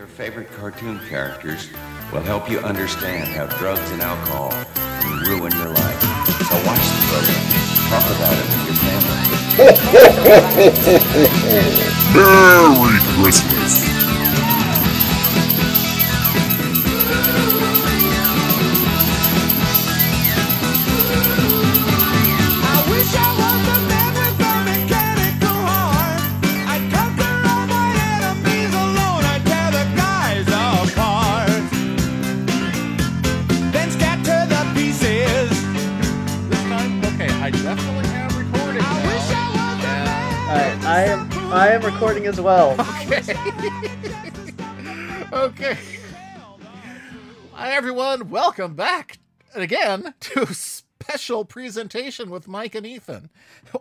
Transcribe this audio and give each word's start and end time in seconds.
your 0.00 0.08
favorite 0.08 0.50
cartoon 0.52 0.98
characters 1.10 1.68
will 2.10 2.22
help 2.22 2.50
you 2.50 2.58
understand 2.60 3.28
how 3.28 3.44
drugs 3.58 3.90
and 3.90 4.00
alcohol 4.00 4.50
can 4.74 5.18
ruin 5.28 5.52
your 5.52 5.68
life. 5.68 6.00
So 6.48 6.56
watch 6.64 6.80
the 6.88 7.04
program. 7.10 7.44
Talk 7.90 8.06
about 8.16 8.32
it 8.32 8.46
with 8.48 8.64
your 8.64 8.80
family. 8.80 9.20
Merry 12.16 12.98
Christmas! 13.22 13.59
As 42.30 42.40
well. 42.40 42.76
Okay. 43.10 43.34
okay. 45.32 45.78
Hi, 47.52 47.72
everyone. 47.72 48.30
Welcome 48.30 48.74
back 48.74 49.18
again 49.54 50.14
to 50.20 50.46
special 50.54 51.44
presentation 51.44 52.30
with 52.30 52.46
Mike 52.46 52.76
and 52.76 52.86
Ethan. 52.86 53.30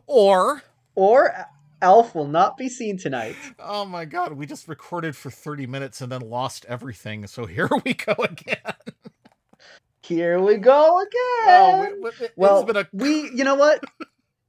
Or, 0.08 0.64
Or 0.96 1.46
Alf 1.82 2.16
will 2.16 2.28
not 2.28 2.58
be 2.58 2.70
seen 2.70 2.98
tonight. 2.98 3.36
oh 3.60 3.86
my 3.86 4.06
god, 4.06 4.34
we 4.34 4.48
just 4.48 4.68
recorded 4.68 5.16
for 5.16 5.30
30 5.30 5.68
minutes 5.68 6.02
and 6.02 6.12
then 6.12 6.22
lost 6.22 6.66
everything. 6.68 7.28
So 7.28 7.46
here 7.46 7.70
we 7.86 7.94
go 7.94 8.16
again. 8.18 8.58
Here 10.02 10.40
we 10.40 10.58
go 10.58 11.00
oh, 11.00 11.86
again. 11.86 12.00
Oh, 12.00 12.02
we- 12.02 12.26
it's 12.26 12.34
well, 12.36 12.68
a 12.76 12.88
we 12.94 13.30
you 13.32 13.44
know 13.44 13.56
what? 13.56 13.84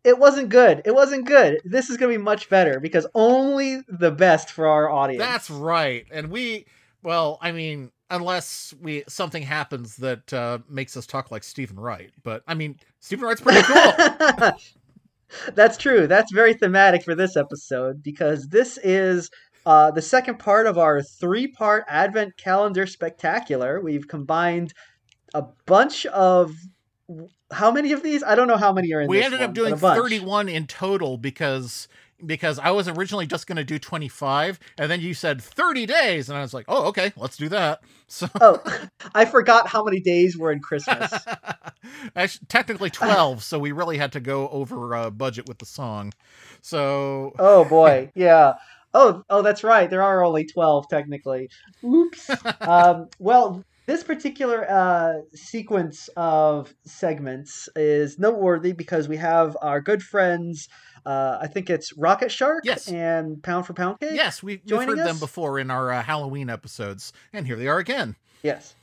It 0.02 0.18
wasn't 0.18 0.48
good. 0.48 0.82
It 0.84 0.94
wasn't 0.94 1.26
good. 1.26 1.60
This 1.64 1.90
is 1.90 1.96
going 1.96 2.12
to 2.12 2.18
be 2.18 2.22
much 2.22 2.48
better 2.48 2.80
because 2.80 3.06
only 3.14 3.82
the 3.88 4.10
best 4.10 4.50
for 4.50 4.66
our 4.66 4.88
audience. 4.88 5.22
That's 5.22 5.50
right. 5.50 6.06
And 6.10 6.30
we, 6.30 6.64
well, 7.02 7.38
I 7.42 7.52
mean, 7.52 7.90
unless 8.10 8.74
we 8.80 9.04
something 9.08 9.42
happens 9.42 9.96
that 9.96 10.32
uh, 10.32 10.58
makes 10.68 10.96
us 10.96 11.06
talk 11.06 11.30
like 11.30 11.44
Stephen 11.44 11.78
Wright. 11.78 12.10
But 12.22 12.42
I 12.46 12.54
mean, 12.54 12.76
Stephen 12.98 13.24
Wright's 13.24 13.40
pretty 13.40 13.62
cool. 13.62 14.52
That's 15.54 15.76
true. 15.76 16.06
That's 16.06 16.32
very 16.32 16.54
thematic 16.54 17.04
for 17.04 17.14
this 17.14 17.36
episode 17.36 18.02
because 18.02 18.48
this 18.48 18.78
is 18.82 19.30
uh, 19.64 19.90
the 19.92 20.02
second 20.02 20.38
part 20.38 20.66
of 20.66 20.76
our 20.76 21.02
three 21.02 21.46
part 21.46 21.84
Advent 21.88 22.36
Calendar 22.36 22.86
Spectacular. 22.86 23.80
We've 23.80 24.08
combined 24.08 24.72
a 25.34 25.44
bunch 25.66 26.06
of. 26.06 26.52
How 27.52 27.70
many 27.70 27.92
of 27.92 28.02
these? 28.02 28.22
I 28.22 28.34
don't 28.34 28.48
know 28.48 28.56
how 28.56 28.72
many 28.72 28.92
are 28.92 29.00
in 29.00 29.08
we 29.08 29.22
ended 29.22 29.40
one, 29.40 29.48
up 29.48 29.54
doing 29.54 29.76
31 29.76 30.48
in 30.48 30.66
total 30.66 31.18
because 31.18 31.88
because 32.24 32.58
I 32.58 32.70
was 32.70 32.88
originally 32.88 33.26
just 33.26 33.46
going 33.46 33.56
to 33.56 33.64
do 33.64 33.78
25 33.78 34.60
and 34.78 34.90
then 34.90 35.00
you 35.00 35.14
said 35.14 35.40
30 35.40 35.86
days 35.86 36.28
and 36.28 36.38
I 36.38 36.42
was 36.42 36.54
like, 36.54 36.66
"Oh, 36.68 36.86
okay, 36.88 37.12
let's 37.16 37.36
do 37.36 37.48
that." 37.48 37.80
So 38.06 38.28
Oh, 38.40 38.62
I 39.14 39.24
forgot 39.24 39.68
how 39.68 39.84
many 39.84 40.00
days 40.00 40.36
were 40.36 40.52
in 40.52 40.60
Christmas. 40.60 41.12
Actually, 42.16 42.46
technically 42.48 42.90
12, 42.90 43.42
so 43.42 43.58
we 43.58 43.72
really 43.72 43.98
had 43.98 44.12
to 44.12 44.20
go 44.20 44.48
over 44.48 44.94
uh, 44.94 45.10
budget 45.10 45.48
with 45.48 45.58
the 45.58 45.66
song. 45.66 46.12
So 46.60 47.34
Oh 47.38 47.64
boy, 47.64 48.10
yeah. 48.14 48.54
Oh, 48.92 49.22
oh, 49.30 49.42
that's 49.42 49.62
right. 49.62 49.88
There 49.88 50.02
are 50.02 50.24
only 50.24 50.44
twelve 50.44 50.88
technically. 50.88 51.48
Oops. 51.84 52.30
um, 52.60 53.08
well, 53.20 53.64
this 53.90 54.04
particular 54.04 54.70
uh, 54.70 55.14
sequence 55.34 56.08
of 56.16 56.72
segments 56.86 57.68
is 57.74 58.20
noteworthy 58.20 58.70
because 58.70 59.08
we 59.08 59.16
have 59.16 59.56
our 59.62 59.80
good 59.80 60.00
friends. 60.00 60.68
Uh, 61.04 61.38
I 61.40 61.48
think 61.48 61.68
it's 61.68 61.92
Rocket 61.98 62.30
Shark 62.30 62.62
Yes. 62.64 62.86
and 62.86 63.42
Pound 63.42 63.66
for 63.66 63.72
Pound 63.72 63.98
Cake. 63.98 64.10
yes, 64.12 64.44
we, 64.44 64.52
we've 64.52 64.64
Joining 64.66 64.96
heard 64.96 65.08
them 65.08 65.18
before 65.18 65.58
in 65.58 65.72
our 65.72 65.90
uh, 65.90 66.04
Halloween 66.04 66.50
episodes 66.50 67.12
and 67.32 67.48
here 67.48 67.56
they 67.56 67.66
are 67.66 67.78
again. 67.78 68.14
Yes. 68.44 68.76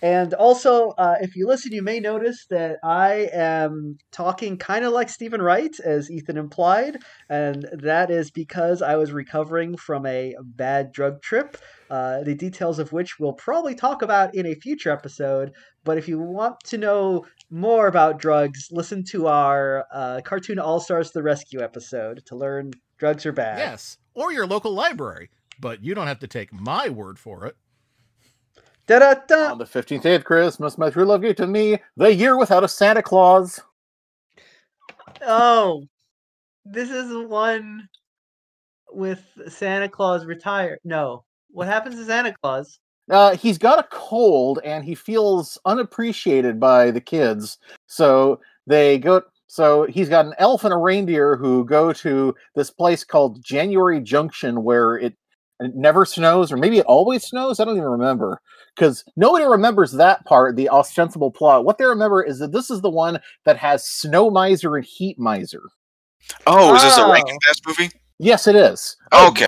And 0.00 0.32
also, 0.34 0.90
uh, 0.90 1.16
if 1.20 1.34
you 1.34 1.48
listen, 1.48 1.72
you 1.72 1.82
may 1.82 1.98
notice 1.98 2.46
that 2.50 2.78
I 2.84 3.28
am 3.32 3.98
talking 4.12 4.56
kind 4.58 4.84
of 4.84 4.92
like 4.92 5.08
Stephen 5.08 5.42
Wright, 5.42 5.78
as 5.80 6.10
Ethan 6.10 6.38
implied, 6.38 6.98
and 7.28 7.68
that 7.72 8.10
is 8.10 8.30
because 8.30 8.80
I 8.80 8.96
was 8.96 9.12
recovering 9.12 9.76
from 9.76 10.06
a 10.06 10.34
bad 10.42 10.92
drug 10.92 11.20
trip, 11.20 11.56
uh, 11.90 12.22
the 12.22 12.34
details 12.34 12.78
of 12.78 12.92
which 12.92 13.18
we'll 13.18 13.32
probably 13.32 13.74
talk 13.74 14.02
about 14.02 14.34
in 14.34 14.46
a 14.46 14.54
future 14.54 14.90
episode. 14.90 15.52
But 15.84 15.98
if 15.98 16.06
you 16.08 16.20
want 16.20 16.60
to 16.66 16.78
know 16.78 17.26
more 17.50 17.88
about 17.88 18.20
drugs, 18.20 18.68
listen 18.70 19.04
to 19.10 19.26
our 19.26 19.86
uh, 19.92 20.20
Cartoon 20.24 20.58
All 20.58 20.78
Stars 20.78 21.10
the 21.10 21.22
Rescue 21.22 21.60
episode 21.60 22.22
to 22.26 22.36
learn 22.36 22.72
drugs 22.96 23.26
are 23.26 23.32
bad. 23.32 23.58
Yes, 23.58 23.98
or 24.14 24.32
your 24.32 24.46
local 24.46 24.72
library, 24.72 25.30
but 25.60 25.82
you 25.82 25.94
don't 25.94 26.06
have 26.06 26.20
to 26.20 26.28
take 26.28 26.52
my 26.52 26.88
word 26.88 27.18
for 27.18 27.46
it. 27.46 27.56
Da-da-da! 28.86 29.52
On 29.52 29.58
the 29.58 29.64
15th 29.64 30.02
day 30.02 30.14
of 30.14 30.24
Christmas, 30.24 30.78
my 30.78 30.90
true 30.90 31.04
love 31.04 31.22
gave 31.22 31.36
to 31.36 31.46
me 31.46 31.78
the 31.96 32.14
year 32.14 32.38
without 32.38 32.64
a 32.64 32.68
Santa 32.68 33.02
Claus. 33.02 33.60
Oh, 35.26 35.84
this 36.64 36.90
is 36.90 37.08
the 37.08 37.26
one 37.26 37.88
with 38.92 39.24
Santa 39.48 39.88
Claus 39.88 40.24
retired. 40.24 40.80
No, 40.84 41.24
what 41.52 41.66
happens 41.66 41.96
to 41.96 42.04
Santa 42.04 42.34
Claus? 42.42 42.78
Uh, 43.10 43.34
he's 43.36 43.58
got 43.58 43.78
a 43.78 43.88
cold 43.90 44.60
and 44.64 44.84
he 44.84 44.94
feels 44.94 45.58
unappreciated 45.64 46.60
by 46.60 46.90
the 46.90 47.00
kids. 47.00 47.58
So 47.86 48.40
they 48.66 48.98
go. 48.98 49.22
So 49.48 49.84
he's 49.86 50.08
got 50.08 50.26
an 50.26 50.34
elf 50.38 50.62
and 50.62 50.72
a 50.72 50.76
reindeer 50.76 51.34
who 51.36 51.64
go 51.64 51.92
to 51.94 52.34
this 52.54 52.70
place 52.70 53.02
called 53.02 53.42
January 53.42 54.00
Junction 54.00 54.62
where 54.62 54.94
it, 54.96 55.14
it 55.58 55.74
never 55.74 56.04
snows, 56.04 56.52
or 56.52 56.56
maybe 56.56 56.78
it 56.78 56.86
always 56.86 57.24
snows. 57.24 57.58
I 57.58 57.64
don't 57.64 57.76
even 57.76 57.88
remember 57.88 58.40
because 58.76 59.04
nobody 59.16 59.44
remembers 59.44 59.90
that 59.92 60.24
part, 60.24 60.54
the 60.54 60.68
ostensible 60.70 61.32
plot. 61.32 61.64
What 61.64 61.78
they 61.78 61.84
remember 61.84 62.22
is 62.22 62.38
that 62.38 62.52
this 62.52 62.70
is 62.70 62.80
the 62.80 62.90
one 62.90 63.18
that 63.44 63.56
has 63.56 63.84
Snow 63.84 64.30
Miser 64.30 64.76
and 64.76 64.84
Heat 64.84 65.18
Miser. 65.18 65.62
Oh, 66.46 66.76
is 66.76 66.82
this 66.84 66.96
a 66.96 67.02
Oh. 67.04 67.12
Rankin 67.12 67.36
Bass 67.44 67.60
movie? 67.66 67.90
Yes, 68.20 68.46
it 68.46 68.54
is. 68.54 68.96
okay. 69.12 69.46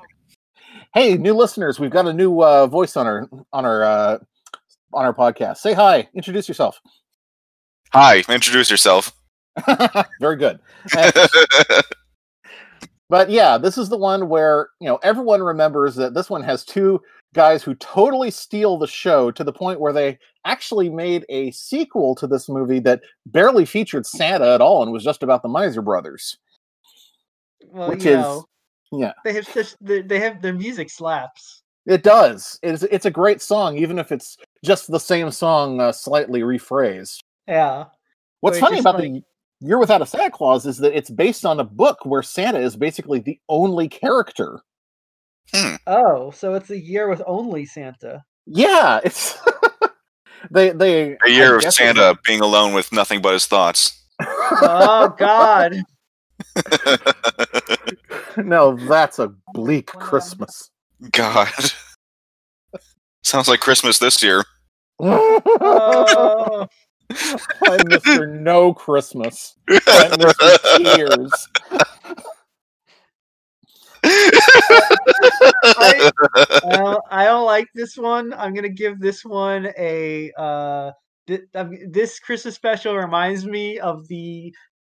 Hey, 0.95 1.17
new 1.17 1.33
listeners, 1.35 1.81
we've 1.81 1.91
got 1.91 2.07
a 2.07 2.13
new 2.13 2.43
uh, 2.43 2.67
voice 2.67 2.97
on 2.97 3.07
our 3.07 3.29
on 3.53 3.65
our 3.65 3.83
uh, 3.83 4.19
on 4.93 5.05
our 5.07 5.15
podcast. 5.15 5.59
Say 5.59 5.73
hi. 5.73 6.09
Introduce 6.15 6.49
yourself. 6.49 6.81
Hi, 7.93 8.23
introduce 8.29 8.71
yourself. 8.71 9.13
Very 10.21 10.37
good. 10.37 10.59
And- 10.97 11.13
but 13.09 13.29
yeah, 13.29 13.59
this 13.59 13.77
is 13.77 13.91
the 13.91 13.97
one 13.99 14.29
where 14.31 14.69
you 14.81 14.89
know 14.89 14.99
everyone 15.03 15.43
remembers 15.43 15.95
that 15.97 16.15
this 16.15 16.31
one 16.31 16.43
has 16.43 16.65
two 16.65 17.01
guys 17.35 17.63
who 17.63 17.75
totally 17.77 18.31
steal 18.31 18.79
the 18.79 18.87
show 18.87 19.31
to 19.31 19.45
the 19.45 19.53
point 19.53 19.81
where 19.81 19.93
they 19.93 20.19
actually 20.45 20.91
made 20.91 21.25
a 21.31 21.51
sequel 21.53 22.15
to 22.15 22.27
this 22.27 22.49
movie 22.49 22.81
that 22.81 23.01
barely 23.27 23.65
featured 23.65 24.05
Santa 24.07 24.55
at 24.55 24.61
all 24.61 24.83
and 24.83 24.93
was 24.93 25.05
just 25.05 25.23
about 25.23 25.43
the 25.43 25.49
Miser 25.49 25.81
brothers. 25.83 26.37
Well, 27.69 27.89
Which 27.91 28.05
you 28.05 28.13
is- 28.13 28.17
know, 28.19 28.45
Yeah, 28.93 29.13
they 29.25 29.33
have 29.33 29.47
such 29.49 29.75
they 29.81 30.03
they 30.03 30.21
have 30.21 30.43
their 30.43 30.53
music 30.53 30.91
slaps. 30.91 31.63
it 31.87 32.03
does. 32.03 32.59
It's 32.63 32.83
it's 32.85 33.07
a 33.07 33.11
great 33.11 33.41
song, 33.43 33.79
even 33.79 33.99
if 33.99 34.13
it's 34.13 34.37
just 34.65 34.91
the 34.91 35.01
same 35.01 35.31
song 35.31 35.81
uh, 35.81 35.93
slightly 35.93 36.43
rephrased. 36.43 37.19
Yeah. 37.49 37.87
What's 38.41 38.59
funny 38.59 38.79
about 38.79 38.97
like- 39.01 39.13
the 39.13 39.23
Year 39.65 39.79
Without 39.79 40.03
a 40.03 40.07
Santa 40.07 40.31
Claus 40.31 40.67
is 40.67 40.79
that 40.79 40.97
it's 40.97 41.09
based 41.11 41.45
on 41.47 41.61
a 41.61 41.65
book 41.65 42.05
where 42.05 42.23
Santa 42.23 42.59
is 42.59 42.75
basically 42.77 43.21
the 43.21 43.39
only 43.49 43.89
character. 43.89 44.61
Oh, 45.87 46.31
so 46.33 46.55
it's 46.55 46.71
a 46.71 46.79
year 46.81 47.09
with 47.09 47.23
only 47.27 47.65
Santa. 47.65 48.25
Yeah, 48.47 48.99
it's 49.05 49.39
they 50.51 50.71
they 50.71 51.17
A 51.25 51.31
year 51.31 51.53
I 51.55 51.57
of 51.57 51.63
guess 51.63 51.77
Santa 51.77 52.19
being 52.25 52.41
alone 52.41 52.75
with 52.75 52.91
nothing 52.93 53.23
but 53.23 53.33
his 53.35 53.47
thoughts. 53.47 54.03
Oh 54.21 55.15
God. 55.17 55.77
no, 58.37 58.77
that's 58.77 59.19
a 59.19 59.33
bleak 59.55 59.87
Christmas. 59.87 60.71
God. 61.11 61.49
Sounds 63.25 63.49
like 63.49 63.61
Christmas 63.61 63.99
this 63.99 64.23
year. 64.23 64.45
Oh. 64.99 66.67
I'm 67.11 67.81
Mr. 67.81 68.41
No 68.41 68.73
Christmas. 68.73 69.57
I'm 69.69 70.13
Mr. 70.13 70.95
Tears. 70.95 71.49
I, 74.05 76.11
I, 76.25 76.77
don't, 76.77 77.05
I 77.11 77.25
don't 77.25 77.45
like 77.45 77.69
this 77.75 77.97
one. 77.97 78.33
I'm 78.33 78.55
gonna 78.55 78.69
give 78.69 78.99
this 78.99 79.25
one 79.25 79.73
a. 79.79 80.33
Uh, 80.37 80.91
th- 81.27 81.43
um, 81.55 81.77
this 81.89 82.19
Christmas 82.19 82.55
special 82.55 82.97
reminds 82.97 83.47
me 83.47 83.79
of 83.79 84.07
the 84.09 84.53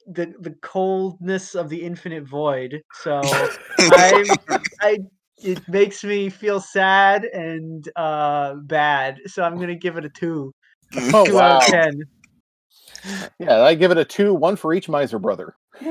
the 0.07 0.33
the 0.41 0.55
coldness 0.63 1.55
of 1.55 1.69
the 1.69 1.83
infinite 1.83 2.25
void. 2.25 2.83
So 3.03 3.21
I 3.79 4.37
I 4.81 4.99
it 5.39 5.67
makes 5.69 6.05
me 6.05 6.31
feel 6.31 6.61
sad 6.61 7.25
and 7.25 7.89
uh, 7.97 8.55
bad. 8.55 9.19
So 9.27 9.43
I'm 9.43 9.59
gonna 9.59 9.75
give 9.75 9.97
it 9.97 10.05
a 10.05 10.11
two. 10.11 10.53
Oh 11.13 11.27
two 11.27 11.35
wow! 11.35 11.57
out 11.57 11.65
of 11.65 11.71
ten. 11.71 12.03
Yeah, 13.39 13.63
I 13.63 13.75
give 13.75 13.91
it 13.91 13.99
a 13.99 14.05
two, 14.05 14.35
one 14.35 14.57
for 14.57 14.73
each 14.73 14.89
miser 14.89 15.19
brother. 15.19 15.55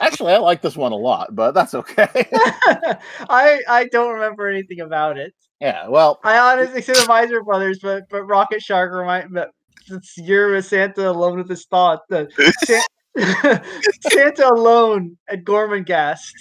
Actually, 0.00 0.32
I 0.32 0.38
like 0.38 0.62
this 0.62 0.76
one 0.76 0.92
a 0.92 0.96
lot, 0.96 1.34
but 1.34 1.52
that's 1.52 1.74
okay. 1.74 2.08
I 3.28 3.60
I 3.68 3.88
don't 3.90 4.14
remember 4.14 4.48
anything 4.48 4.80
about 4.80 5.18
it. 5.18 5.34
yeah, 5.60 5.88
well, 5.88 6.20
I 6.24 6.38
honestly 6.38 6.82
said 6.82 6.96
the 6.96 7.06
Miser 7.06 7.42
Brothers, 7.42 7.80
but 7.82 8.04
but 8.10 8.24
Rocket 8.24 8.62
Shark 8.62 8.92
remind 8.92 9.32
but 9.32 9.50
since 9.86 10.14
you're 10.16 10.52
with 10.52 10.66
Santa 10.66 11.10
alone 11.10 11.38
with 11.38 11.48
his 11.48 11.66
thought. 11.66 12.00
The 12.08 12.28
San- 12.64 12.82
Santa 14.00 14.48
alone 14.48 15.16
at 15.28 15.44
Gormenghast. 15.44 16.32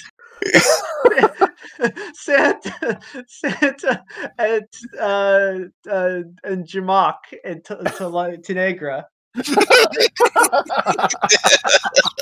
Santa 2.15 2.99
Santa 3.27 4.03
at 4.37 4.67
uh 4.99 5.59
uh 5.89 6.19
and 6.43 6.67
Jamak 6.67 7.15
and 7.45 7.63
T- 7.63 7.75
T- 7.75 7.81
Tanagra. 7.83 9.03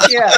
Yeah. 0.09 0.37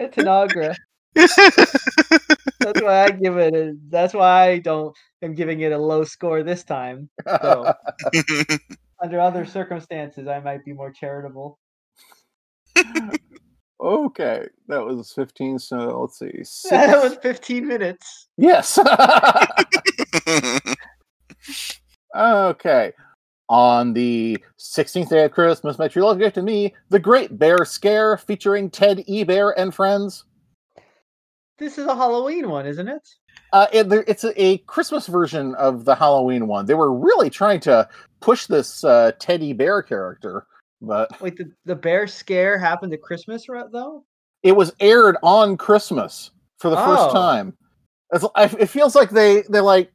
at 0.00 0.12
Tanagra. 0.14 0.74
That's 1.14 2.80
why 2.80 3.04
I 3.04 3.10
give 3.10 3.36
it 3.36 3.54
a 3.54 3.76
that's 3.88 4.14
why 4.14 4.50
I 4.50 4.58
don't 4.58 4.96
am 5.22 5.34
giving 5.34 5.60
it 5.60 5.72
a 5.72 5.78
low 5.78 6.04
score 6.04 6.42
this 6.42 6.64
time. 6.64 7.10
So 7.42 7.72
under 9.02 9.20
other 9.20 9.44
circumstances 9.44 10.26
I 10.28 10.40
might 10.40 10.64
be 10.64 10.72
more 10.72 10.90
charitable. 10.90 11.58
okay, 13.80 14.46
that 14.68 14.84
was 14.84 15.12
15. 15.12 15.58
So 15.58 16.00
let's 16.00 16.18
see. 16.18 16.32
Six. 16.44 16.70
that 16.70 17.02
was 17.02 17.16
15 17.16 17.66
minutes. 17.66 18.28
Yes. 18.38 18.78
okay. 22.16 22.92
On 23.48 23.92
the 23.92 24.42
16th 24.58 25.10
day 25.10 25.24
of 25.24 25.32
Christmas, 25.32 25.78
my 25.78 25.88
true 25.88 26.04
love 26.04 26.18
gift 26.18 26.36
to 26.36 26.42
me, 26.42 26.74
The 26.88 26.98
Great 26.98 27.38
Bear 27.38 27.66
Scare 27.66 28.16
featuring 28.16 28.70
Ted 28.70 29.04
E. 29.06 29.24
Bear 29.24 29.50
and 29.58 29.74
friends. 29.74 30.24
This 31.62 31.78
is 31.78 31.86
a 31.86 31.94
Halloween 31.94 32.50
one, 32.50 32.66
isn't 32.66 32.88
it? 32.88 33.08
Uh, 33.52 33.68
it, 33.72 33.86
it's 34.08 34.24
a, 34.24 34.42
a 34.42 34.58
Christmas 34.58 35.06
version 35.06 35.54
of 35.54 35.84
the 35.84 35.94
Halloween 35.94 36.48
one. 36.48 36.66
They 36.66 36.74
were 36.74 36.92
really 36.92 37.30
trying 37.30 37.60
to 37.60 37.88
push 38.20 38.46
this 38.46 38.82
uh, 38.82 39.12
Teddy 39.20 39.52
Bear 39.52 39.80
character, 39.80 40.44
but 40.80 41.20
Wait, 41.20 41.36
the, 41.36 41.52
the 41.64 41.76
bear 41.76 42.08
scare 42.08 42.58
happened 42.58 42.92
at 42.94 43.00
Christmas 43.00 43.48
right, 43.48 43.70
though? 43.70 44.04
it 44.42 44.56
was 44.56 44.72
aired 44.80 45.16
on 45.22 45.56
Christmas 45.56 46.32
for 46.58 46.68
the 46.68 46.76
first 46.76 47.10
Oh. 47.10 47.12
time. 47.12 47.56
It's, 48.12 48.24
I, 48.34 48.46
it 48.58 48.66
feels 48.66 48.96
like 48.96 49.10
they 49.10 49.44
they 49.48 49.60
like 49.60 49.92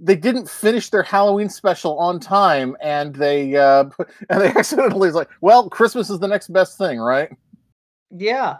they 0.00 0.16
didn't 0.16 0.50
finish 0.50 0.90
their 0.90 1.04
Halloween 1.04 1.48
special 1.48 1.96
on 2.00 2.18
time, 2.18 2.76
and 2.82 3.14
they 3.14 3.54
uh, 3.54 3.84
and 4.28 4.40
they 4.40 4.48
accidentally 4.48 5.06
was 5.06 5.14
like, 5.14 5.30
well, 5.40 5.70
Christmas 5.70 6.10
is 6.10 6.18
the 6.18 6.26
next 6.26 6.52
best 6.52 6.78
thing, 6.78 6.98
right? 6.98 7.30
Yeah. 8.10 8.56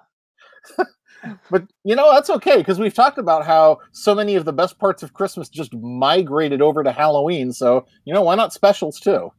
But 1.51 1.65
you 1.85 1.95
know 1.97 2.13
that's 2.13 2.31
okay 2.31 2.59
because 2.59 2.79
we've 2.79 2.95
talked 2.95 3.19
about 3.19 3.45
how 3.45 3.79
so 3.93 4.15
many 4.15 4.37
of 4.37 4.45
the 4.45 4.53
best 4.53 4.79
parts 4.79 5.03
of 5.03 5.13
Christmas 5.13 5.49
just 5.49 5.75
migrated 5.75 6.63
over 6.63 6.83
to 6.83 6.93
Halloween. 6.93 7.53
So 7.53 7.87
you 8.05 8.15
know 8.15 8.23
why 8.23 8.35
not 8.35 8.53
specials 8.53 8.99
too? 9.01 9.31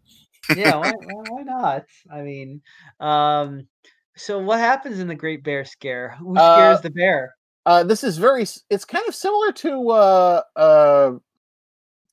Yeah, 0.56 0.76
why, 0.76 0.92
why, 0.92 1.44
not? 1.44 1.86
I 2.12 2.22
mean, 2.22 2.62
um 3.00 3.68
so 4.16 4.40
what 4.40 4.60
happens 4.60 5.00
in 5.00 5.08
the 5.08 5.16
Great 5.16 5.44
Bear 5.44 5.66
Scare? 5.66 6.16
Who 6.20 6.38
Uh, 6.38 6.56
scares 6.56 6.82
the 6.82 6.90
bear? 6.92 7.36
Uh, 7.66 7.84
this 7.84 8.04
is 8.04 8.18
very. 8.18 8.46
It's 8.70 8.86
kind 8.86 9.08
of 9.08 9.16
similar 9.16 9.52
to 9.54 9.90
uh, 9.92 10.42
uh, 10.56 11.12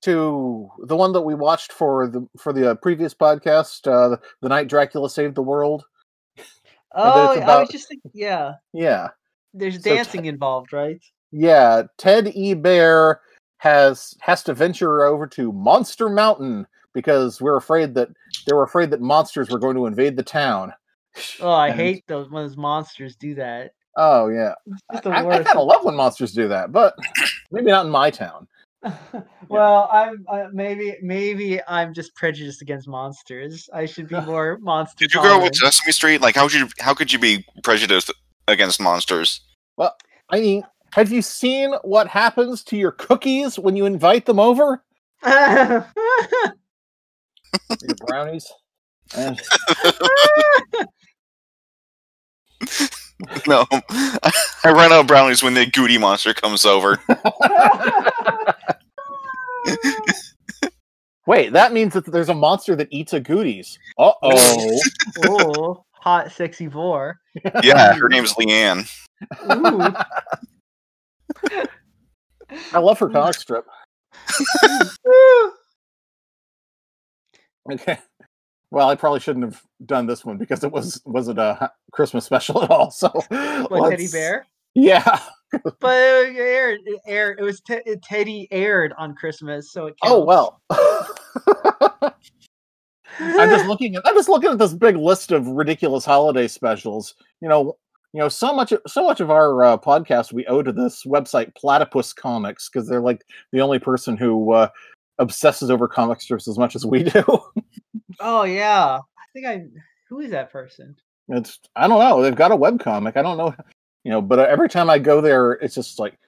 to 0.03 0.71
the 0.85 0.97
one 0.97 1.12
that 1.12 1.23
we 1.23 1.35
watched 1.35 1.73
for 1.73 2.09
the 2.09 2.26
for 2.38 2.53
the 2.53 2.73
uh, 2.73 2.75
previous 2.76 3.14
podcast, 3.14 3.91
uh, 3.91 4.11
the, 4.11 4.21
the 4.43 4.49
night 4.49 4.69
Dracula 4.69 5.11
saved 5.11 5.35
the 5.35 5.43
world. 5.43 5.85
Oh, 6.94 7.32
it's 7.32 7.47
I 7.47 7.61
was 7.61 7.69
just 7.69 7.87
thinking, 7.87 8.11
yeah. 8.14 8.55
Yeah, 8.73 9.09
There's 9.59 9.77
So 9.77 9.91
t- 9.91 9.97
dancing 9.97 10.25
involved, 10.27 10.73
right? 10.73 11.01
yeah. 11.33 11.83
Ted 11.99 12.33
E. 12.35 12.55
Bear 12.55 13.21
has 13.59 14.15
has 14.21 14.43
to 14.45 14.55
venture 14.55 15.03
over 15.05 15.27
to 15.27 15.53
Monster 15.53 16.09
Mountain 16.09 16.67
because 16.95 17.41
we're 17.41 17.57
afraid 17.57 17.95
that 17.95 18.09
they 18.47 18.55
were 18.55 18.63
afraid 18.63 18.91
that 18.91 19.01
monsters 19.01 19.51
were 19.51 19.59
going 19.59 19.77
to 19.77 19.87
invade 19.87 20.17
the 20.17 20.23
town. 20.23 20.73
Oh, 21.41 21.51
I 21.51 21.69
And- 21.69 21.77
hate 21.77 22.05
those 22.07 22.31
when 22.31 22.45
those 22.45 22.57
monsters 22.57 23.17
do 23.17 23.35
that. 23.35 23.73
Oh 23.97 24.29
yeah, 24.29 24.55
I, 24.91 24.99
I 24.99 25.43
kind 25.43 25.59
of 25.59 25.67
love 25.67 25.85
when 25.85 25.97
monsters 25.97 26.33
do 26.33 26.47
that, 26.47 26.71
but 26.71 26.95
maybe 27.51 27.67
not 27.73 27.87
in 27.87 27.91
my 27.91 28.11
town. 28.11 28.47
well, 29.49 29.89
I'm 29.93 30.25
uh, 30.29 30.45
maybe 30.53 30.97
maybe 31.03 31.61
I'm 31.67 31.93
just 31.93 32.15
prejudiced 32.15 32.63
against 32.63 32.87
monsters. 32.87 33.69
I 33.75 33.87
should 33.87 34.09
be 34.09 34.21
more 34.27 34.59
monster. 34.59 34.95
Did 34.99 35.15
you 35.15 35.21
grow 35.21 35.39
up 35.39 35.43
with. 35.43 35.57
Sesame 35.57 35.91
Street? 35.93 36.21
Like, 36.21 36.37
how 36.37 36.47
should 36.47 36.61
you, 36.61 36.69
how 36.79 36.95
could 36.95 37.13
you 37.13 37.19
be 37.19 37.45
prejudiced 37.65 38.13
against 38.47 38.81
monsters? 38.81 39.41
I 40.31 40.41
mean, 40.41 40.63
have 40.93 41.11
you 41.13 41.23
seen 41.23 41.73
what 41.83 42.09
happens 42.09 42.63
to 42.65 42.77
your 42.77 42.93
cookies 42.93 43.59
when 43.59 43.77
you 43.77 43.87
invite 43.87 44.27
them 44.27 44.39
over? 44.39 44.83
Your 45.25 45.87
brownies. 48.07 48.47
And 49.17 49.41
No, 53.47 53.67
I 53.71 54.67
run 54.67 54.93
out 54.93 55.01
of 55.01 55.07
brownies 55.09 55.43
when 55.43 55.55
the 55.55 55.67
Goody 55.67 55.99
monster 55.99 56.33
comes 56.33 56.65
over. 56.65 57.01
wait, 61.27 61.53
that 61.53 61.73
means 61.73 61.95
that 61.95 62.07
there's 62.07 62.29
a 62.29 62.35
monster 62.35 62.77
that 62.77 62.87
eats 62.93 63.13
a 63.13 63.19
goodies. 63.21 63.77
Uh 63.99 64.13
oh. 64.23 65.85
Oh, 65.99 66.03
hot, 66.03 66.33
sexy 66.33 66.67
vor. 66.67 67.19
Yeah, 67.62 67.95
her 67.99 68.09
name's 68.09 68.35
Leanne. 68.35 68.89
Ooh. 69.53 69.95
I 72.73 72.79
love 72.79 72.99
her 72.99 73.09
comic 73.09 73.35
strip. 73.35 73.65
Okay. 77.71 77.99
Well, 78.71 78.89
I 78.89 78.95
probably 78.95 79.21
shouldn't 79.21 79.45
have 79.45 79.62
done 79.85 80.06
this 80.06 80.25
one 80.25 80.37
because 80.39 80.65
it 80.65 80.73
was 80.73 81.00
wasn't 81.05 81.39
a 81.39 81.71
Christmas 81.93 82.25
special 82.25 82.62
at 82.62 82.71
all. 82.71 82.91
So, 82.91 83.09
what 83.09 83.91
Teddy 83.91 84.05
let's- 84.05 84.12
Bear? 84.12 84.47
Yeah. 84.75 85.21
But 85.81 85.97
it 85.97 86.37
aired. 86.37 86.81
It 86.85 87.00
aired. 87.07 87.40
It 87.40 87.43
was 87.43 87.62
te- 87.62 87.81
Teddy 88.02 88.49
aired 88.50 88.93
on 88.99 89.14
Christmas, 89.14 89.73
so 89.73 89.87
it. 89.87 89.95
Oh 90.02 90.23
well. 90.23 90.61
I'm 93.21 93.51
just 93.51 93.67
looking 93.67 93.97
at 93.97 94.07
I'm 94.07 94.15
just 94.15 94.29
looking 94.29 94.51
at 94.51 94.59
this 94.59 94.75
big 94.75 94.97
list 94.97 95.33
of 95.33 95.47
ridiculous 95.47 96.05
holiday 96.05 96.49
specials. 96.49 97.15
You 97.41 97.49
know, 97.49 97.77
you 98.13 98.21
know, 98.21 98.29
so 98.29 98.55
much 98.55 98.73
so 98.87 99.05
much 99.05 99.21
of 99.21 99.31
our 99.31 99.65
uh, 99.65 99.77
podcast 99.79 100.33
we 100.33 100.47
owe 100.47 100.63
to 100.63 100.73
this 100.73 101.05
website 101.05 101.55
Platypus 101.55 102.15
Comix 102.15 102.71
because 102.73 102.89
they're 102.89 103.01
like 103.01 103.25
the 103.53 103.61
only 103.61 103.79
person 103.79 104.17
who 104.17 104.53
uh, 104.53 104.69
obsesses 105.19 105.71
over 105.71 105.89
comic 105.89 106.21
strips 106.21 106.49
as 106.49 106.59
much 106.59 106.77
as 106.77 106.87
we 106.87 107.03
do. 107.05 107.25
Oh 108.21 108.45
yeah. 108.45 108.99
I 108.99 109.25
think 109.33 109.47
I. 109.47 109.65
Who 110.09 110.21
is 110.21 110.31
that 110.31 110.51
person? 110.51 110.97
it's 111.29 111.61
I 111.77 111.87
don't 111.87 112.01
know. 112.01 112.23
They've 112.23 112.35
got 112.35 112.53
a 112.53 112.57
web 112.57 112.81
comic. 112.81 113.17
I 113.17 113.23
don't 113.23 113.37
know, 113.37 113.55
you 114.05 114.11
know, 114.11 114.23
but 114.23 114.39
uh, 114.39 114.47
every 114.49 114.69
time 114.69 114.91
I 114.91 114.99
go 114.99 115.21
there, 115.21 115.53
it's 115.53 115.75
just 115.75 115.99
like. 115.99 116.19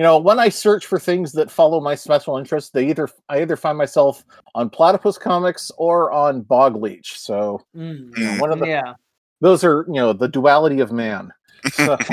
You 0.00 0.04
know, 0.04 0.16
when 0.16 0.38
I 0.38 0.48
search 0.48 0.86
for 0.86 0.98
things 0.98 1.30
that 1.32 1.50
follow 1.50 1.78
my 1.78 1.94
special 1.94 2.38
interest, 2.38 2.72
they 2.72 2.88
either 2.88 3.06
I 3.28 3.42
either 3.42 3.54
find 3.54 3.76
myself 3.76 4.24
on 4.54 4.70
Platypus 4.70 5.18
Comix 5.18 5.70
or 5.76 6.10
on 6.10 6.42
Bogleech. 6.42 7.18
So 7.18 7.60
Mm, 7.76 8.16
you 8.16 8.24
know, 8.24 8.36
one 8.40 8.50
of 8.50 8.60
the, 8.60 8.66
yeah. 8.66 8.94
those 9.42 9.62
are 9.62 9.84
you 9.88 9.96
know 9.96 10.14
the 10.14 10.26
duality 10.26 10.80
of 10.80 10.90
man. 10.90 11.30
So, 11.72 11.98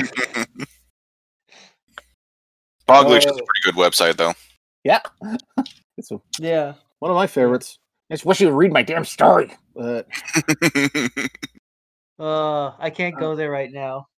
Bogleech 2.86 3.20
is 3.20 3.24
a 3.24 3.30
Oh. 3.32 3.46
pretty 3.46 3.62
good 3.64 3.74
website, 3.76 4.16
though. 4.18 4.34
yeah, 4.84 5.00
it's 5.96 6.10
a, 6.10 6.20
Yeah. 6.38 6.74
one 6.98 7.10
of 7.10 7.14
my 7.14 7.26
favorites. 7.26 7.78
I 8.10 8.14
just 8.16 8.26
wish 8.26 8.42
you 8.42 8.48
would 8.48 8.56
read 8.58 8.70
my 8.70 8.82
damn 8.82 9.06
story. 9.06 9.50
But 9.74 10.06
Uh, 12.18 12.72
I 12.78 12.90
can't 12.90 13.14
Uh. 13.14 13.18
go 13.20 13.34
there 13.34 13.50
right 13.50 13.72
now. 13.72 14.08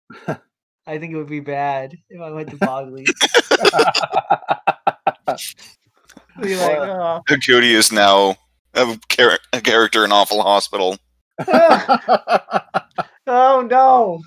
I 0.87 0.97
think 0.97 1.13
it 1.13 1.17
would 1.17 1.29
be 1.29 1.39
bad 1.39 1.95
if 2.09 2.19
I 2.21 2.31
went 2.31 2.49
to 2.49 2.57
Bogley. 2.57 3.05
be 6.41 6.55
like, 6.55 6.77
oh. 6.77 7.21
Goody 7.25 7.73
is 7.73 7.91
now 7.91 8.35
a, 8.73 8.97
char- 9.09 9.39
a 9.53 9.61
character 9.61 10.03
in 10.05 10.11
Awful 10.11 10.41
Hospital. 10.41 10.97
oh 13.27 13.67
no! 13.69 14.21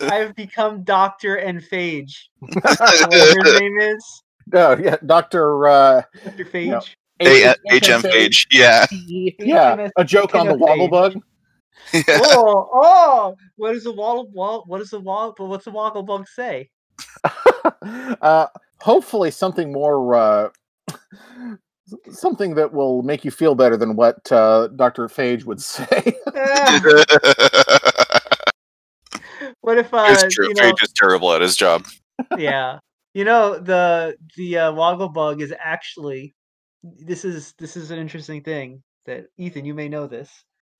I've 0.00 0.34
become 0.34 0.82
Doctor 0.82 1.36
and 1.36 1.60
Phage. 1.62 2.14
Whatever 2.40 3.44
his 3.44 3.60
name 3.60 3.78
is, 3.78 4.22
oh 4.54 4.76
yeah, 4.76 4.96
Doctor. 5.04 5.68
Uh, 5.68 6.02
Doctor 6.24 6.44
Phage. 6.44 6.68
No. 6.68 6.80
A- 7.20 7.54
HM 7.70 8.02
page. 8.02 8.48
Yeah. 8.50 8.86
Yeah, 8.90 9.88
a 9.96 10.04
joke 10.04 10.34
on 10.34 10.46
the 10.46 10.54
King 10.54 10.60
woggle 10.60 10.88
bug. 10.88 11.22
Yeah. 11.92 12.02
Oh, 12.22 12.68
oh! 12.72 13.36
What 13.56 13.72
does 13.72 13.84
the 13.84 13.92
wall? 13.92 14.26
wall 14.28 14.64
what 14.66 14.78
does 14.78 14.90
the 14.90 15.00
wall? 15.00 15.34
But 15.36 15.46
what's 15.46 15.64
the 15.64 15.70
woggle 15.70 16.02
bug 16.02 16.26
say? 16.28 16.70
uh, 17.82 18.46
hopefully, 18.80 19.30
something 19.30 19.72
more. 19.72 20.14
Uh, 20.14 20.48
something 22.10 22.54
that 22.54 22.72
will 22.72 23.02
make 23.02 23.24
you 23.24 23.30
feel 23.30 23.54
better 23.54 23.76
than 23.76 23.96
what 23.96 24.30
uh, 24.32 24.68
Dr. 24.68 25.08
Phage 25.08 25.44
would 25.44 25.60
say. 25.62 26.16
What 29.60 29.78
if 29.78 29.92
uh, 29.94 30.06
it's 30.08 30.34
true. 30.34 30.48
you 30.48 30.54
know? 30.54 30.72
Phage 30.72 30.82
is 30.82 30.92
terrible 30.92 31.32
at 31.32 31.40
his 31.40 31.56
job. 31.56 31.84
yeah 32.36 32.78
you 33.14 33.24
know 33.24 33.58
the 33.58 34.16
the 34.36 34.58
uh, 34.58 34.72
woggle 34.72 35.08
bug 35.08 35.40
is 35.40 35.52
actually 35.58 36.34
this 36.82 37.24
is 37.24 37.54
this 37.58 37.76
is 37.76 37.90
an 37.90 37.98
interesting 37.98 38.42
thing 38.42 38.82
that 39.06 39.26
ethan 39.38 39.64
you 39.64 39.74
may 39.74 39.88
know 39.88 40.06
this 40.06 40.30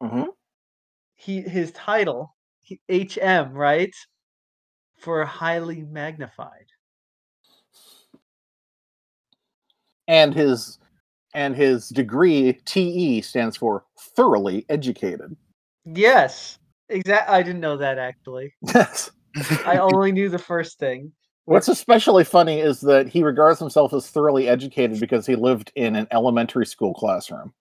Mhm. 0.02 0.26
He 1.22 1.40
his 1.40 1.70
title 1.72 2.34
he- 2.60 2.80
hm 2.90 3.52
right 3.52 3.94
for 4.98 5.24
highly 5.24 5.82
magnified 5.82 6.66
and 10.08 10.34
his 10.34 10.78
and 11.34 11.54
his 11.56 11.88
degree 11.88 12.52
TE 12.64 13.22
stands 13.22 13.56
for 13.56 13.84
thoroughly 14.16 14.66
educated. 14.68 15.34
yes 15.84 16.58
Exactly. 16.88 17.34
i 17.34 17.42
didn't 17.42 17.60
know 17.60 17.76
that 17.76 17.98
actually 17.98 18.52
Yes. 18.74 19.10
i 19.66 19.78
only 19.78 20.12
knew 20.12 20.28
the 20.28 20.38
first 20.38 20.78
thing 20.78 21.12
What's 21.44 21.66
especially 21.68 22.22
funny 22.22 22.60
is 22.60 22.80
that 22.82 23.08
he 23.08 23.24
regards 23.24 23.58
himself 23.58 23.92
as 23.92 24.08
thoroughly 24.08 24.48
educated 24.48 25.00
because 25.00 25.26
he 25.26 25.34
lived 25.34 25.72
in 25.74 25.96
an 25.96 26.06
elementary 26.12 26.64
school 26.64 26.94
classroom. 26.94 27.52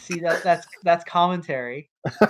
See 0.00 0.20
that 0.20 0.42
that's 0.42 0.66
that's 0.82 1.04
commentary 1.04 1.90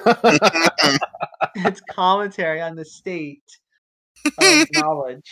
it's 1.57 1.81
commentary 1.91 2.61
on 2.61 2.75
the 2.75 2.85
state 2.85 3.43
of 4.39 4.67
knowledge 4.73 5.31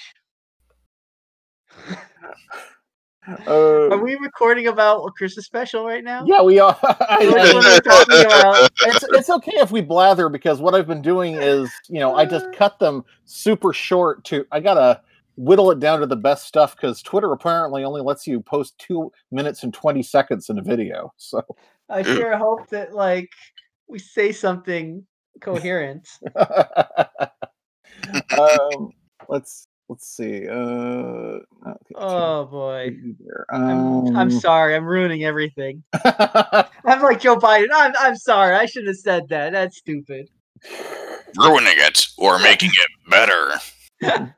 Uh, 3.46 3.88
Are 3.88 4.02
we 4.02 4.16
recording 4.16 4.66
about 4.66 5.04
a 5.04 5.10
Christmas 5.12 5.46
special 5.46 5.86
right 5.86 6.02
now? 6.02 6.24
yeah, 6.26 6.42
we 6.42 6.58
are. 6.58 6.76
I- 6.82 7.18
Which 7.26 7.36
I- 7.36 7.54
one 7.54 7.64
are 7.66 7.72
we 7.74 7.80
talking 7.80 8.26
about? 8.26 8.70
it's 8.86 9.04
it's 9.10 9.30
okay 9.30 9.52
if 9.58 9.70
we 9.70 9.80
blather 9.80 10.28
because 10.28 10.60
what 10.60 10.74
I've 10.74 10.88
been 10.88 11.02
doing 11.02 11.34
is, 11.34 11.70
you 11.88 12.00
know, 12.00 12.16
I 12.16 12.24
just 12.26 12.52
cut 12.52 12.80
them 12.80 13.04
super 13.24 13.72
short 13.72 14.24
to 14.24 14.44
I 14.50 14.58
gotta 14.58 15.02
whittle 15.36 15.70
it 15.70 15.78
down 15.78 16.00
to 16.00 16.06
the 16.06 16.16
best 16.16 16.46
stuff 16.46 16.74
because 16.74 17.00
Twitter 17.00 17.32
apparently 17.32 17.84
only 17.84 18.00
lets 18.02 18.26
you 18.26 18.40
post 18.40 18.76
two 18.78 19.12
minutes 19.30 19.62
and 19.62 19.72
twenty 19.72 20.02
seconds 20.02 20.50
in 20.50 20.58
a 20.58 20.62
video. 20.62 21.12
So 21.16 21.42
I 21.92 22.02
sure 22.02 22.36
hope 22.38 22.68
that 22.70 22.94
like 22.94 23.28
we 23.86 23.98
say 23.98 24.32
something 24.32 25.06
coherent. 25.40 26.08
um, 28.38 28.92
let's 29.28 29.68
let's 29.88 30.08
see. 30.08 30.48
Uh, 30.48 30.52
okay, 30.54 31.94
Oh 31.96 32.46
boy. 32.46 32.96
there. 33.20 33.46
I'm, 33.52 34.16
I'm 34.16 34.30
Um, 34.30 34.40
sorry, 34.40 34.74
I'm 34.74 34.86
ruining 34.86 35.24
everything. 35.24 35.82
I'm 36.04 37.02
like 37.02 37.20
Joe 37.20 37.36
Biden. 37.36 37.68
I'm 37.74 37.92
I'm 37.98 38.16
sorry. 38.16 38.56
I 38.56 38.64
shouldn't 38.66 38.88
have 38.88 38.96
said 38.96 39.28
that. 39.28 39.52
That's 39.52 39.76
stupid. 39.76 40.28
Ruining 41.38 41.74
it 41.76 42.06
or 42.16 42.38
making 42.38 42.70
it 42.72 43.10
better. 43.10 43.60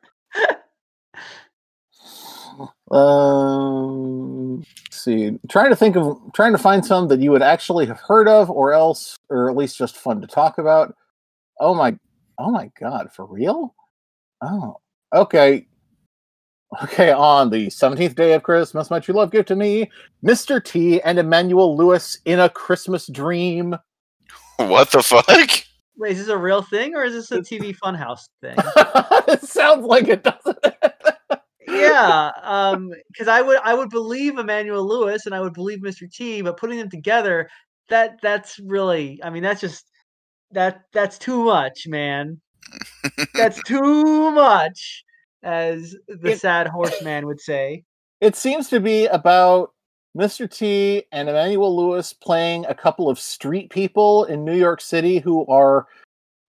Um, 2.91 4.63
let's 5.07 5.33
see, 5.33 5.39
trying 5.49 5.71
to 5.71 5.77
think 5.77 5.97
of 5.97 6.19
trying 6.35 6.53
to 6.53 6.59
find 6.59 6.85
some 6.85 7.09
that 7.09 7.21
you 7.21 7.31
would 7.31 7.43
actually 7.43 7.87
have 7.87 8.01
heard 8.01 8.29
of, 8.29 8.51
or 8.51 8.73
else, 8.73 9.17
or 9.31 9.51
at 9.51 9.57
least 9.57 9.79
just 9.79 9.97
fun 9.97 10.21
to 10.21 10.27
talk 10.27 10.59
about. 10.59 10.95
Oh 11.61 11.75
my, 11.75 11.97
oh 12.39 12.51
my 12.51 12.71
God, 12.79 13.11
for 13.13 13.27
real? 13.27 13.75
Oh, 14.43 14.77
okay, 15.15 15.67
okay. 16.83 17.13
On 17.13 17.51
the 17.51 17.71
seventeenth 17.71 18.15
day 18.15 18.33
of 18.33 18.43
Christmas, 18.43 18.91
my 18.91 19.01
true 19.01 19.15
love 19.15 19.31
gave 19.31 19.47
to 19.47 19.57
me 19.57 19.91
Mr. 20.25 20.63
T 20.63 21.01
and 21.03 21.19
Emmanuel 21.19 21.77
Lewis 21.77 22.19
in 22.25 22.41
a 22.41 22.49
Christmas 22.49 23.07
dream. 23.07 23.77
What 24.57 24.93
the 24.93 25.03
fuck? 25.03 25.27
Wait, 25.97 26.13
is 26.13 26.19
this 26.19 26.29
a 26.29 26.39
real 26.39 26.63
thing 26.63 26.95
or 26.95 27.03
is 27.03 27.13
this 27.13 27.33
a 27.33 27.39
TV 27.41 27.77
Funhouse 27.77 28.29
thing? 28.41 28.55
it 29.27 29.43
sounds 29.43 29.85
like 29.85 30.07
it, 30.07 30.23
doesn't 30.23 30.57
yeah, 31.91 32.31
um, 32.43 32.91
because 33.09 33.29
I 33.29 33.41
would 33.43 33.59
I 33.65 33.75
would 33.75 33.91
believe 33.91 34.39
Emmanuel 34.39 34.87
Lewis 34.87 35.27
and 35.27 35.35
I 35.35 35.41
would 35.41 35.53
believe 35.55 35.81
Mr. 35.81 36.11
T, 36.13 36.43
but 36.43 36.57
putting 36.57 36.79
them 36.79 36.91
together, 36.91 37.49
that 37.89 38.17
that's 38.23 38.59
really 38.61 39.21
I 39.23 39.31
mean 39.31 39.43
that's 39.43 39.61
just 39.61 39.91
that 40.53 40.83
that's 40.93 41.19
too 41.19 41.45
much, 41.45 41.87
man. 41.87 42.41
that's 43.35 43.63
too 43.67 44.31
much, 44.31 45.05
as 45.43 45.97
the 46.09 46.31
It- 46.33 46.41
sad 46.41 46.67
horseman 46.69 47.27
would 47.27 47.41
say. 47.41 47.85
It 48.21 48.37
seems 48.37 48.69
to 48.71 48.81
be 48.81 49.07
about 49.07 49.73
Mr. 50.17 50.49
T 50.51 51.03
and 51.13 51.29
Emmanuel 51.29 51.77
Lewis 51.77 52.13
playing 52.13 52.65
a 52.67 52.75
couple 52.75 53.11
of 53.11 53.19
street 53.19 53.71
people 53.71 54.25
in 54.25 54.45
New 54.45 54.57
York 54.57 54.81
City 54.81 55.19
who 55.19 55.45
are 55.47 55.87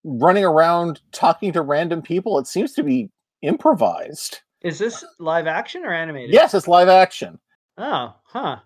running 0.04 0.46
around 0.46 1.02
talking 1.12 1.52
to 1.52 1.64
random 1.64 2.02
people. 2.02 2.38
It 2.38 2.48
seems 2.48 2.74
to 2.74 2.84
be 2.84 3.10
improvised. 3.42 4.40
Is 4.66 4.80
this 4.80 5.06
live 5.20 5.46
action 5.46 5.86
or 5.86 5.94
animated? 5.94 6.34
Yes, 6.34 6.56
it's 6.56 6.68
live 6.68 6.90
action. 6.90 7.38
Oh, 7.78 8.16
huh. 8.24 8.58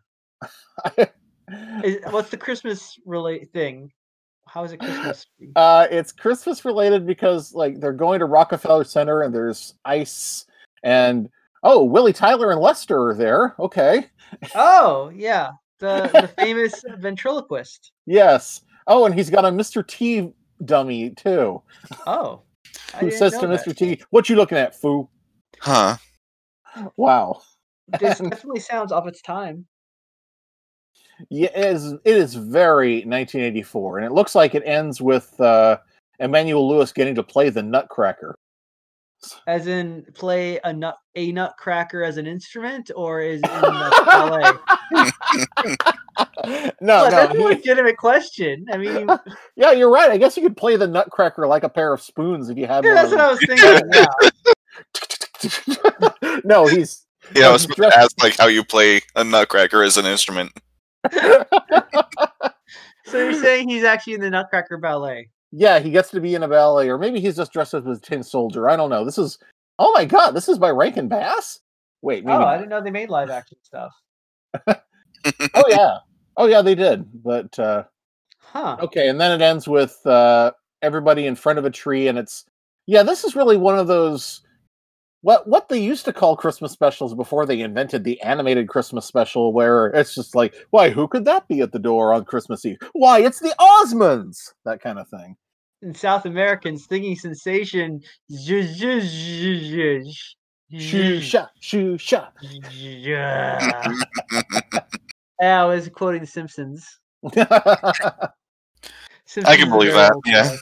Is, 1.84 1.98
what's 2.10 2.30
the 2.30 2.38
Christmas 2.38 2.98
relate 3.06 3.52
thing? 3.52 3.92
How 4.48 4.64
is 4.64 4.72
it 4.72 4.80
Christmas? 4.80 5.26
uh, 5.58 5.88
it's 5.92 6.14
Christmas 6.14 6.64
related 6.64 7.06
because 7.06 7.54
like 7.54 7.82
they're 7.82 7.92
going 7.92 8.20
to 8.20 8.26
Rockefeller 8.26 8.86
Center 8.86 9.24
and 9.24 9.36
there's 9.36 9.74
ice 9.84 10.46
and 10.84 11.28
oh, 11.64 11.84
Willie 11.84 12.14
Tyler 12.14 12.50
and 12.52 12.62
Lester 12.62 13.10
are 13.10 13.14
there. 13.14 13.56
Okay. 13.60 14.06
oh, 14.56 15.12
yeah, 15.14 15.52
the 15.80 16.10
the 16.14 16.30
famous 16.42 16.82
ventriloquist. 16.98 17.92
Yes. 18.06 18.62
Oh, 18.88 19.06
and 19.06 19.14
he's 19.14 19.30
got 19.30 19.44
a 19.44 19.50
Mr. 19.50 19.86
T 19.86 20.32
dummy 20.64 21.10
too. 21.10 21.62
Oh, 22.08 22.44
Who 23.02 23.12
says 23.12 23.38
to 23.40 23.48
that. 23.48 23.66
Mr. 23.66 23.76
T, 23.76 24.02
"What 24.12 24.30
you 24.30 24.38
looking 24.38 24.58
at, 24.58 24.80
foo?" 24.80 25.10
Huh. 25.60 25.98
Wow. 26.98 27.42
This 28.00 28.20
definitely 28.20 28.60
sounds 28.60 28.92
of 28.92 29.08
its 29.08 29.22
time. 29.24 29.66
Yeah, 31.30 31.50
it 31.56 31.66
is. 31.76 31.94
It 31.94 32.16
is 32.16 32.36
very 32.36 32.98
1984, 32.98 33.98
and 33.98 34.06
it 34.06 34.12
looks 34.14 34.36
like 34.36 34.54
it 34.56 34.62
ends 34.66 35.02
with 35.02 35.38
uh, 35.42 35.78
Emmanuel 36.20 36.70
Lewis 36.70 36.94
getting 36.94 37.16
to 37.16 37.24
play 37.24 37.50
the 37.50 37.64
Nutcracker. 37.64 38.36
As 39.48 39.68
in, 39.68 40.06
play 40.14 40.60
a 40.64 40.72
nut 40.72 40.96
a 41.16 41.32
nutcracker 41.34 42.04
as 42.04 42.16
an 42.18 42.26
instrument, 42.26 42.90
or 42.96 43.20
is 43.20 43.42
in 43.42 43.62
the 43.62 44.04
ballet? 44.06 44.52
no, 46.80 47.02
Well, 47.02 47.12
that's 47.12 47.34
a 47.34 47.38
no. 47.38 47.46
legitimate 47.46 47.98
question. 47.98 48.66
I 48.72 48.78
mean, 48.78 49.10
yeah, 49.58 49.72
you're 49.72 49.92
right. 49.92 50.10
I 50.12 50.18
guess 50.18 50.38
you 50.38 50.44
could 50.44 50.56
play 50.56 50.78
the 50.78 50.88
Nutcracker 50.88 51.48
like 51.48 51.64
a 51.64 51.70
pair 51.70 51.92
of 51.94 52.02
spoons 52.02 52.50
if 52.50 52.58
you 52.58 52.68
had 52.68 52.86
yeah, 52.86 52.94
one. 52.94 52.96
that's 52.96 53.12
what 53.12 53.20
I 53.22 53.32
was 53.32 53.40
thinking. 53.46 53.90
Yeah. 53.94 54.06
no, 56.44 56.66
he's 56.68 57.06
Yeah, 57.36 57.50
I 57.50 57.52
was 57.52 57.62
He's 57.64 57.72
supposed 57.74 57.76
to 57.76 57.76
dressed- 57.82 57.98
ask 57.98 58.24
like 58.24 58.38
how 58.38 58.48
you 58.48 58.64
play 58.64 59.02
a 59.16 59.24
nutcracker 59.24 59.84
as 59.84 59.98
an 59.98 60.06
instrument. 60.06 60.52
So 63.06 63.18
you're 63.18 63.34
saying 63.42 63.70
he's 63.70 63.84
actually 63.84 64.14
in 64.14 64.22
the 64.22 64.30
Nutcracker 64.30 64.78
ballet? 64.78 65.30
yeah, 65.52 65.80
he 65.80 65.90
gets 65.90 66.12
to 66.12 66.22
be 66.22 66.36
in 66.36 66.44
a 66.44 66.48
ballet, 66.48 66.90
or 66.90 67.00
maybe 67.00 67.20
he's 67.20 67.36
just 67.36 67.52
dressed 67.52 67.74
up 67.74 67.88
as 67.88 67.98
a 67.98 68.02
tin 68.02 68.22
soldier. 68.22 68.70
I 68.70 68.76
don't 68.76 68.92
know. 68.92 69.04
This 69.04 69.18
is 69.18 69.40
oh 69.80 69.92
my 69.96 70.06
god, 70.06 70.32
this 70.32 70.48
is 70.48 70.60
by 70.60 70.70
Rankin 70.70 71.08
Bass. 71.08 71.60
Wait, 72.04 72.24
maybe 72.24 72.38
Oh, 72.38 72.44
I 72.44 72.58
didn't 72.58 72.70
know 72.70 72.82
they 72.84 72.92
made 72.92 73.10
live 73.10 73.32
action 73.32 73.58
stuff. 73.64 73.94
oh 74.68 75.66
yeah, 75.70 75.98
oh 76.38 76.46
yeah, 76.46 76.62
they 76.62 76.76
did. 76.76 77.06
But 77.24 77.58
uh, 77.58 77.84
Huh? 78.42 78.78
Okay, 78.80 79.10
and 79.10 79.20
then 79.20 79.32
it 79.32 79.44
ends 79.44 79.68
with 79.68 80.00
uh, 80.06 80.52
everybody 80.84 81.26
in 81.26 81.36
front 81.36 81.58
of 81.58 81.66
a 81.66 81.72
tree, 81.72 82.08
and 82.10 82.18
it's 82.20 82.46
yeah. 82.86 83.02
This 83.02 83.24
is 83.24 83.36
really 83.36 83.58
one 83.58 83.80
of 83.80 83.88
those 83.88 84.42
what 85.22 85.48
what 85.48 85.70
they 85.70 85.80
used 85.80 86.06
to 86.06 86.14
call 86.14 86.36
Christmas 86.36 86.72
specials 86.72 87.14
before 87.14 87.46
they 87.46 87.62
invented 87.62 88.04
the 88.04 88.22
animated 88.22 88.68
Christmas 88.70 89.06
special, 89.06 89.54
where 89.54 89.88
it's 89.88 90.16
just 90.16 90.36
like, 90.36 90.56
why, 90.70 90.90
who 90.90 91.08
could 91.08 91.26
that 91.26 91.48
be 91.48 91.62
at 91.62 91.72
the 91.72 91.80
door 91.80 92.14
on 92.14 92.26
Christmas 92.26 92.66
Eve? 92.66 92.78
Why, 92.94 93.20
it's 93.22 93.40
the 93.40 93.54
Osmonds, 93.60 94.54
that 94.66 94.82
kind 94.82 95.00
of 95.00 95.08
thing. 95.10 95.36
In 95.82 95.94
South 95.94 96.26
American 96.26 96.78
stinging 96.78 97.16
sensation. 97.16 98.02
Shoo 100.78 101.20
sha, 101.20 101.48
shoo 101.60 101.98
sha. 101.98 102.28
Yeah. 102.72 103.92
Yeah, 105.42 105.64
I 105.64 105.66
was 105.66 105.88
quoting 105.90 106.22
The 106.22 106.28
Simpsons. 106.28 107.00
Simpsons 109.26 109.46
I 109.46 109.56
can 109.56 109.68
is 109.68 109.74
a 109.74 109.76
believe 109.76 109.94
very 109.94 110.04
that, 110.04 110.14
old 110.14 110.26
yeah. 110.28 110.56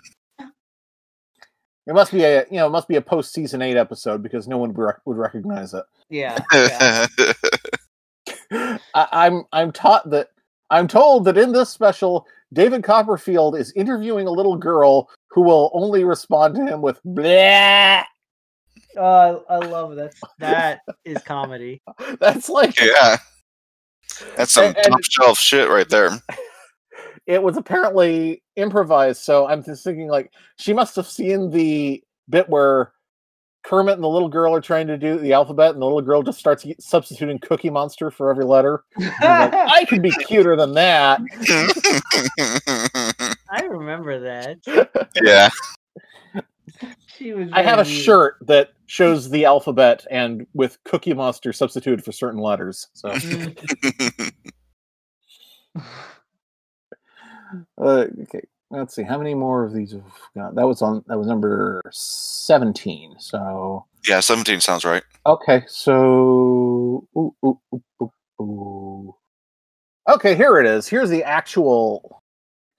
Show. 1.88 1.92
It 1.92 1.96
must 1.96 2.12
be 2.12 2.24
a 2.24 2.42
you 2.52 2.58
know 2.58 2.68
it 2.68 2.72
must 2.72 2.88
be 2.88 2.96
a 2.98 3.02
post 3.02 3.34
season 3.34 3.62
eight 3.62 3.78
episode 3.78 4.22
because 4.22 4.48
no 4.48 4.58
one 4.58 4.74
would 4.74 4.78
rec- 4.84 5.02
would 5.06 5.18
recognize 5.18 5.74
it. 5.74 5.84
Yeah. 6.10 6.38
yeah. 6.54 7.08
I, 8.94 9.08
I'm 9.12 9.44
I'm 9.52 9.72
taught 9.72 10.10
that 10.12 10.30
I'm 10.70 10.88
told 10.88 11.26
that 11.26 11.38
in 11.38 11.52
this 11.52 11.70
special 11.70 12.26
David 12.54 12.84
Copperfield 12.84 13.56
is 13.58 13.72
interviewing 13.76 14.28
a 14.28 14.32
little 14.32 14.56
girl 14.58 15.10
who 15.30 15.42
will 15.42 15.70
only 15.74 16.04
respond 16.04 16.56
to 16.56 16.66
him 16.66 16.82
with 16.82 17.00
blah. 17.04 18.04
Oh, 19.00 19.44
I, 19.50 19.54
I 19.56 19.58
love 19.58 19.96
that. 19.98 20.14
That 20.40 20.82
is 21.06 21.22
comedy. 21.24 21.82
That's 22.20 22.50
like 22.50 22.80
Yeah. 22.80 23.18
That's 24.36 24.52
some 24.54 24.66
And- 24.66 24.78
and- 24.78 24.92
top 24.94 25.04
shelf 25.04 25.38
shit 25.40 25.70
right 25.70 25.88
there. 25.90 26.10
It 27.28 27.44
was 27.44 27.58
apparently 27.58 28.42
improvised. 28.56 29.22
So 29.22 29.48
I'm 29.48 29.64
just 29.64 29.84
thinking 29.84 30.08
like 30.08 30.32
she 30.58 30.74
must 30.74 30.96
have 30.96 31.08
seen 31.08 31.52
the 31.52 32.04
bit 32.30 32.50
where 32.50 32.94
Kermit 33.64 33.96
and 33.96 34.04
the 34.04 34.08
little 34.08 34.30
girl 34.30 34.56
are 34.56 34.62
trying 34.62 34.88
to 34.88 34.98
do 34.98 35.18
the 35.18 35.34
alphabet, 35.34 35.72
and 35.74 35.82
the 35.82 35.86
little 35.86 36.02
girl 36.02 36.24
just 36.24 36.40
starts 36.40 36.66
substituting 36.80 37.38
Cookie 37.40 37.70
Monster 37.70 38.10
for 38.10 38.32
every 38.32 38.46
letter. 38.46 38.86
Like, 38.98 39.12
I 39.22 39.86
could 39.90 40.02
be 40.02 40.12
cuter 40.26 40.56
than 40.56 40.72
that. 40.74 41.20
I 43.52 43.64
remember 43.66 44.20
that. 44.22 45.10
yeah. 45.22 45.50
She 47.08 47.34
was. 47.34 47.50
I 47.52 47.62
have 47.62 47.80
a 47.80 47.84
very 47.84 47.94
weird. 47.94 48.06
shirt 48.06 48.38
that 48.42 48.70
shows 48.86 49.30
the 49.30 49.44
alphabet 49.44 50.06
and 50.10 50.48
with 50.54 50.78
Cookie 50.86 51.14
Monster 51.14 51.52
substituted 51.52 52.06
for 52.06 52.14
certain 52.14 52.40
letters. 52.40 52.88
So 52.94 53.10
Mm. 53.10 54.32
uh, 57.82 58.06
okay, 58.24 58.42
let's 58.72 58.96
see 58.96 59.04
how 59.04 59.18
many 59.18 59.34
more 59.36 59.66
of 59.66 59.74
these 59.74 59.94
have 59.94 60.04
got. 60.36 60.56
That 60.56 60.68
was 60.68 60.82
on 60.82 61.04
that 61.08 61.18
was 61.18 61.28
number 61.28 61.82
seventeen. 61.92 63.16
So 63.20 63.86
yeah, 64.08 64.20
17 64.22 64.62
sounds 64.62 64.86
right. 64.86 65.04
okay, 65.26 65.64
so 65.68 65.94
ooh, 67.18 67.36
ooh, 67.46 67.60
ooh, 67.74 67.82
ooh, 68.02 68.12
ooh. 68.42 69.16
okay, 70.10 70.36
here 70.36 70.58
it 70.60 70.66
is. 70.68 70.88
Here's 70.88 71.10
the 71.10 71.24
actual. 71.24 72.22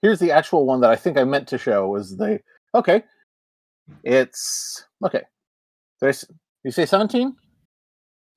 Here's 0.01 0.19
the 0.19 0.31
actual 0.31 0.65
one 0.65 0.81
that 0.81 0.89
I 0.91 0.95
think 0.95 1.17
I 1.17 1.23
meant 1.25 1.47
to 1.49 1.57
show 1.57 1.87
was 1.89 2.17
the 2.17 2.39
okay. 2.75 3.03
It's 4.03 4.85
okay. 5.05 5.23
Did 6.01 6.05
I, 6.07 6.09
s- 6.09 6.21
did 6.27 6.37
you 6.65 6.71
say 6.71 6.85
seventeen? 6.85 7.35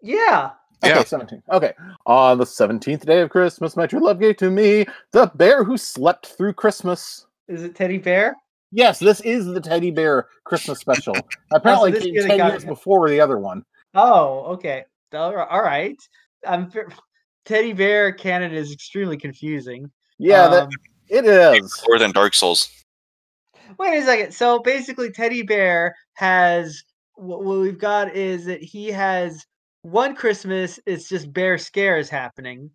Yeah. 0.03 0.51
Okay, 0.85 0.95
Yeah. 0.95 1.05
17. 1.05 1.43
Okay. 1.53 1.73
On 2.07 2.39
the 2.39 2.45
17th 2.45 3.05
day 3.07 3.21
of 3.21 3.31
Christmas, 3.31 3.77
my 3.77 3.87
true 3.87 4.05
love 4.05 4.19
gave 4.21 4.37
to 4.39 4.51
me 4.51 4.85
the 5.13 5.31
bear 5.35 5.65
who 5.65 5.77
slept 5.77 6.27
through 6.37 6.55
Christmas. 6.55 7.27
Is 7.49 7.63
it 7.63 7.75
Teddy 7.75 7.99
Bear? 7.99 8.35
Yes, 8.75 8.99
this 8.99 9.21
is 9.21 9.45
the 9.47 9.61
teddy 9.61 9.91
bear 9.91 10.29
Christmas 10.45 10.79
special. 10.81 11.15
Apparently, 11.53 11.91
this 11.93 12.05
came 12.05 12.15
year 12.15 12.27
10 12.27 12.39
got- 12.39 12.53
years 12.53 12.65
before 12.65 13.09
the 13.11 13.21
other 13.21 13.39
one. 13.39 13.63
Oh, 13.95 14.45
okay. 14.55 14.85
All 15.15 15.35
right. 15.63 15.97
I'm 16.47 16.73
Teddy 17.45 17.75
Bear 17.75 18.13
canon 18.13 18.53
is 18.53 18.73
extremely 18.73 19.19
confusing. 19.19 19.91
Yeah, 20.19 20.49
that 20.49 20.63
Um, 20.65 20.71
it 21.09 21.27
is. 21.27 21.83
More 21.87 21.99
than 21.99 22.13
Dark 22.13 22.33
Souls. 22.35 22.71
Wait 23.79 23.99
a 23.99 24.05
second. 24.05 24.33
So 24.33 24.59
basically, 24.61 25.11
Teddy 25.11 25.43
Bear 25.43 25.95
has 26.15 26.83
what, 27.17 27.45
what 27.45 27.59
we've 27.59 27.79
got 27.79 28.17
is 28.17 28.47
that 28.47 28.63
he 28.63 28.89
has 28.89 29.45
one 29.83 30.15
Christmas. 30.15 30.81
It's 30.87 31.09
just 31.09 31.33
bear 31.33 31.59
scares 31.59 32.09
happening, 32.09 32.71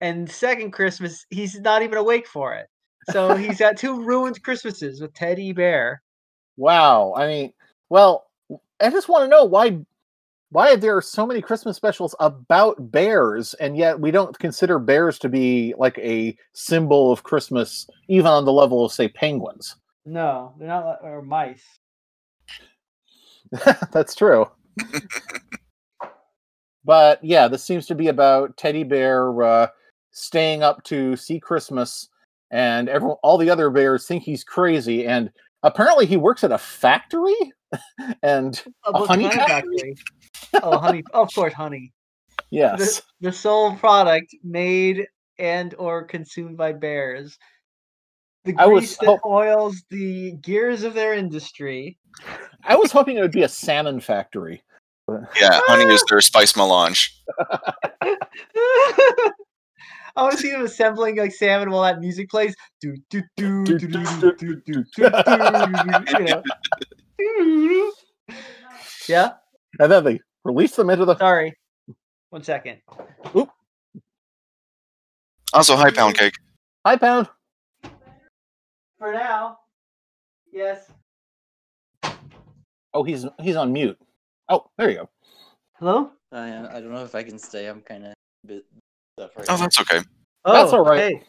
and 0.00 0.30
second 0.30 0.72
Christmas 0.72 1.26
he's 1.30 1.58
not 1.60 1.82
even 1.82 1.98
awake 1.98 2.26
for 2.26 2.54
it. 2.54 2.66
So 3.10 3.34
he's 3.34 3.58
got 3.58 3.76
two 3.76 4.02
ruined 4.02 4.42
Christmases 4.42 5.00
with 5.00 5.14
Teddy 5.14 5.52
Bear. 5.52 6.02
Wow. 6.56 7.14
I 7.16 7.26
mean, 7.26 7.52
well, 7.88 8.26
I 8.80 8.90
just 8.90 9.08
want 9.08 9.24
to 9.24 9.28
know 9.28 9.44
why 9.44 9.78
why 10.50 10.76
there 10.76 10.96
are 10.96 11.02
so 11.02 11.26
many 11.26 11.42
Christmas 11.42 11.76
specials 11.76 12.14
about 12.20 12.90
bears, 12.90 13.54
and 13.54 13.76
yet 13.76 14.00
we 14.00 14.10
don't 14.10 14.38
consider 14.38 14.78
bears 14.78 15.18
to 15.20 15.28
be 15.28 15.74
like 15.78 15.98
a 15.98 16.36
symbol 16.54 17.12
of 17.12 17.22
Christmas, 17.22 17.86
even 18.08 18.28
on 18.28 18.44
the 18.44 18.52
level 18.52 18.84
of 18.84 18.92
say 18.92 19.08
penguins. 19.08 19.76
No, 20.06 20.54
they're 20.58 20.68
not 20.68 20.98
or 21.02 21.20
mice. 21.22 21.64
That's 23.92 24.14
true. 24.14 24.46
but 26.88 27.22
yeah, 27.22 27.48
this 27.48 27.62
seems 27.62 27.84
to 27.88 27.94
be 27.94 28.08
about 28.08 28.56
teddy 28.56 28.82
bear 28.82 29.42
uh, 29.42 29.66
staying 30.10 30.62
up 30.62 30.82
to 30.84 31.16
see 31.16 31.38
Christmas, 31.38 32.08
and 32.50 32.88
everyone, 32.88 33.18
all 33.22 33.36
the 33.36 33.50
other 33.50 33.68
bears 33.68 34.06
think 34.06 34.22
he's 34.22 34.42
crazy, 34.42 35.06
and 35.06 35.30
apparently 35.62 36.06
he 36.06 36.16
works 36.16 36.44
at 36.44 36.50
a 36.50 36.56
factory. 36.56 37.36
and 38.22 38.64
A 38.86 39.06
honey 39.06 39.28
kind 39.28 39.38
of 39.38 39.46
factory? 39.46 39.96
oh, 40.62 40.78
honey! 40.78 41.04
Of 41.12 41.28
course, 41.34 41.52
honey. 41.52 41.92
yes, 42.48 43.02
The, 43.20 43.26
the 43.28 43.32
sole 43.32 43.76
product 43.76 44.34
made 44.42 45.08
and 45.38 45.74
or 45.78 46.04
consumed 46.04 46.56
by 46.56 46.72
bears. 46.72 47.36
The 48.46 48.54
I 48.56 48.64
was 48.64 48.80
grease 48.80 48.96
that 48.96 49.20
oils 49.26 49.82
the 49.90 50.32
gears 50.40 50.84
of 50.84 50.94
their 50.94 51.12
industry. 51.12 51.98
I 52.64 52.76
was 52.76 52.92
hoping 52.92 53.18
it 53.18 53.20
would 53.20 53.30
be 53.30 53.42
a 53.42 53.48
salmon 53.48 54.00
factory. 54.00 54.62
Yeah, 55.40 55.60
honey 55.66 55.84
is 55.92 56.04
their 56.08 56.20
spice 56.20 56.54
melange. 56.56 57.18
I 60.16 60.22
want 60.22 60.32
to 60.32 60.38
see 60.38 60.50
them 60.50 60.62
assembling 60.64 61.16
like 61.16 61.32
salmon 61.32 61.70
while 61.70 61.82
that 61.82 62.00
music 62.00 62.28
plays. 62.28 62.54
Do 62.80 62.96
do 63.08 63.22
do 63.36 63.64
do 63.64 63.78
do 63.78 63.88
do 63.88 64.02
do 64.02 64.32
do 64.32 64.56
do 64.66 64.84
do. 64.94 65.04
You 66.18 66.24
know. 66.24 66.42
Yeah. 69.08 69.32
And 69.78 69.90
then 69.92 70.04
they 70.04 70.20
release 70.44 70.76
them 70.76 70.90
into 70.90 71.04
the. 71.04 71.16
Sorry. 71.16 71.54
One 72.30 72.42
second. 72.42 72.80
Also, 75.54 75.76
hi, 75.76 75.90
Pound 75.90 76.18
Cake. 76.18 76.34
Hi, 76.84 76.96
pound. 76.96 77.28
For 78.98 79.12
now. 79.12 79.58
Yes. 80.52 80.90
Oh, 82.92 83.02
he's 83.02 83.24
he's 83.40 83.56
on 83.56 83.72
mute. 83.72 83.98
Oh, 84.48 84.64
there 84.78 84.90
you 84.90 84.96
go. 84.96 85.08
Hello. 85.78 86.10
I 86.32 86.50
uh, 86.50 86.68
I 86.76 86.80
don't 86.80 86.92
know 86.92 87.04
if 87.04 87.14
I 87.14 87.22
can 87.22 87.38
stay. 87.38 87.66
I'm 87.66 87.80
kind 87.82 88.06
of 88.06 88.14
bit 88.46 88.64
stuff 89.18 89.30
right 89.36 89.46
Oh, 89.48 89.54
now. 89.54 89.60
that's 89.60 89.80
okay. 89.80 90.00
Oh, 90.44 90.52
That's 90.52 90.72
all 90.72 90.84
right. 90.84 91.00
Hey. 91.00 91.22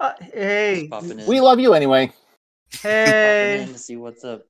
Uh, 0.00 0.12
hey. 0.32 0.76
Just 0.80 0.90
popping 0.90 1.18
in. 1.20 1.26
We 1.26 1.40
love 1.40 1.60
you 1.60 1.74
anyway. 1.74 2.12
Hey. 2.82 3.62
in 3.62 3.68
to 3.68 3.78
see 3.78 3.96
what's 3.96 4.24
up. 4.24 4.42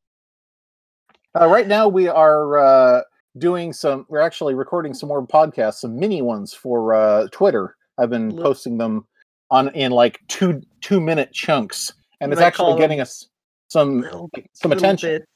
Uh, 1.38 1.46
right 1.48 1.66
now, 1.66 1.88
we 1.88 2.09
are 2.09 2.59
uh, 2.59 3.03
doing 3.38 3.72
some. 3.72 4.07
We're 4.09 4.20
actually 4.20 4.55
recording 4.55 4.94
some 4.94 5.09
more 5.09 5.27
podcasts, 5.27 5.74
some 5.81 5.98
mini 5.98 6.22
ones 6.22 6.55
for 6.55 6.94
uh, 6.94 7.27
Twitter. 7.33 7.77
I've 7.98 8.11
been 8.11 8.37
Li- 8.37 8.42
posting 8.42 8.79
them 8.79 9.07
on 9.50 9.68
in 9.74 9.92
like 9.92 10.20
two 10.29 10.62
two 10.81 11.00
minute 11.00 11.33
chunks, 11.33 11.92
and 12.20 12.33
it's 12.33 12.40
I 12.40 12.44
actually 12.44 12.79
getting 12.79 13.00
us 13.00 13.29
some 13.68 14.00
Little- 14.00 14.31
some 14.53 14.70
little 14.70 14.85
attention. 14.85 15.11
Bits, 15.18 15.27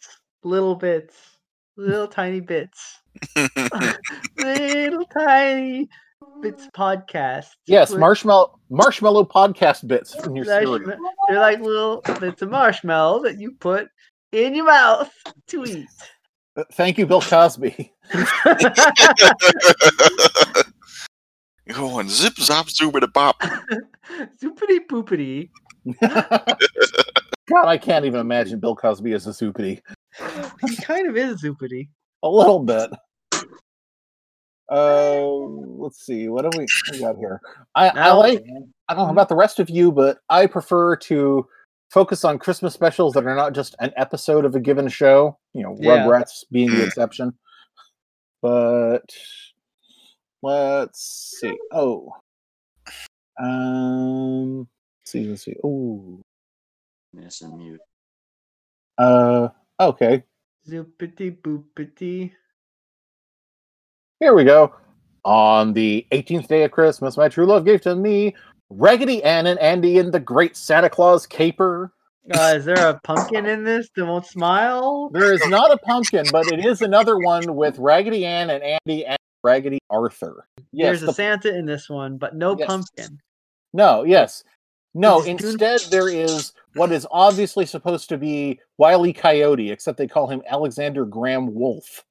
little 0.44 0.74
bits. 0.76 1.14
Little 1.78 2.08
tiny 2.08 2.40
bits. 2.40 2.98
little 4.36 5.04
tiny 5.06 5.88
bits 6.42 6.68
podcast. 6.76 7.46
Yes, 7.66 7.90
With- 7.90 8.00
marshmallow 8.00 8.58
marshmallow 8.68 9.24
podcast 9.24 9.86
bits 9.86 10.12
from 10.16 10.34
your 10.34 10.44
Marshma- 10.44 10.78
cereal. 10.78 10.98
They're 11.28 11.38
like 11.38 11.60
little 11.60 12.02
bits 12.18 12.42
of 12.42 12.50
marshmallow 12.50 13.22
that 13.22 13.38
you 13.38 13.52
put 13.52 13.88
in 14.32 14.56
your 14.56 14.64
mouth 14.66 15.08
to 15.46 15.64
eat. 15.64 15.86
Uh, 16.56 16.64
Thank 16.72 16.98
you, 16.98 17.06
Bill 17.06 17.20
Cosby. 17.20 17.92
Going 21.72 22.08
zip 22.08 22.34
zop 22.34 22.66
zoobity 22.74 23.12
bop. 23.12 23.40
Zoopity 24.42 24.80
poopity. 24.90 25.50
God, 27.48 27.66
I 27.66 27.78
can't 27.78 28.04
even 28.04 28.18
imagine 28.20 28.58
Bill 28.58 28.74
Cosby 28.74 29.12
as 29.12 29.28
a 29.28 29.30
soupity. 29.30 29.80
He 30.68 30.76
kind 30.76 31.08
of 31.08 31.16
is 31.16 31.42
zoopity. 31.42 31.88
A 32.22 32.28
little 32.28 32.60
bit. 32.60 32.90
Uh, 34.70 35.24
let's 35.26 36.04
see. 36.04 36.28
What 36.28 36.50
do 36.50 36.58
we, 36.58 36.66
we 36.92 36.98
got 37.00 37.16
here? 37.16 37.40
I, 37.74 37.88
I 37.88 38.12
like. 38.12 38.44
I 38.88 38.94
don't 38.94 39.06
know 39.06 39.12
about 39.12 39.28
the 39.28 39.36
rest 39.36 39.60
of 39.60 39.70
you, 39.70 39.90
but 39.92 40.18
I 40.28 40.46
prefer 40.46 40.96
to 40.96 41.46
focus 41.90 42.24
on 42.24 42.38
Christmas 42.38 42.74
specials 42.74 43.14
that 43.14 43.24
are 43.26 43.34
not 43.34 43.54
just 43.54 43.74
an 43.80 43.92
episode 43.96 44.44
of 44.44 44.54
a 44.54 44.60
given 44.60 44.88
show. 44.88 45.38
You 45.54 45.62
know, 45.62 45.76
Yeah. 45.78 46.04
Rugrats 46.04 46.44
being 46.50 46.70
the 46.70 46.84
exception. 46.86 47.32
But 48.42 49.04
let's 50.42 51.36
see. 51.40 51.56
Oh, 51.72 52.12
um, 53.40 54.58
let's 55.00 55.12
see. 55.12 55.24
Let's 55.28 55.44
see. 55.44 55.56
Oh, 55.64 56.20
Miss 57.14 57.40
and 57.40 57.56
mute. 57.56 57.80
uh, 58.98 59.48
okay. 59.80 60.22
Zoopity 60.68 61.36
boopity. 61.40 62.32
Here 64.20 64.34
we 64.34 64.44
go. 64.44 64.74
On 65.24 65.72
the 65.72 66.06
18th 66.12 66.48
day 66.48 66.64
of 66.64 66.70
Christmas, 66.70 67.16
my 67.16 67.28
true 67.28 67.46
love 67.46 67.64
gave 67.64 67.80
to 67.82 67.94
me 67.94 68.34
Raggedy 68.70 69.22
Ann 69.22 69.46
and 69.46 69.58
Andy 69.58 69.98
in 69.98 70.10
the 70.10 70.20
Great 70.20 70.56
Santa 70.56 70.88
Claus 70.90 71.26
Caper. 71.26 71.92
Uh, 72.34 72.54
is 72.56 72.64
there 72.64 72.88
a 72.88 73.00
pumpkin 73.04 73.46
in 73.46 73.64
this 73.64 73.88
that 73.96 74.04
won't 74.04 74.26
smile? 74.26 75.08
There 75.12 75.32
is 75.32 75.46
not 75.48 75.72
a 75.72 75.78
pumpkin, 75.78 76.26
but 76.30 76.50
it 76.52 76.64
is 76.64 76.82
another 76.82 77.18
one 77.18 77.54
with 77.56 77.78
Raggedy 77.78 78.26
Ann 78.26 78.50
and 78.50 78.62
Andy 78.62 79.06
and 79.06 79.18
Raggedy 79.42 79.78
Arthur. 79.88 80.46
Yes, 80.72 80.86
There's 80.88 81.00
the- 81.02 81.10
a 81.10 81.14
Santa 81.14 81.56
in 81.56 81.64
this 81.64 81.88
one, 81.88 82.18
but 82.18 82.34
no 82.36 82.56
Yes. 82.58 82.66
pumpkin. 82.68 83.18
no, 83.72 84.02
yes. 84.04 84.44
No, 84.94 85.20
Is 85.20 85.26
it 85.26 85.38
Goon- 85.38 85.50
instead 85.50 85.80
there 85.90 86.08
is 86.08 86.52
what 86.74 86.92
is 86.92 87.06
obviously 87.10 87.66
supposed 87.66 88.08
to 88.10 88.18
be 88.18 88.60
Wiley 88.76 89.12
Coyote, 89.12 89.70
except 89.70 89.98
they 89.98 90.06
call 90.08 90.26
him 90.28 90.42
Alexander 90.48 91.04
Graham 91.04 91.54
Wolf. 91.54 92.04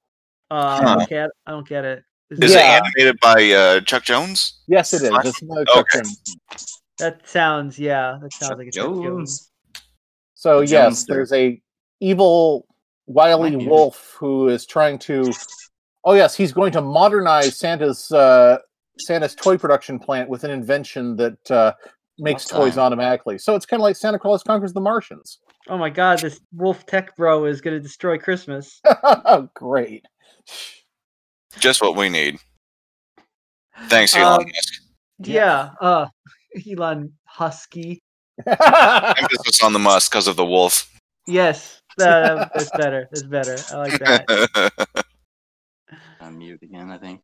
Uh, 0.51 0.79
I 0.81 0.95
don't 0.95 1.09
get. 1.09 1.29
I 1.45 1.51
don't 1.51 1.67
get 1.67 1.85
it. 1.85 2.03
Is 2.29 2.39
Is 2.39 2.51
it- 2.51 2.57
Yeah. 2.57 2.77
it 2.77 2.81
animated 2.83 3.19
by 3.21 3.51
uh, 3.51 3.79
Chuck 3.81 4.03
Jones? 4.03 4.59
Yes, 4.67 4.93
it 4.93 5.01
is. 5.03 5.11
What? 5.11 5.25
It's 5.25 5.39
Chuck 5.39 5.67
Okay. 5.77 5.99
Jones. 5.99 6.21
That 6.99 7.27
sounds. 7.27 7.77
Yeah, 7.79 8.17
that 8.21 8.33
sounds 8.33 8.49
Chuck 8.49 8.57
like 8.57 8.67
a 8.67 8.71
Chuck 8.71 8.85
Jones. 8.85 9.03
Jones. 9.05 9.51
So 10.35 10.59
The 10.61 10.67
yes, 10.67 11.03
Jonester. 11.03 11.07
there's 11.07 11.33
a 11.33 11.61
evil 11.99 12.65
Wiley 13.07 13.51
Might 13.51 13.59
be. 13.59 13.67
Wolf 13.67 14.15
who 14.19 14.49
is 14.49 14.65
trying 14.65 14.99
to. 14.99 15.31
Oh 16.03 16.13
yes, 16.13 16.35
he's 16.35 16.53
going 16.53 16.71
to 16.73 16.81
modernize 16.81 17.57
Santa's 17.57 18.11
uh, 18.11 18.57
Santa's 18.99 19.35
toy 19.35 19.57
production 19.57 19.99
plant 19.99 20.29
with 20.29 20.43
an 20.43 20.51
invention 20.51 21.15
that 21.17 21.51
uh, 21.51 21.73
makes 22.19 22.51
What 22.51 22.59
toys 22.59 22.75
time? 22.75 22.83
automatically. 22.85 23.37
So 23.37 23.55
it's 23.55 23.65
kind 23.65 23.79
of 23.79 23.83
like 23.83 23.95
Santa 23.95 24.19
Claus 24.19 24.43
conquers 24.43 24.73
the 24.73 24.81
Martians. 24.81 25.39
Oh 25.69 25.77
my 25.77 25.89
God! 25.89 26.19
This 26.19 26.39
Wolf 26.53 26.85
Tech 26.85 27.15
Bro 27.15 27.45
is 27.45 27.61
gonna 27.61 27.79
destroy 27.79 28.17
Christmas. 28.17 28.81
Great. 29.53 30.05
Just 31.59 31.81
what 31.81 31.95
we 31.95 32.09
need. 32.09 32.37
Thanks, 33.87 34.15
Um, 34.15 34.21
Elon 34.21 34.45
Musk. 34.45 34.81
Yeah. 35.19 35.71
Uh, 35.81 36.07
Elon 36.69 37.13
Husky. 37.25 38.01
Emphasis 38.47 39.63
on 39.63 39.73
the 39.73 39.79
Musk 39.79 40.11
because 40.11 40.27
of 40.27 40.35
the 40.35 40.45
wolf. 40.45 40.89
Yes, 41.25 41.81
that, 41.97 42.51
that's 42.53 42.71
better. 42.71 43.09
That's 43.11 43.23
better. 43.23 43.57
I 43.71 43.77
like 43.77 43.99
that. 43.99 44.71
On 46.21 46.37
mute 46.37 46.61
again, 46.61 46.89
I 46.91 46.97
think. 46.97 47.21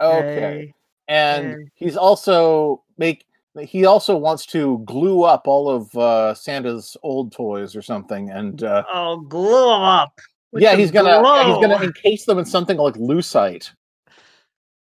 okay. 0.00 0.34
Hey, 0.40 0.74
and 1.08 1.54
Okay. 1.54 1.64
he's 1.74 1.96
also 1.96 2.82
make 2.98 3.24
he 3.62 3.84
also 3.86 4.16
wants 4.16 4.46
to 4.46 4.82
glue 4.84 5.22
up 5.22 5.46
all 5.46 5.70
of 5.70 5.94
uh, 5.96 6.34
Santa's 6.34 6.96
old 7.02 7.32
toys 7.32 7.76
or 7.76 7.82
something, 7.82 8.30
and 8.30 8.62
uh, 8.64 8.82
Oh, 8.92 9.20
glue 9.20 9.48
them 9.48 9.82
up. 9.82 10.18
yeah, 10.52 10.74
he's 10.74 10.90
gonna 10.90 11.20
he's 11.44 11.60
gonna 11.60 11.82
encase 11.82 12.24
them 12.24 12.38
in 12.38 12.44
something 12.44 12.76
like 12.76 12.94
lucite. 12.94 13.70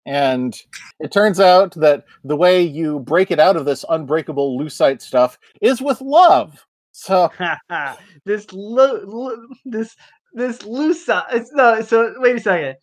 And 0.05 0.57
it 0.99 1.11
turns 1.11 1.39
out 1.39 1.73
that 1.75 2.05
the 2.23 2.35
way 2.35 2.61
you 2.61 2.99
break 2.99 3.29
it 3.31 3.39
out 3.39 3.57
of 3.57 3.65
this 3.65 3.83
unbreakable 3.89 4.57
lucite 4.57 5.01
stuff 5.01 5.37
is 5.61 5.81
with 5.81 5.99
love. 6.01 6.65
So 6.93 7.29
this 8.25 8.51
lo- 8.53 9.01
lo- 9.05 9.47
this 9.65 9.95
this 10.33 10.59
lucite. 10.59 11.25
It's 11.31 11.51
no. 11.53 11.81
So 11.81 12.13
wait 12.17 12.37
a 12.37 12.39
second. 12.39 12.75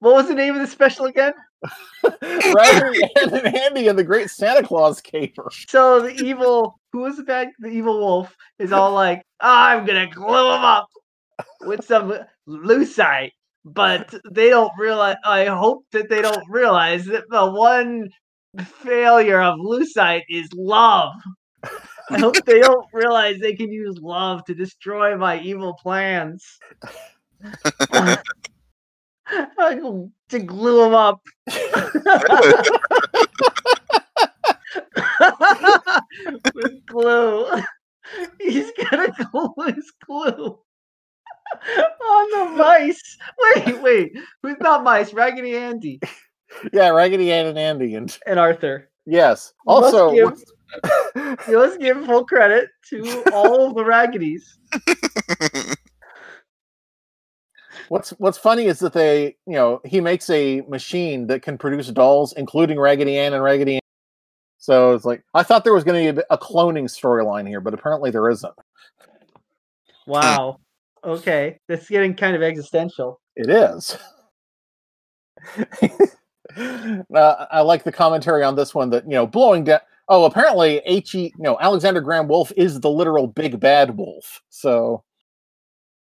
What 0.00 0.14
was 0.14 0.28
the 0.28 0.34
name 0.34 0.54
of 0.54 0.60
the 0.60 0.66
special 0.66 1.06
again? 1.06 1.32
Raggedy 2.54 3.02
Ann 3.20 3.34
and 3.34 3.56
Andy 3.56 3.88
and 3.88 3.98
the 3.98 4.04
Great 4.04 4.30
Santa 4.30 4.66
Claus 4.66 5.00
Caper. 5.00 5.50
So 5.68 6.00
the 6.00 6.12
evil, 6.22 6.78
who 6.92 7.06
is 7.06 7.16
the 7.16 7.22
bad, 7.22 7.48
the 7.58 7.68
evil 7.68 7.98
wolf 7.98 8.34
is 8.58 8.72
all 8.72 8.92
like, 8.92 9.22
I'm 9.40 9.86
gonna 9.86 10.08
glue 10.08 10.54
him 10.54 10.64
up 10.64 10.86
with 11.62 11.84
some 11.84 12.18
lucite, 12.46 13.32
but 13.64 14.14
they 14.30 14.50
don't 14.50 14.72
realize. 14.78 15.16
I 15.24 15.46
hope 15.46 15.84
that 15.92 16.08
they 16.08 16.22
don't 16.22 16.44
realize 16.48 17.06
that 17.06 17.24
the 17.30 17.50
one 17.50 18.10
failure 18.82 19.40
of 19.40 19.58
lucite 19.58 20.24
is 20.28 20.48
love. 20.54 21.14
I 22.10 22.18
hope 22.18 22.36
they 22.44 22.60
don't 22.60 22.86
realize 22.92 23.38
they 23.38 23.54
can 23.54 23.72
use 23.72 23.98
love 24.00 24.44
to 24.44 24.54
destroy 24.54 25.16
my 25.16 25.40
evil 25.40 25.74
plans. 25.82 26.44
I'm 29.58 29.80
going 29.80 30.12
to 30.30 30.38
glue 30.38 30.84
him 30.86 30.94
up. 30.94 31.20
With 36.54 36.86
glue. 36.86 37.46
He's 38.40 38.70
gonna 38.90 39.12
glue 39.32 39.54
his 39.66 39.92
glue 40.06 40.58
on 42.08 42.30
the 42.30 42.56
mice. 42.56 43.16
Wait, 43.56 43.82
wait. 43.82 44.12
Who's 44.42 44.56
not 44.60 44.84
mice? 44.84 45.12
Raggedy 45.12 45.56
Andy 45.56 46.00
Yeah, 46.72 46.90
Raggedy 46.90 47.32
Ann 47.32 47.46
and 47.46 47.58
Andy, 47.58 47.94
and 47.96 48.16
and 48.26 48.38
Arthur. 48.38 48.90
yes. 49.06 49.52
Must 49.66 49.94
Also, 49.94 50.14
give- 50.14 50.24
what's- 50.30 50.52
You 51.48 51.58
must 51.58 51.78
give 51.80 52.04
full 52.06 52.24
credit 52.26 52.68
to 52.90 53.22
all 53.32 53.68
of 53.68 53.74
the 53.76 53.82
Raggedies. 53.84 54.42
What's 57.88 58.10
What's 58.10 58.38
funny 58.38 58.66
is 58.66 58.78
that 58.80 58.92
they, 58.92 59.36
you 59.46 59.54
know, 59.54 59.80
he 59.84 60.00
makes 60.00 60.28
a 60.30 60.62
machine 60.62 61.26
that 61.28 61.42
can 61.42 61.58
produce 61.58 61.88
dolls, 61.88 62.32
including 62.34 62.78
Raggedy 62.78 63.18
Ann 63.18 63.32
and 63.32 63.42
Raggedy 63.42 63.76
Ann. 63.76 63.80
So 64.58 64.94
it's 64.94 65.04
like 65.04 65.22
I 65.34 65.42
thought 65.42 65.64
there 65.64 65.74
was 65.74 65.84
going 65.84 66.06
to 66.06 66.12
be 66.12 66.20
a, 66.20 66.34
a 66.34 66.38
cloning 66.38 66.84
storyline 66.84 67.46
here, 67.46 67.60
but 67.60 67.74
apparently 67.74 68.10
there 68.10 68.28
isn't. 68.30 68.54
Wow. 70.06 70.58
Okay, 71.04 71.60
that's 71.68 71.88
getting 71.88 72.14
kind 72.14 72.34
of 72.34 72.42
existential. 72.42 73.20
It 73.36 73.48
is. 73.48 73.96
uh, 77.14 77.46
I 77.50 77.60
like 77.60 77.84
the 77.84 77.92
commentary 77.92 78.42
on 78.42 78.56
this 78.56 78.74
one 78.74 78.90
that 78.90 79.04
you 79.04 79.12
know 79.12 79.26
blowing 79.26 79.64
down. 79.64 79.80
Oh, 80.08 80.24
apparently 80.24 80.80
H. 80.84 81.14
E. 81.14 81.32
No, 81.38 81.58
Alexander 81.60 82.00
Graham 82.00 82.28
Wolf 82.28 82.52
is 82.56 82.80
the 82.80 82.90
literal 82.90 83.26
big 83.26 83.58
bad 83.60 83.96
wolf. 83.96 84.40
So 84.50 85.04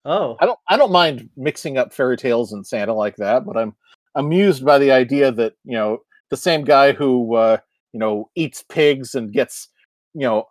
Oh, 0.06 0.36
I 0.40 0.46
don't 0.46 0.60
I 0.68 0.78
don't 0.78 0.92
mind 0.92 1.30
mixing 1.38 1.78
up 1.78 1.94
fairy 1.94 2.18
tales 2.18 2.52
and 2.52 2.66
Santa 2.66 2.94
like 2.94 3.16
that, 3.18 3.46
but 3.46 3.58
I'm 3.58 3.76
amused 4.16 4.66
by 4.66 4.78
the 4.78 4.92
idea 4.92 5.32
that 5.32 5.54
you 5.64 5.74
know 5.74 6.00
the 6.30 6.38
same 6.38 6.64
guy 6.64 6.92
who 6.92 7.36
uh, 7.36 7.58
you 7.94 8.00
know 8.00 8.30
eats 8.36 8.64
pigs 8.64 9.16
and 9.16 9.32
gets 9.32 9.70
you 10.14 10.22
know 10.22 10.46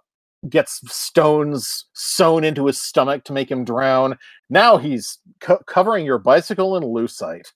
gets 0.48 0.80
stones 0.92 1.86
sewn 1.92 2.44
into 2.44 2.66
his 2.66 2.80
stomach 2.80 3.24
to 3.24 3.32
make 3.32 3.50
him 3.50 3.64
drown. 3.64 4.18
Now 4.50 4.76
he's 4.78 5.18
co- 5.40 5.62
covering 5.66 6.04
your 6.06 6.18
bicycle 6.18 6.76
in 6.76 6.82
lucite. 6.82 7.52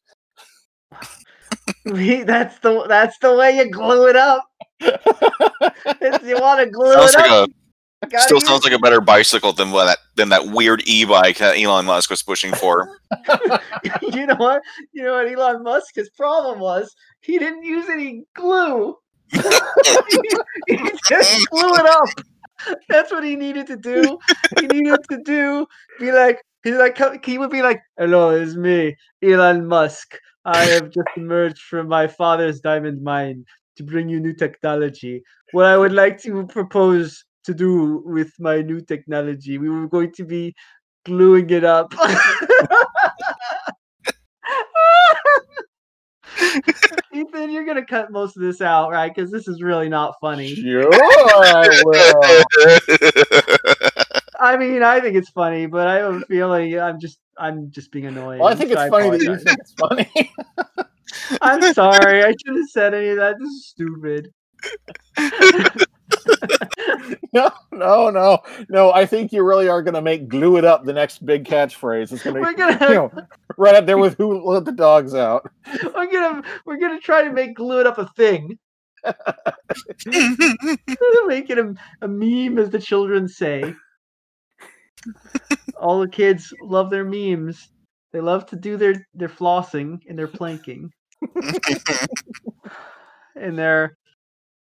That's 1.85 2.59
the 2.61 2.85
that's 2.89 3.19
the 3.19 3.35
way 3.35 3.57
you 3.57 3.71
glue 3.71 4.09
it 4.09 4.17
up. 4.17 4.45
If 5.99 6.23
you 6.25 6.39
want 6.39 6.61
to 6.61 6.67
glue 6.67 6.93
sounds 6.93 7.15
it 7.15 7.19
like 7.19 7.31
up, 7.31 7.49
a 7.49 7.53
you 7.53 7.55
gotta 7.55 7.66
still 8.19 8.37
use- 8.37 8.47
sounds 8.47 8.65
like 8.65 8.73
a 8.73 8.79
better 8.79 9.01
bicycle 9.01 9.53
than 9.53 9.71
that 9.73 9.99
than 10.15 10.29
that 10.31 10.47
weird 10.47 10.83
e-bike 10.87 11.39
that 11.39 11.59
Elon 11.59 11.87
Musk 11.87 12.11
was 12.11 12.23
pushing 12.23 12.53
for. 12.55 12.99
you 14.03 14.27
know 14.27 14.37
what? 14.37 14.63
You 14.93 15.05
know 15.05 15.15
what 15.15 15.31
Elon 15.31 15.63
Musk's 15.63 16.09
problem 16.11 16.61
was? 16.61 16.95
He 17.21 17.39
didn't 17.39 17.65
use 17.65 17.89
any 17.89 18.25
glue. 18.35 18.97
he 19.33 19.41
just 21.09 21.51
glue 21.51 21.75
it 21.75 21.87
up. 21.87 22.09
That's 22.89 23.11
what 23.13 23.25
he 23.25 23.37
needed 23.37 23.67
to 23.67 23.77
do. 23.77 24.19
He 24.59 24.67
needed 24.67 25.01
to 25.11 25.19
do 25.25 25.67
be 25.99 26.13
like 26.13 26.43
he's 26.65 26.77
like 26.77 27.25
he 27.25 27.39
would 27.39 27.51
be 27.51 27.63
like, 27.63 27.81
"Hello, 27.99 28.31
it's 28.31 28.55
me, 28.55 28.97
Elon 29.23 29.67
Musk. 29.67 30.17
I 30.45 30.65
have 30.67 30.91
just 30.91 31.09
emerged 31.17 31.59
from 31.59 31.89
my 31.89 32.07
father's 32.07 32.61
diamond 32.61 33.03
mine 33.03 33.45
to 33.77 33.83
bring 33.83 34.09
you 34.09 34.21
new 34.21 34.33
technology. 34.33 35.23
What 35.53 35.67
I 35.67 35.77
would 35.77 35.93
like 35.93 36.21
to 36.23 36.47
propose 36.47 37.25
to 37.47 37.55
do 37.55 38.03
with 38.05 38.33
my 38.39 38.63
new 38.63 38.81
technology, 38.81 39.59
we 39.59 39.69
were 39.69 39.89
going 39.89 40.13
to 40.13 40.25
be 40.25 40.55
gluing 41.05 41.51
it 41.51 41.65
up." 41.65 41.93
Ethan, 47.13 47.51
you're 47.51 47.65
gonna 47.65 47.85
cut 47.85 48.13
most 48.13 48.37
of 48.37 48.43
this 48.43 48.61
out, 48.61 48.91
right? 48.91 49.15
Because 49.15 49.31
this 49.31 49.49
is 49.49 49.63
really 49.63 49.89
not 49.89 50.15
funny. 50.21 50.55
Sure, 50.55 50.91
I 50.93 51.83
will. 51.85 52.23
I 54.39 54.57
mean, 54.57 54.83
I 54.83 55.01
think 55.01 55.17
it's 55.17 55.31
funny, 55.31 55.67
but 55.67 55.89
I 55.89 55.97
have 55.97 56.15
a 56.15 56.21
feeling 56.27 56.79
I'm 56.79 57.01
just 57.01 57.19
I'm 57.39 57.71
just 57.71 57.91
being 57.91 58.07
annoying. 58.07 58.41
Well, 58.41 58.49
I 58.49 58.55
think 58.55 58.73
so 58.73 58.81
it's 58.81 58.91
funny 58.91 59.11
that 59.11 59.23
you 59.23 59.37
think 59.39 59.59
it's 59.59 59.73
funny. 59.73 60.33
I'm 61.41 61.75
sorry. 61.75 62.25
I 62.25 62.33
shouldn't 62.33 62.59
have 62.59 62.71
said 62.71 62.95
any 62.95 63.09
of 63.09 63.17
that. 63.17 63.37
This 63.39 63.49
is 63.49 63.69
stupid. 63.69 64.31
no, 67.33 67.51
no, 67.73 68.11
no, 68.11 68.39
no. 68.69 68.93
I 68.93 69.07
think 69.07 69.33
you 69.33 69.43
really 69.43 69.69
are 69.69 69.83
going 69.83 69.95
to 69.95 70.03
make 70.03 70.29
"glue 70.29 70.57
it 70.57 70.65
up" 70.65 70.85
the 70.85 70.93
next 70.93 71.25
big 71.25 71.45
catchphrase. 71.45 72.13
It's 72.13 72.23
going 72.23 72.37
to, 72.37 72.55
gonna 72.55 72.89
you 72.89 72.95
know, 72.95 73.13
right 73.57 73.75
up 73.75 73.87
there 73.87 73.99
with 73.99 74.17
"Who 74.17 74.45
let 74.45 74.65
the 74.65 74.73
dogs 74.73 75.15
out." 75.15 75.51
we're 75.95 76.11
gonna 76.11 76.43
we're 76.65 76.79
gonna 76.79 77.01
try 77.01 77.23
to 77.23 77.33
make 77.33 77.55
glue 77.55 77.81
it 77.81 77.87
up 77.87 77.99
a 77.99 78.09
thing. 78.17 78.59
make 81.27 81.51
it 81.51 81.59
a, 81.59 81.75
a 82.03 82.09
meme, 82.09 82.59
as 82.59 82.71
the 82.71 82.79
children 82.81 83.29
say. 83.29 83.75
All 85.79 86.01
the 86.01 86.09
kids 86.09 86.53
love 86.63 86.91
their 86.91 87.05
memes. 87.05 87.71
They 88.13 88.21
love 88.21 88.47
to 88.47 88.57
do 88.57 88.77
their 88.77 89.07
their 89.15 89.29
flossing 89.29 90.01
and 90.09 90.19
their 90.19 90.29
planking. 90.29 90.91
and 93.37 93.59
their 93.59 93.97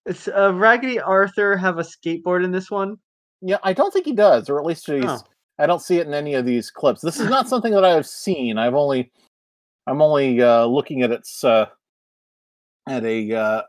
it's 0.07 0.29
uh, 0.29 0.53
Raggedy 0.55 1.01
Arthur 1.01 1.57
have 1.57 1.79
a 1.79 1.83
skateboard 1.83 2.45
in 2.45 2.51
this 2.53 2.71
one. 2.71 2.97
Yeah, 3.40 3.59
I 3.62 3.73
don't 3.73 3.93
think 3.93 4.07
he 4.07 4.12
does, 4.14 4.49
or 4.49 4.59
at 4.59 4.67
least 4.67 4.87
he's. 4.87 5.05
Oh. 5.05 5.21
I 5.59 5.67
don't 5.67 5.81
see 5.83 5.99
it 5.99 6.07
in 6.07 6.14
any 6.14 6.35
of 6.35 6.45
these 6.45 6.71
clips. 6.71 7.01
This 7.01 7.21
is 7.21 7.29
not 7.29 7.49
something 7.51 7.73
that 7.73 7.85
I 7.85 7.90
have 7.90 8.07
seen. 8.07 8.59
I've 8.59 8.75
only, 8.75 9.12
I'm 9.87 10.03
only 10.03 10.43
uh, 10.43 10.64
looking 10.67 11.03
at 11.03 11.11
its 11.12 11.45
uh, 11.45 11.67
at 12.88 13.05
a 13.05 13.33
uh, 13.35 13.62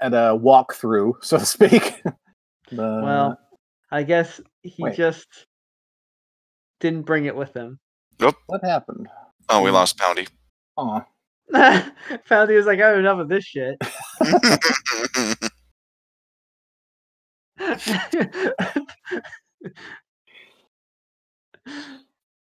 at 0.00 0.12
a 0.14 0.38
walkthrough, 0.38 1.14
so 1.22 1.38
to 1.38 1.44
speak. 1.46 2.02
The- 2.70 3.00
Well, 3.04 3.38
I 3.90 4.02
guess 4.02 4.40
he 4.62 4.82
wait. 4.82 4.96
just 4.96 5.46
didn't 6.80 7.02
bring 7.02 7.26
it 7.26 7.36
with 7.36 7.54
him. 7.54 7.78
what 8.18 8.64
happened? 8.64 9.08
Oh, 9.48 9.62
we 9.62 9.70
lost 9.70 9.96
Poundy. 9.98 10.26
Oh, 10.76 11.02
Found 12.24 12.50
he 12.50 12.56
was 12.56 12.66
like, 12.66 12.80
I 12.80 12.88
have 12.88 12.98
enough 12.98 13.18
of 13.18 13.28
this 13.28 13.44
shit. 13.44 13.76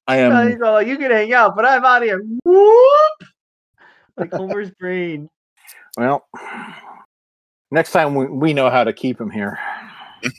I 0.07 0.17
And 0.19 0.35
am. 0.35 0.51
he's 0.51 0.61
all 0.61 0.73
like, 0.75 0.87
you 0.87 0.99
can 0.99 1.11
hang 1.11 1.33
out, 1.33 1.57
but 1.57 1.65
I'm 1.65 1.85
out 1.85 2.03
of 2.03 2.09
here. 2.09 2.23
Whoop! 2.45 3.29
Like 4.17 4.33
Homer's 4.33 4.71
brain. 4.73 5.29
Well, 5.97 6.27
next 7.71 7.93
time 7.93 8.15
we, 8.15 8.27
we 8.27 8.53
know 8.53 8.69
how 8.71 8.85
to 8.85 8.93
keep 8.93 9.21
him 9.21 9.31
here. 9.31 9.59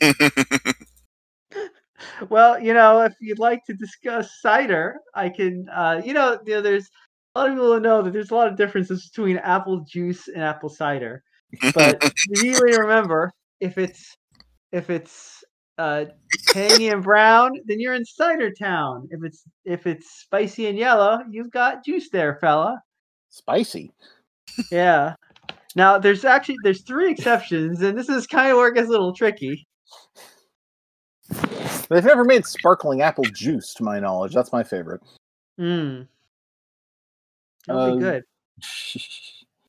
Well, 2.30 2.58
you 2.58 2.72
know, 2.72 3.02
if 3.02 3.14
you'd 3.20 3.38
like 3.38 3.64
to 3.66 3.74
discuss 3.74 4.40
cider, 4.40 5.00
I 5.14 5.28
can. 5.28 5.68
Uh, 5.68 6.00
you 6.04 6.14
know, 6.14 6.38
you 6.46 6.54
know, 6.54 6.60
there's 6.62 6.88
a 7.36 7.38
lot 7.38 7.48
of 7.48 7.54
people 7.54 7.74
who 7.74 7.80
know 7.80 8.00
that 8.00 8.12
there's 8.12 8.30
a 8.30 8.34
lot 8.34 8.48
of 8.48 8.56
differences 8.56 9.08
between 9.08 9.36
apple 9.38 9.80
juice 9.80 10.28
and 10.28 10.42
apple 10.42 10.70
cider. 10.70 11.22
But 11.74 12.02
you 12.28 12.52
need 12.52 12.60
remember, 12.60 13.30
if 13.60 13.76
it's 13.76 14.16
if 14.72 14.88
it's 14.88 15.44
uh, 15.76 16.06
tangy 16.48 16.88
and 16.88 17.02
brown, 17.02 17.52
then 17.66 17.78
you're 17.78 17.94
in 17.94 18.04
cider 18.06 18.50
town. 18.50 19.06
If 19.10 19.22
it's 19.22 19.42
if 19.66 19.86
it's 19.86 20.20
spicy 20.20 20.68
and 20.68 20.78
yellow, 20.78 21.20
you've 21.30 21.50
got 21.50 21.84
juice 21.84 22.08
there, 22.08 22.38
fella. 22.40 22.80
Spicy. 23.28 23.92
Yeah. 24.70 25.14
Now 25.74 25.98
there's 25.98 26.24
actually 26.24 26.56
there's 26.62 26.82
three 26.82 27.10
exceptions, 27.10 27.82
and 27.82 27.98
this 27.98 28.08
is 28.08 28.26
kind 28.26 28.50
of 28.50 28.56
where 28.56 28.68
it 28.68 28.74
gets 28.74 28.88
a 28.88 28.92
little 28.92 29.12
tricky. 29.12 29.66
They've 31.90 32.02
never 32.02 32.24
made 32.24 32.46
sparkling 32.46 33.02
apple 33.02 33.24
juice, 33.24 33.74
to 33.74 33.84
my 33.84 34.00
knowledge. 34.00 34.32
That's 34.32 34.52
my 34.52 34.62
favorite. 34.62 35.02
Hmm. 35.58 36.02
That'll 37.66 37.82
Um, 37.82 37.98
be 37.98 38.04
good. 38.04 38.24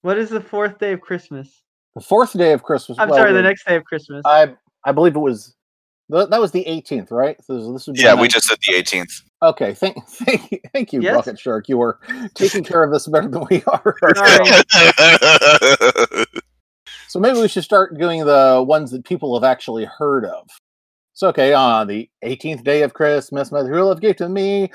What 0.02 0.18
is 0.18 0.30
the 0.30 0.40
fourth 0.40 0.80
day 0.80 0.94
of 0.94 1.02
Christmas? 1.02 1.62
The 1.96 2.02
fourth 2.02 2.38
day 2.38 2.54
of 2.54 2.64
Christmas. 2.64 2.98
I'm 3.00 3.10
well, 3.10 3.18
sorry, 3.18 3.32
the 3.32 3.38
the- 3.38 3.44
next 3.44 3.66
day 3.66 3.76
of 3.76 3.84
Christmas. 3.84 4.22
I 4.26 4.54
I 4.86 4.92
believe 4.92 5.16
it 5.16 5.20
was. 5.20 5.54
That 6.10 6.40
was 6.40 6.52
the 6.54 6.64
18th, 6.64 7.12
right? 7.12 7.36
So 7.44 7.74
this 7.74 7.86
would 7.88 7.98
be 7.98 8.02
yeah, 8.04 8.14
we 8.14 8.30
just 8.30 8.48
said 8.48 8.58
the 8.66 8.76
18th. 8.76 9.24
Okay, 9.44 9.74
thank, 9.74 9.98
thank 10.08 10.52
you, 10.52 10.60
thank 10.72 10.94
you, 10.94 11.02
Yes? 11.02 11.16
Bucket 11.18 11.38
Shark. 11.38 11.68
You 11.68 11.78
were 11.78 12.00
taking 12.36 12.64
care 12.64 12.82
of 12.84 12.94
this 12.94 13.08
better 13.08 13.28
than 13.28 13.46
we 13.50 13.62
are. 13.68 13.98
Sorry. 14.16 16.26
So 17.10 17.20
maybe 17.20 17.42
we 17.42 17.50
should 17.50 17.64
start 17.66 17.98
doing 17.98 18.24
the 18.26 18.64
ones 18.66 18.92
that 18.92 19.04
people 19.04 19.38
have 19.38 19.44
actually 19.44 19.84
heard 19.86 20.24
of. 20.24 20.48
So 21.14 21.28
okay, 21.30 21.54
on 21.54 21.88
the 21.88 22.10
18th 22.24 22.64
day 22.64 22.84
of 22.84 22.94
Christmas, 22.94 23.52
my 23.52 23.62
true 23.62 23.84
love 23.84 24.00
gave 24.00 24.16
to 24.18 24.30
me 24.30 24.72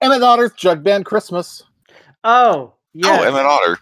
Emmett 0.00 0.22
Otter's 0.22 0.52
Jug 0.52 0.82
Band 0.82 1.04
Christmas, 1.04 1.62
Oh, 2.24 2.74
yeah, 2.92 3.18
Oh, 3.20 3.22
Emmett 3.22 3.46
Otter. 3.46 3.78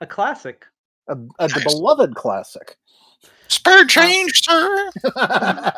a 0.00 0.06
classic. 0.06 0.64
a, 1.08 1.16
a 1.38 1.48
beloved 1.64 2.14
classic. 2.14 2.76
Spare 3.48 3.84
change, 3.86 4.42
sir. 4.44 4.90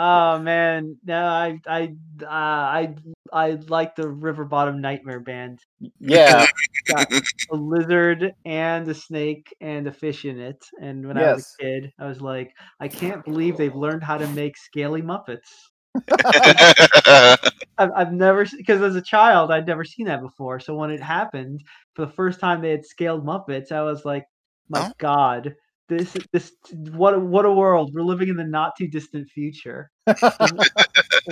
Oh 0.00 0.38
man, 0.38 0.96
no, 1.04 1.24
I, 1.24 1.60
I, 1.66 1.92
uh, 2.22 2.26
I, 2.28 2.94
I 3.32 3.50
like 3.68 3.96
the 3.96 4.08
River 4.08 4.44
Bottom 4.44 4.80
Nightmare 4.80 5.18
Band. 5.18 5.58
yeah, 5.98 6.46
Got 6.86 7.12
a 7.12 7.56
lizard 7.56 8.32
and 8.44 8.86
a 8.88 8.94
snake 8.94 9.52
and 9.60 9.88
a 9.88 9.92
fish 9.92 10.24
in 10.24 10.38
it. 10.38 10.64
And 10.80 11.04
when 11.06 11.18
I 11.18 11.32
was 11.32 11.52
a 11.58 11.62
kid, 11.64 11.92
I 11.98 12.06
was 12.06 12.20
like, 12.20 12.52
I 12.78 12.86
can't 12.86 13.24
believe 13.24 13.56
they've 13.56 13.74
learned 13.74 14.04
how 14.04 14.18
to 14.18 14.26
make 14.28 14.56
scaly 14.56 15.02
Muppets. 15.02 15.48
I've, 17.80 17.90
I've 17.94 18.12
never 18.12 18.44
because 18.56 18.82
as 18.82 18.96
a 18.96 19.02
child 19.02 19.50
I'd 19.50 19.66
never 19.66 19.84
seen 19.84 20.06
that 20.06 20.20
before. 20.20 20.58
So 20.60 20.74
when 20.74 20.90
it 20.90 21.02
happened 21.02 21.62
for 21.94 22.06
the 22.06 22.12
first 22.12 22.40
time, 22.40 22.60
they 22.60 22.70
had 22.70 22.84
scaled 22.84 23.24
Muppets. 23.24 23.70
I 23.72 23.82
was 23.82 24.04
like, 24.04 24.24
my 24.68 24.88
Oh. 24.88 24.92
God, 24.98 25.54
this 25.88 26.16
this 26.32 26.52
what 26.72 27.14
a- 27.14 27.20
what 27.20 27.44
a 27.46 27.52
world 27.52 27.92
we're 27.94 28.02
living 28.02 28.28
in 28.28 28.36
the 28.36 28.44
not 28.44 28.72
too 28.76 28.88
distant 28.88 29.28
future. 29.30 29.90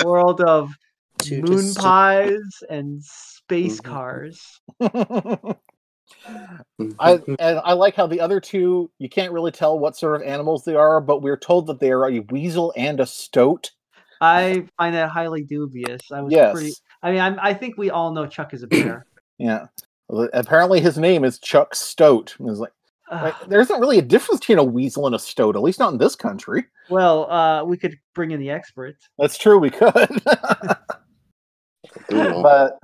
World 0.02 0.40
of 0.42 0.70
Too 1.18 1.40
moon 1.42 1.56
distant. 1.56 1.78
pies 1.84 2.42
and 2.70 3.02
space 3.02 3.80
Mhm. 3.80 3.84
cars. 3.84 4.60
I 6.98 7.20
and 7.38 7.60
I 7.64 7.72
like 7.72 7.94
how 7.94 8.06
the 8.06 8.20
other 8.20 8.38
two 8.40 8.90
you 8.98 9.08
can't 9.08 9.32
really 9.32 9.50
tell 9.50 9.78
what 9.78 9.96
sort 9.96 10.16
of 10.20 10.22
animals 10.26 10.64
they 10.64 10.74
are, 10.74 11.00
but 11.00 11.22
we're 11.22 11.38
told 11.38 11.66
that 11.68 11.80
they 11.80 11.90
are 11.90 12.08
a 12.10 12.20
weasel 12.30 12.72
and 12.76 13.00
a 13.00 13.06
stoat. 13.06 13.70
I 14.20 14.66
find 14.78 14.94
that 14.94 15.10
highly 15.10 15.42
dubious. 15.42 16.10
I 16.12 16.20
was 16.22 16.32
Yes, 16.32 16.52
pretty. 16.52 16.72
I 17.02 17.10
mean, 17.12 17.20
I'm, 17.20 17.38
I 17.40 17.52
think 17.54 17.76
we 17.76 17.90
all 17.90 18.12
know 18.12 18.26
Chuck 18.26 18.54
is 18.54 18.62
a 18.62 18.66
bear. 18.66 19.06
yeah. 19.38 19.66
Apparently, 20.32 20.80
his 20.80 20.98
name 20.98 21.24
is 21.24 21.38
Chuck 21.38 21.74
Stoat. 21.74 22.36
It's 22.38 22.58
like, 22.58 22.72
like, 23.10 23.34
there 23.48 23.60
isn't 23.60 23.80
really 23.80 23.98
a 23.98 24.02
difference 24.02 24.40
between 24.40 24.58
a 24.58 24.64
weasel 24.64 25.06
and 25.06 25.14
a 25.14 25.18
stoat, 25.18 25.56
at 25.56 25.62
least 25.62 25.78
not 25.78 25.92
in 25.92 25.98
this 25.98 26.14
country. 26.16 26.64
well, 26.90 27.30
uh, 27.30 27.64
we 27.64 27.76
could 27.76 27.98
bring 28.14 28.30
in 28.30 28.40
the 28.40 28.50
experts. 28.50 29.08
That's 29.18 29.36
true, 29.36 29.58
we 29.58 29.70
could. 29.70 29.92
But 32.08 32.78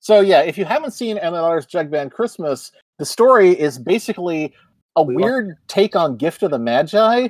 so 0.00 0.20
yeah, 0.20 0.42
if 0.42 0.58
you 0.58 0.64
haven't 0.64 0.92
seen 0.92 1.18
Emmett 1.18 1.40
Otter's 1.40 1.66
Jug 1.66 1.90
Band 1.90 2.12
Christmas, 2.12 2.72
the 2.98 3.04
story 3.06 3.58
is 3.58 3.78
basically 3.78 4.52
a 4.96 5.02
We 5.02 5.14
wa- 5.16 5.22
weird 5.22 5.56
take 5.68 5.96
on 5.96 6.16
Gift 6.16 6.42
of 6.42 6.50
the 6.50 6.58
Magi. 6.58 7.28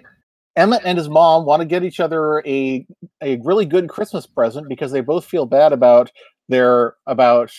Emmett 0.61 0.83
and 0.85 0.99
his 0.99 1.09
mom 1.09 1.47
want 1.47 1.61
to 1.61 1.67
get 1.67 1.83
each 1.83 2.01
other 2.01 2.43
a 2.47 2.87
a 3.23 3.39
really 3.39 3.65
good 3.65 3.89
Christmas 3.89 4.27
present 4.27 4.69
because 4.69 4.93
they 4.93 5.01
both 5.01 5.25
feel 5.25 5.47
bad 5.47 5.73
about 5.73 6.13
their 6.51 6.97
about 7.07 7.51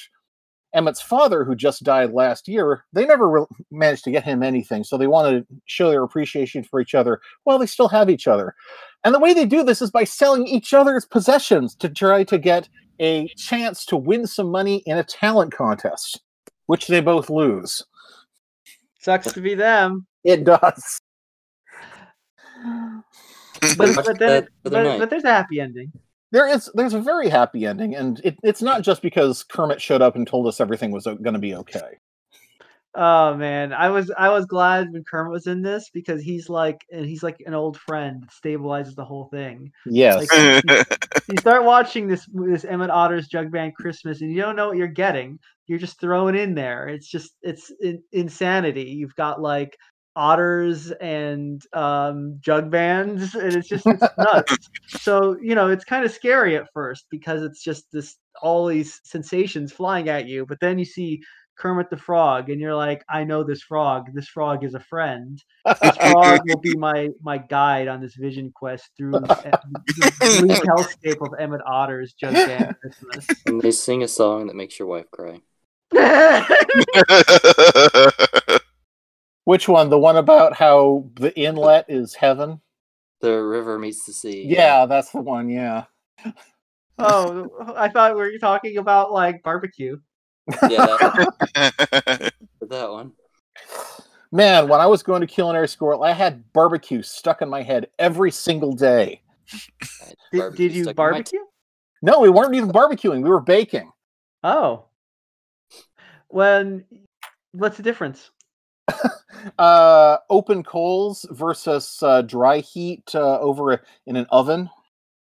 Emmett's 0.74 1.02
father 1.02 1.44
who 1.44 1.56
just 1.56 1.84
died 1.84 2.12
last 2.12 2.48
year. 2.48 2.86
They 2.94 3.08
never 3.08 3.28
re- 3.28 3.46
managed 3.72 4.04
to 4.04 4.12
get 4.12 4.24
him 4.24 4.44
anything, 4.44 4.84
so 4.84 4.98
they 4.98 5.08
want 5.08 5.32
to 5.32 5.56
show 5.66 5.90
their 5.90 6.04
appreciation 6.04 6.64
for 6.64 6.80
each 6.80 6.94
other 6.94 7.20
while 7.44 7.58
they 7.58 7.66
still 7.66 7.88
have 7.90 8.08
each 8.08 8.28
other. 8.28 8.54
And 9.04 9.16
the 9.16 9.20
way 9.20 9.34
they 9.34 9.48
do 9.48 9.64
this 9.64 9.82
is 9.82 9.90
by 9.90 10.04
selling 10.04 10.46
each 10.46 10.72
other's 10.72 11.08
possessions 11.08 11.74
to 11.78 11.90
try 11.90 12.24
to 12.26 12.38
get 12.38 12.70
a 13.00 13.28
chance 13.30 13.84
to 13.88 13.98
win 13.98 14.28
some 14.28 14.52
money 14.52 14.84
in 14.86 15.00
a 15.00 15.04
talent 15.04 15.52
contest, 15.52 16.22
which 16.68 16.86
they 16.86 17.02
both 17.02 17.32
lose. 17.32 17.84
Sucks 19.00 19.34
to 19.34 19.42
be 19.42 19.56
them. 19.56 20.06
It 20.24 20.44
does. 20.44 21.02
But, 23.62 23.78
but 23.78 24.18
then, 24.18 24.18
that 24.18 24.48
but, 24.64 25.00
but 25.00 25.10
there's 25.10 25.24
a 25.24 25.32
happy 25.32 25.60
ending. 25.60 25.92
There 26.32 26.48
is 26.48 26.70
there's 26.74 26.94
a 26.94 27.02
very 27.02 27.30
happy 27.30 27.66
ending, 27.66 27.96
and 27.96 28.20
it, 28.24 28.38
it's 28.44 28.62
not 28.62 28.82
just 28.82 29.02
because 29.02 29.44
Kermit 29.44 29.82
showed 29.82 30.02
up 30.02 30.16
and 30.16 30.26
told 30.26 30.48
us 30.48 30.62
everything 30.62 30.92
was 30.92 31.06
going 31.06 31.34
to 31.34 31.40
be 31.40 31.56
okay. 31.56 31.98
Oh 32.94 33.36
man, 33.36 33.72
I 33.72 33.90
was 33.90 34.12
I 34.18 34.30
was 34.30 34.46
glad 34.46 34.92
when 34.92 35.06
Kermit 35.06 35.32
was 35.32 35.48
in 35.48 35.62
this 35.62 35.90
because 35.94 36.22
he's 36.22 36.50
like 36.50 36.86
and 36.92 37.06
he's 37.06 37.24
like 37.24 37.42
an 37.46 37.54
old 37.54 37.78
friend 37.78 38.22
that 38.22 38.32
stabilizes 38.32 38.96
the 38.96 39.06
whole 39.06 39.26
thing. 39.26 39.72
Yes. 39.86 40.28
Like 40.34 40.88
you 41.30 41.38
start 41.38 41.64
watching 41.64 42.08
this 42.08 42.28
this 42.34 42.66
Emmett 42.66 42.90
Otter's 42.90 43.30
Jug 43.30 43.50
Band 43.50 43.76
Christmas 43.76 44.22
and 44.22 44.32
you 44.32 44.42
don't 44.42 44.58
know 44.58 44.68
what 44.68 44.78
you're 44.78 44.88
getting. 44.88 45.40
You're 45.68 45.80
just 45.80 46.02
throwing 46.02 46.36
in 46.36 46.54
there. 46.54 46.90
It's 46.90 47.08
just 47.08 47.32
it's 47.42 47.72
in, 47.80 48.04
insanity. 48.12 48.84
You've 48.84 49.16
got 49.16 49.42
like 49.42 49.78
otters 50.16 50.92
and 50.92 51.64
um 51.74 52.38
jug 52.42 52.70
bands 52.70 53.34
and 53.36 53.56
it's 53.56 53.68
just 53.68 53.86
it's 53.88 54.04
nuts. 54.18 54.70
So 54.88 55.38
you 55.42 55.56
know 55.56 55.70
it's 55.70 55.86
kind 55.86 56.06
of 56.06 56.12
scary 56.12 56.56
at 56.56 56.68
first 56.74 57.06
because 57.10 57.44
it's 57.44 57.64
just 57.64 57.86
this 57.92 58.18
all 58.42 58.68
these 58.68 59.00
sensations 59.04 59.72
flying 59.72 60.10
at 60.10 60.28
you 60.28 60.46
but 60.46 60.60
then 60.60 60.80
you 60.80 60.86
see 60.86 61.22
kermit 61.58 61.90
the 61.90 61.98
frog 61.98 62.50
and 62.50 62.60
you're 62.60 62.76
like 62.76 63.04
i 63.10 63.24
know 63.24 63.44
this 63.44 63.62
frog. 63.62 64.08
This 64.14 64.28
frog 64.28 64.64
is 64.64 64.74
a 64.74 64.80
friend. 64.80 65.42
This 65.82 65.98
frog 65.98 66.42
will 66.46 66.60
be 66.60 66.76
my 66.78 67.10
my 67.22 67.38
guide 67.38 67.88
on 67.88 68.02
this 68.02 68.16
vision 68.16 68.52
quest 68.54 68.90
through 68.98 69.12
the 69.12 69.60
bleak 70.40 70.52
hellscape 70.64 71.22
of 71.26 71.40
emmett 71.40 71.62
otter's 71.66 72.14
jug 72.14 72.34
band 72.34 72.76
christmas. 72.82 73.28
And 73.46 73.62
they 73.62 73.72
sing 73.72 74.04
a 74.04 74.08
song 74.08 74.48
that 74.48 74.56
makes 74.56 74.80
your 74.80 74.88
wife 74.88 75.12
cry. 75.12 75.42
Which 79.44 79.68
one? 79.68 79.90
The 79.90 79.98
one 79.98 80.18
about 80.18 80.54
how 80.54 81.10
the 81.16 81.38
inlet 81.38 81.86
is 81.90 82.14
heaven? 82.14 82.62
The 83.22 83.42
river 83.42 83.80
meets 83.80 84.06
the 84.06 84.14
sea. 84.14 84.46
Yeah, 84.48 84.86
that's 84.86 85.12
the 85.12 85.22
one. 85.22 85.50
Yeah. 85.50 85.86
oh 87.00 87.50
i 87.78 87.90
thought 87.90 88.14
we 88.14 88.22
were 88.22 88.38
talking 88.38 88.78
about 88.78 89.12
like 89.12 89.42
barbecue 89.44 89.98
Yeah, 90.70 90.86
that, 91.00 92.34
that 92.70 92.92
one. 92.92 93.14
Man, 94.32 94.70
when 94.70 94.80
I 94.80 94.86
was 94.86 95.04
going 95.04 95.22
to 95.22 95.28
culinary 95.28 95.68
school, 95.68 96.04
I 96.04 96.12
had 96.14 96.52
barbecue 96.54 97.02
stuck 97.02 97.42
in 97.42 97.50
my 97.50 97.64
head 97.64 97.88
every 98.00 98.32
single 98.32 98.72
day. 98.74 99.22
did, 100.32 100.56
did 100.56 100.72
you 100.74 100.84
stuck 100.84 100.98
in 100.98 101.12
my 101.12 101.22
t- 101.22 101.38
barbecue 101.38 101.40
No, 102.02 102.20
we 102.20 102.30
weren't 102.30 102.56
even 102.56 102.72
barbecuing. 102.72 103.24
We 103.24 103.30
were 103.30 103.42
baking. 103.42 103.92
Oh. 104.44 104.86
When 106.30 106.86
what's 107.52 107.78
the 107.78 107.84
difference? 107.84 108.32
uh, 109.60 110.18
open 110.30 110.64
coals 110.64 111.26
versus 111.32 112.00
uh, 112.04 112.22
dry 112.22 112.60
heat 112.60 113.14
uh, 113.16 113.40
over 113.40 113.84
in 114.06 114.16
an 114.16 114.26
oven. 114.30 114.70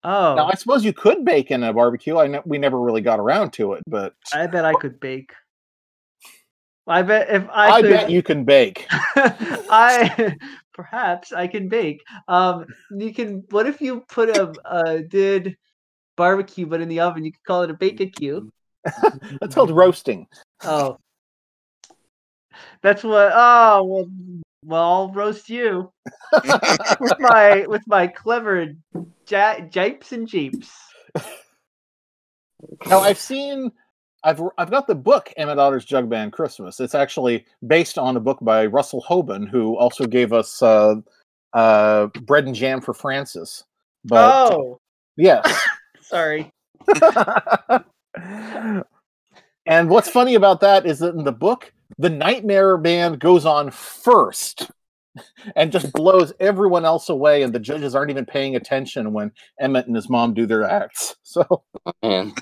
Oh, 0.05 0.35
Now, 0.37 0.47
I 0.47 0.55
suppose 0.55 0.85
you 0.85 0.93
could 0.93 1.25
bake 1.25 1.51
in 1.51 1.65
a 1.65 1.73
barbecue. 1.73 2.17
I 2.17 2.29
ne- 2.29 2.43
we 2.45 2.59
never 2.59 2.81
really 2.81 3.01
got 3.01 3.19
around 3.19 3.53
to 3.55 3.73
it, 3.73 3.83
but 3.87 4.15
I 4.33 4.47
bet 4.47 4.65
I 4.65 4.75
could 4.75 5.01
bake. 5.01 5.33
I 6.87 7.03
bet 7.03 7.29
if 7.29 7.49
I, 7.51 7.71
I, 7.71 7.81
could, 7.81 7.91
bet 7.91 8.11
you 8.11 8.23
can 8.23 8.45
bake. 8.45 8.87
I 8.91 10.37
perhaps 10.73 11.33
I 11.33 11.49
can 11.49 11.69
bake. 11.69 12.03
Um, 12.29 12.67
you 12.97 13.13
can. 13.13 13.43
What 13.51 13.67
if 13.67 13.81
you 13.81 14.05
put 14.09 14.29
a 14.29 14.53
uh, 14.65 14.99
did 15.09 15.57
barbecue, 16.17 16.67
but 16.67 16.81
in 16.81 16.89
the 16.89 17.01
oven? 17.01 17.25
You 17.25 17.33
could 17.33 17.45
call 17.45 17.63
it 17.63 17.71
a 17.71 17.75
barbecue. 17.75 18.49
That's 19.41 19.57
called 19.57 19.73
roasting. 19.73 20.29
Oh, 20.63 20.99
that's 22.83 23.03
what. 23.05 23.33
Oh 23.35 23.85
well, 23.85 24.11
well, 24.65 24.83
I'll 24.83 25.13
roast 25.13 25.49
you 25.49 25.93
with 27.01 27.21
my 27.21 27.65
with 27.69 27.83
my 27.87 28.07
clever 28.07 28.67
ja- 29.29 29.61
japes 29.61 30.13
and 30.13 30.27
jeeps. 30.27 30.71
Now 32.87 33.01
I've 33.01 33.19
seen, 33.19 33.71
I've 34.25 34.41
I've 34.59 34.71
got 34.71 34.87
the 34.87 34.95
book 34.95 35.33
Emmett 35.37 35.59
Otter's 35.59 35.85
Jug 35.85 36.09
Band 36.09 36.33
Christmas. 36.33 36.81
It's 36.81 36.95
actually 36.95 37.47
based 37.67 37.99
on 37.99 38.17
a 38.17 38.21
book 38.21 38.39
by 38.43 38.67
Russell 38.67 39.05
Hoban, 39.09 39.49
who 39.49 39.77
also 39.77 40.07
gave 40.07 40.33
us 40.33 40.63
uh, 40.63 40.97
uh, 41.53 42.07
Bread 42.23 42.47
and 42.47 42.55
Jam 42.55 42.81
for 42.81 42.95
Francis. 42.95 43.65
But 44.05 44.53
oh, 44.53 44.81
yes. 45.17 45.61
sorry. 46.01 46.51
and 49.67 49.89
what's 49.89 50.09
funny 50.09 50.35
about 50.35 50.61
that 50.61 50.87
is 50.87 50.99
that 51.01 51.15
in 51.15 51.25
the 51.25 51.33
book, 51.33 51.73
the 51.99 52.11
Nightmare 52.11 52.77
Band 52.77 53.21
goes 53.21 53.47
on 53.47 53.71
first 53.71 54.71
and 55.55 55.73
just 55.73 55.93
blows 55.93 56.33
everyone 56.41 56.85
else 56.85 57.09
away, 57.09 57.43
and 57.43 57.53
the 57.53 57.59
judges 57.59 57.95
aren't 57.95 58.11
even 58.11 58.27
paying 58.27 58.57
attention 58.57 59.13
when 59.13 59.33
Emmett 59.61 59.87
and 59.87 59.97
his 59.97 60.11
mom 60.11 60.35
do 60.35 60.47
their 60.47 60.65
acts. 60.65 61.17
So 61.27 61.65
mm. 62.03 62.37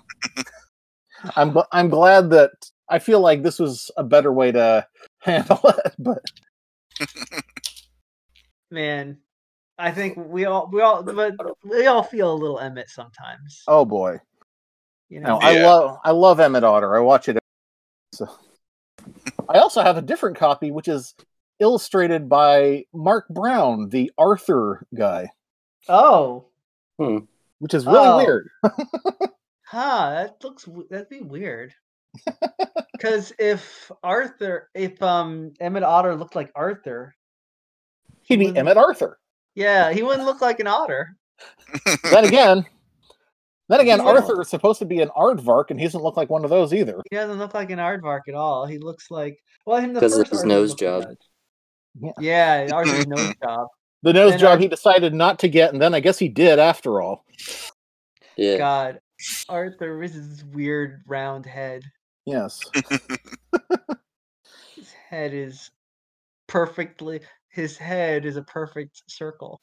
I'm 1.37 1.57
I'm 1.73 1.89
glad 1.89 2.31
that 2.31 2.51
I 2.89 2.99
feel 2.99 3.21
like 3.21 3.43
this 3.43 3.59
was 3.59 3.91
a 3.97 4.05
better 4.05 4.33
way 4.33 4.53
to 4.53 4.87
handle 5.19 5.61
it. 5.65 5.95
But 5.99 6.23
Man, 8.71 9.19
I 9.79 9.91
think 9.91 10.17
we 10.17 10.45
all 10.45 10.69
we 10.73 10.81
all 10.81 11.03
but 11.03 11.35
we 11.65 11.87
all 11.87 12.03
feel 12.03 12.33
a 12.33 12.35
little 12.35 12.61
Emmett 12.61 12.91
sometimes. 12.91 13.63
oh 13.67 13.85
boy, 13.85 14.19
You 15.09 15.21
no, 15.21 15.29
know. 15.29 15.39
I 15.41 15.63
love 15.63 15.99
I 16.05 16.11
love 16.11 16.41
Emmett 16.41 16.63
Otter. 16.65 16.97
I 16.97 17.01
watch 17.01 17.29
it. 17.29 17.39
So. 18.13 18.29
I 19.49 19.59
also 19.59 19.83
have 19.83 19.97
a 19.97 20.03
different 20.03 20.37
copy, 20.37 20.71
which 20.71 20.89
is 20.89 21.15
illustrated 21.61 22.29
by 22.29 22.85
Mark 22.93 23.29
Brown, 23.29 23.89
the 23.89 24.11
Arthur 24.19 24.87
guy, 24.95 25.29
Oh, 25.89 26.47
which 27.59 27.75
is 27.75 27.87
really 27.87 27.99
Oh. 28.09 28.17
weird. 28.19 28.49
huh. 29.67 30.11
that 30.15 30.37
looks 30.43 30.69
that'd 30.91 31.09
be 31.09 31.21
weird. 31.21 31.75
Because 32.95 33.33
if 33.39 33.91
Arthur, 34.03 34.71
if 34.73 35.03
um 35.03 35.53
Emmett 35.61 35.83
Otter 35.83 36.15
looked 36.15 36.35
like 36.37 36.51
Arthur, 36.55 37.15
He'd 38.23 38.37
be 38.37 38.47
wouldn't- 38.47 38.59
Emmett 38.59 38.77
Arthur. 38.79 39.19
yeah, 39.55 39.93
he 39.93 40.03
wouldn't 40.03 40.25
look 40.25 40.41
like 40.41 40.59
an 40.61 40.69
otter. 40.69 41.17
Then 42.11 42.25
again, 42.25 42.65
then 43.69 43.81
again, 43.81 43.99
Yeah. 44.01 44.07
Arthur 44.11 44.41
is 44.43 44.49
supposed 44.49 44.79
to 44.81 44.85
be 44.85 45.01
an 45.01 45.09
aardvark, 45.17 45.71
and 45.71 45.81
he 45.81 45.87
doesn't 45.87 46.03
look 46.03 46.17
like 46.17 46.31
one 46.31 46.45
of 46.45 46.51
those 46.51 46.75
either. 46.75 47.01
He 47.11 47.17
doesn't 47.17 47.39
look 47.39 47.55
like 47.55 47.71
an 47.71 47.79
aardvark 47.79 48.21
at 48.29 48.35
all. 48.35 48.67
He 48.67 48.79
looks 48.79 49.11
like 49.11 49.39
well, 49.67 49.81
him 49.81 49.95
the 49.95 50.01
'Cause 50.01 50.13
of 50.19 50.29
first 50.29 50.33
his 50.33 50.45
nose 50.45 50.75
job. 50.75 51.05
like. 51.09 51.19
Yeah. 52.21 52.67
Yeah, 52.67 52.75
Arthur's 52.75 53.07
nose 53.07 53.33
job. 53.43 53.69
The 54.03 54.13
nose 54.13 54.33
And 54.33 54.41
job 54.41 54.51
Ar- 54.53 54.59
he 54.59 54.69
decided 54.69 55.15
not 55.15 55.39
to 55.39 55.49
get, 55.49 55.73
and 55.73 55.81
then 55.81 55.95
I 55.95 56.01
guess 56.01 56.19
he 56.19 56.29
did 56.29 56.59
after 56.59 57.01
all. 57.01 57.25
yeah. 58.37 58.59
God, 58.59 59.01
Arthur 59.49 59.97
with 59.99 60.13
his 60.13 60.45
weird 60.45 61.03
round 61.07 61.47
head. 61.47 61.83
Yes. 62.27 62.61
His 64.75 64.93
head 65.09 65.33
is 65.33 65.71
perfectly. 66.47 67.21
His 67.49 67.77
head 67.77 68.25
is 68.27 68.37
a 68.37 68.43
perfect 68.43 69.03
circle. 69.07 69.61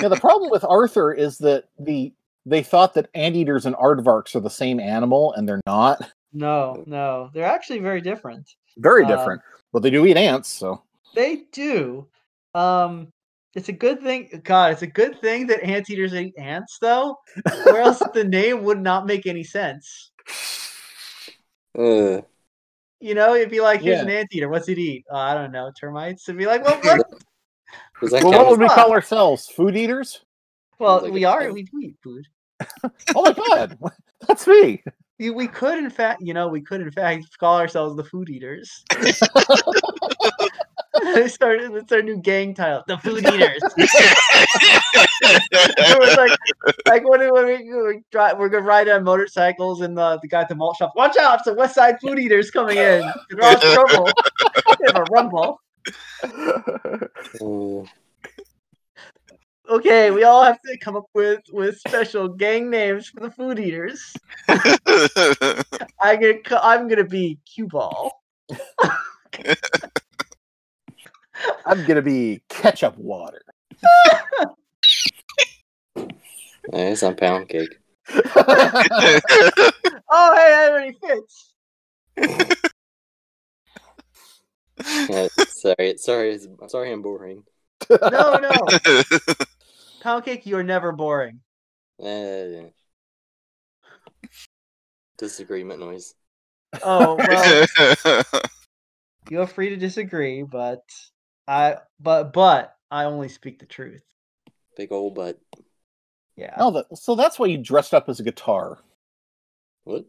Yeah, 0.00 0.08
the 0.08 0.16
problem 0.16 0.50
with 0.50 0.64
Arthur 0.64 1.12
is 1.12 1.38
that 1.38 1.64
the 1.78 2.12
they 2.46 2.62
thought 2.62 2.94
that 2.94 3.08
anteaters 3.14 3.66
and 3.66 3.74
aardvarks 3.76 4.34
are 4.34 4.40
the 4.40 4.50
same 4.50 4.78
animal, 4.80 5.32
and 5.34 5.48
they're 5.48 5.60
not. 5.66 6.10
No, 6.32 6.82
no, 6.86 7.30
they're 7.32 7.44
actually 7.46 7.78
very 7.78 8.00
different. 8.00 8.48
Very 8.78 9.04
Uh, 9.04 9.08
different. 9.08 9.40
but 9.72 9.82
they 9.82 9.90
do 9.90 10.04
eat 10.06 10.16
ants, 10.16 10.48
so 10.48 10.82
They 11.14 11.44
do. 11.52 12.08
Um, 12.54 13.12
it's 13.54 13.68
a 13.68 13.72
good 13.72 14.02
thing. 14.02 14.40
God, 14.44 14.72
it's 14.72 14.82
a 14.82 14.86
good 14.86 15.20
thing 15.20 15.46
that 15.46 15.62
anteaters 15.62 16.12
eat 16.14 16.34
ants, 16.38 16.78
though, 16.80 17.16
or 17.66 17.78
else 17.78 18.02
the 18.12 18.24
name 18.28 18.64
would 18.64 18.80
not 18.80 19.06
make 19.06 19.26
any 19.26 19.44
sense. 19.44 20.10
Uh, 21.78 22.20
You 23.00 23.14
know, 23.14 23.34
it'd 23.34 23.50
be 23.50 23.60
like, 23.60 23.80
here's 23.82 23.98
Yeah. 23.98 24.02
an 24.04 24.10
anteater. 24.10 24.48
What's 24.48 24.68
it 24.68 24.78
eat? 24.78 25.04
Uh, 25.12 25.16
I 25.18 25.34
don't 25.34 25.52
know, 25.52 25.70
termites. 25.78 26.26
It'd 26.28 26.38
be 26.38 26.46
like, 26.46 26.64
well, 26.64 26.80
what? 26.80 27.06
well, 28.12 28.30
what 28.32 28.46
would 28.50 28.60
we 28.60 28.68
call 28.68 28.92
ourselves? 28.92 29.48
Food 29.48 29.76
eaters? 29.76 30.24
well, 30.78 31.02
like 31.02 31.12
we 31.12 31.24
a- 31.24 31.28
are. 31.28 31.52
We 31.52 31.62
do 31.64 31.78
eat 31.82 31.96
food. 32.02 32.24
Oh 33.14 33.24
my 33.24 33.32
god, 33.32 33.78
that's 34.28 34.46
me. 34.46 34.82
We, 35.18 35.30
we 35.30 35.46
could, 35.46 35.78
in 35.78 35.90
fact, 35.90 36.22
you 36.22 36.34
know, 36.34 36.48
we 36.48 36.60
could, 36.60 36.80
in 36.80 36.90
fact, 36.90 37.38
call 37.38 37.56
ourselves 37.58 37.96
the 37.96 38.02
food 38.02 38.28
eaters. 38.28 38.82
Let's 39.00 39.18
start, 41.34 41.60
that's 41.72 41.92
our 41.92 42.02
new 42.02 42.16
gang 42.16 42.52
title, 42.52 42.82
the 42.88 42.98
food 42.98 43.24
eaters. 43.24 43.62
it 45.22 45.98
was 45.98 46.16
like, 46.16 46.36
like 46.88 47.08
when, 47.08 47.32
when 47.32 47.46
we, 47.46 47.58
we 47.58 48.00
drive, 48.10 48.38
we're 48.38 48.48
gonna 48.48 48.64
ride 48.64 48.88
on 48.88 49.04
motorcycles, 49.04 49.82
and 49.82 49.96
the, 49.96 50.18
the 50.20 50.26
guy 50.28 50.40
at 50.40 50.48
the 50.48 50.56
malt 50.56 50.76
shop, 50.78 50.94
watch 50.96 51.16
out, 51.16 51.36
it's 51.36 51.44
the 51.44 51.54
West 51.54 51.76
Side 51.76 52.00
food 52.00 52.18
eaters 52.18 52.50
coming 52.50 52.76
in. 52.76 53.08
They're 53.30 53.44
all 53.44 53.56
trouble. 53.56 54.08
They 54.80 54.86
have 54.86 54.96
a 54.96 55.04
rumble. 55.12 55.60
uh, 56.24 57.84
Okay, 59.68 60.10
we 60.10 60.24
all 60.24 60.42
have 60.44 60.60
to 60.60 60.76
come 60.78 60.94
up 60.94 61.06
with 61.14 61.40
with 61.50 61.78
special 61.78 62.28
gang 62.28 62.68
names 62.68 63.08
for 63.08 63.20
the 63.20 63.30
food 63.30 63.58
eaters. 63.58 64.12
I'm 64.48 66.20
gonna, 66.20 66.34
I'm 66.62 66.86
gonna 66.86 67.04
be 67.04 67.38
cue 67.46 67.66
ball. 67.66 68.22
I'm 71.64 71.86
gonna 71.86 72.02
be 72.02 72.42
ketchup 72.50 72.98
water. 72.98 73.40
it's 76.74 77.02
on 77.02 77.16
pound 77.16 77.48
cake. 77.48 77.78
Oh, 80.16 80.34
hey, 80.36 80.50
that 80.50 80.68
already 80.70 80.92
fits. 81.00 81.54
Yeah, 85.08 85.28
sorry, 85.48 85.96
sorry, 85.96 86.38
sorry, 86.68 86.92
I'm 86.92 87.00
boring. 87.00 87.44
No, 87.90 88.38
no, 88.38 88.68
pound 90.04 90.24
cake, 90.24 90.46
you're 90.46 90.62
never 90.62 90.92
boring. 90.92 91.40
Uh, 92.00 92.68
disagreement 95.16 95.80
noise. 95.80 96.14
Oh 96.82 97.16
well, 98.04 98.24
you're 99.30 99.46
free 99.46 99.70
to 99.70 99.76
disagree, 99.76 100.42
but 100.42 100.82
I, 101.48 101.76
but 101.98 102.32
but 102.32 102.76
I 102.90 103.04
only 103.04 103.28
speak 103.28 103.58
the 103.58 103.66
truth. 103.66 104.02
Big 104.76 104.92
old 104.92 105.14
butt. 105.14 105.40
Yeah. 106.36 106.54
oh, 106.58 106.72
that, 106.72 106.98
so 106.98 107.14
that's 107.14 107.38
why 107.38 107.46
you 107.46 107.58
dressed 107.58 107.94
up 107.94 108.08
as 108.08 108.18
a 108.20 108.24
guitar. 108.24 108.78
What? 109.84 110.04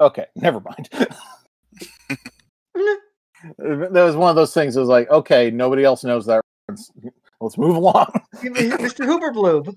Okay, 0.00 0.26
never 0.36 0.60
mind. 0.60 0.90
that 3.58 3.92
was 3.92 4.14
one 4.14 4.28
of 4.30 4.36
those 4.36 4.52
things. 4.52 4.76
It 4.76 4.80
was 4.80 4.88
like, 4.90 5.10
okay, 5.10 5.50
nobody 5.50 5.84
else 5.84 6.04
knows 6.04 6.26
that. 6.26 6.42
reference. 6.68 6.92
Let's 7.42 7.58
move 7.58 7.76
along. 7.76 8.06
Mr. 8.36 9.04
Hooper 9.04 9.32
Bloob. 9.32 9.76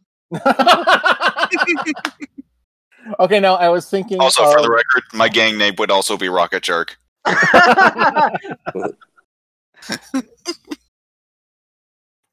okay, 3.20 3.40
now 3.40 3.56
I 3.56 3.70
was 3.70 3.90
thinking. 3.90 4.20
also, 4.20 4.44
for 4.52 4.62
the 4.62 4.70
record, 4.70 5.04
my 5.14 5.30
gang 5.30 5.58
name 5.58 5.76
would 5.78 5.92
also 5.92 6.18
be 6.18 6.30
Rocket 6.30 6.64
Jerk. 6.64 6.98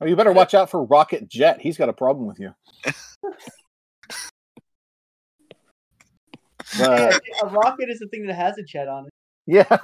Oh, 0.02 0.06
you 0.06 0.16
better 0.16 0.32
watch 0.32 0.52
out 0.52 0.68
for 0.68 0.82
Rocket 0.82 1.28
Jet. 1.28 1.60
He's 1.60 1.76
got 1.76 1.88
a 1.88 1.92
problem 1.92 2.26
with 2.26 2.40
you. 2.40 2.52
But, 6.78 7.20
a 7.42 7.46
rocket 7.48 7.90
is 7.90 7.98
the 7.98 8.08
thing 8.08 8.26
that 8.26 8.34
has 8.34 8.56
a 8.56 8.62
jet 8.62 8.88
on 8.88 9.04
it. 9.04 9.12
yeah. 9.46 9.76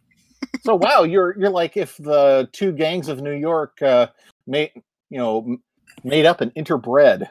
so 0.62 0.74
wow, 0.74 1.04
you're 1.04 1.38
you're 1.38 1.50
like 1.50 1.76
if 1.76 1.96
the 1.98 2.48
two 2.52 2.72
gangs 2.72 3.08
of 3.08 3.22
New 3.22 3.34
York 3.34 3.80
uh, 3.82 4.08
made 4.46 4.70
you 5.10 5.18
know 5.18 5.56
made 6.02 6.26
up 6.26 6.40
and 6.40 6.52
interbred. 6.54 7.28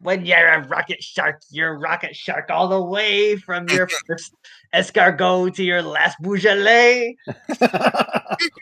when 0.00 0.24
you're 0.26 0.48
a 0.48 0.66
rocket 0.68 1.02
shark, 1.02 1.40
you're 1.50 1.74
a 1.74 1.78
rocket 1.78 2.14
shark 2.14 2.50
all 2.50 2.68
the 2.68 2.82
way 2.82 3.36
from 3.36 3.68
your 3.70 3.88
first 4.06 4.34
escargot 4.74 5.54
to 5.54 5.64
your 5.64 5.82
last 5.82 6.16
Beaujolais. 6.20 7.16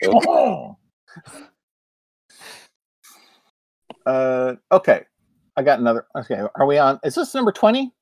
Oh. 0.05 0.77
uh, 4.05 4.55
okay, 4.71 5.03
I 5.55 5.63
got 5.63 5.79
another. 5.79 6.05
Okay, 6.17 6.41
are 6.55 6.65
we 6.65 6.77
on? 6.77 6.99
Is 7.03 7.15
this 7.15 7.33
number 7.33 7.51
twenty 7.51 7.93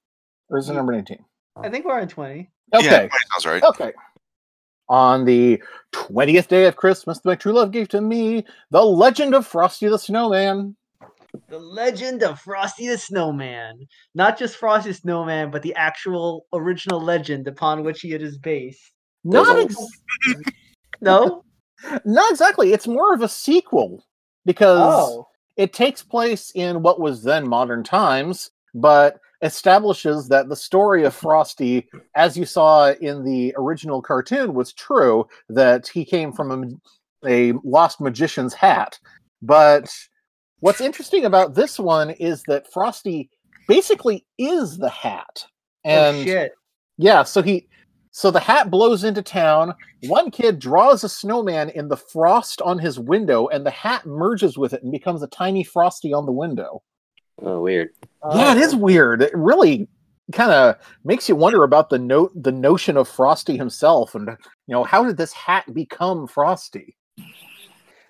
or 0.49 0.57
is 0.57 0.69
it 0.69 0.73
number 0.73 0.93
nineteen? 0.93 1.23
I 1.61 1.69
think 1.69 1.85
we're 1.85 1.99
on 1.99 2.07
20. 2.07 2.49
Okay, 2.73 2.85
Yeah, 2.85 3.07
sounds 3.33 3.45
right. 3.45 3.61
okay. 3.61 3.91
On 4.91 5.23
the 5.23 5.63
twentieth 5.93 6.49
day 6.49 6.65
of 6.65 6.75
Christmas, 6.75 7.23
my 7.23 7.33
true 7.35 7.53
love 7.53 7.71
gave 7.71 7.87
to 7.89 8.01
me 8.01 8.43
the 8.71 8.83
legend 8.83 9.33
of 9.33 9.47
Frosty 9.47 9.87
the 9.87 9.97
Snowman. 9.97 10.75
The 11.47 11.57
legend 11.59 12.23
of 12.23 12.41
Frosty 12.41 12.89
the 12.89 12.97
Snowman. 12.97 13.87
Not 14.15 14.37
just 14.37 14.57
Frosty 14.57 14.89
the 14.89 14.95
Snowman, 14.95 15.49
but 15.49 15.61
the 15.61 15.73
actual 15.75 16.45
original 16.51 16.99
legend 16.99 17.47
upon 17.47 17.85
which 17.85 18.01
he 18.01 18.11
is 18.13 18.37
based. 18.37 18.81
Not, 19.23 19.57
ex- 19.59 19.75
No? 21.01 21.45
not 22.03 22.29
exactly. 22.29 22.73
It's 22.73 22.85
more 22.85 23.13
of 23.13 23.21
a 23.21 23.29
sequel 23.29 24.03
because 24.45 24.81
Oh. 25.09 25.27
it 25.55 25.71
takes 25.71 26.03
place 26.03 26.51
in 26.53 26.81
what 26.81 26.99
was 26.99 27.23
then 27.23 27.47
modern 27.47 27.85
times, 27.85 28.51
but 28.75 29.21
establishes 29.41 30.27
that 30.29 30.49
the 30.49 30.55
story 30.55 31.03
of 31.03 31.13
mm-hmm. 31.13 31.27
Frosty, 31.27 31.87
as 32.15 32.37
you 32.37 32.45
saw 32.45 32.91
in 33.01 33.23
the 33.23 33.53
original 33.57 34.01
cartoon, 34.01 34.53
was 34.53 34.73
true. 34.73 35.27
That 35.49 35.87
he 35.87 36.05
came 36.05 36.31
from 36.31 36.79
a, 37.25 37.51
a 37.51 37.53
lost 37.63 38.01
magician's 38.01 38.53
hat. 38.53 38.99
But 39.41 39.91
what's 40.59 40.81
interesting 40.81 41.25
about 41.25 41.55
this 41.55 41.79
one 41.79 42.11
is 42.11 42.43
that 42.43 42.71
Frosty 42.71 43.29
basically 43.67 44.25
is 44.37 44.77
the 44.77 44.89
hat, 44.89 45.45
oh, 45.85 45.89
and 45.89 46.17
oh, 46.17 46.23
shit. 46.23 46.51
yeah, 46.97 47.23
so 47.23 47.41
he 47.41 47.67
so 48.11 48.29
the 48.29 48.39
hat 48.39 48.69
blows 48.69 49.03
into 49.03 49.21
town. 49.21 49.73
One 50.07 50.31
kid 50.31 50.59
draws 50.59 51.03
a 51.03 51.09
snowman 51.09 51.69
in 51.69 51.87
the 51.87 51.97
frost 51.97 52.61
on 52.61 52.77
his 52.77 52.99
window, 52.99 53.47
and 53.47 53.65
the 53.65 53.71
hat 53.71 54.05
merges 54.05 54.57
with 54.57 54.73
it 54.73 54.83
and 54.83 54.91
becomes 54.91 55.23
a 55.23 55.27
tiny 55.27 55.63
frosty 55.63 56.11
on 56.13 56.25
the 56.25 56.31
window. 56.31 56.83
Oh, 57.41 57.61
weird. 57.61 57.89
Yeah, 58.33 58.51
it 58.53 58.57
is 58.59 58.73
Oh. 58.73 58.77
weird. 58.77 59.21
It 59.21 59.35
really 59.35 59.87
kind 60.31 60.51
of 60.51 60.75
makes 61.03 61.27
you 61.27 61.35
wonder 61.35 61.63
about 61.63 61.89
the 61.89 61.99
note 61.99 62.31
the 62.35 62.51
notion 62.51 62.95
of 62.97 63.07
Frosty 63.09 63.57
himself 63.57 64.15
and 64.15 64.27
you 64.29 64.73
know, 64.73 64.83
how 64.83 65.03
did 65.03 65.17
this 65.17 65.33
hat 65.33 65.65
become 65.73 66.27
Frosty? 66.27 66.95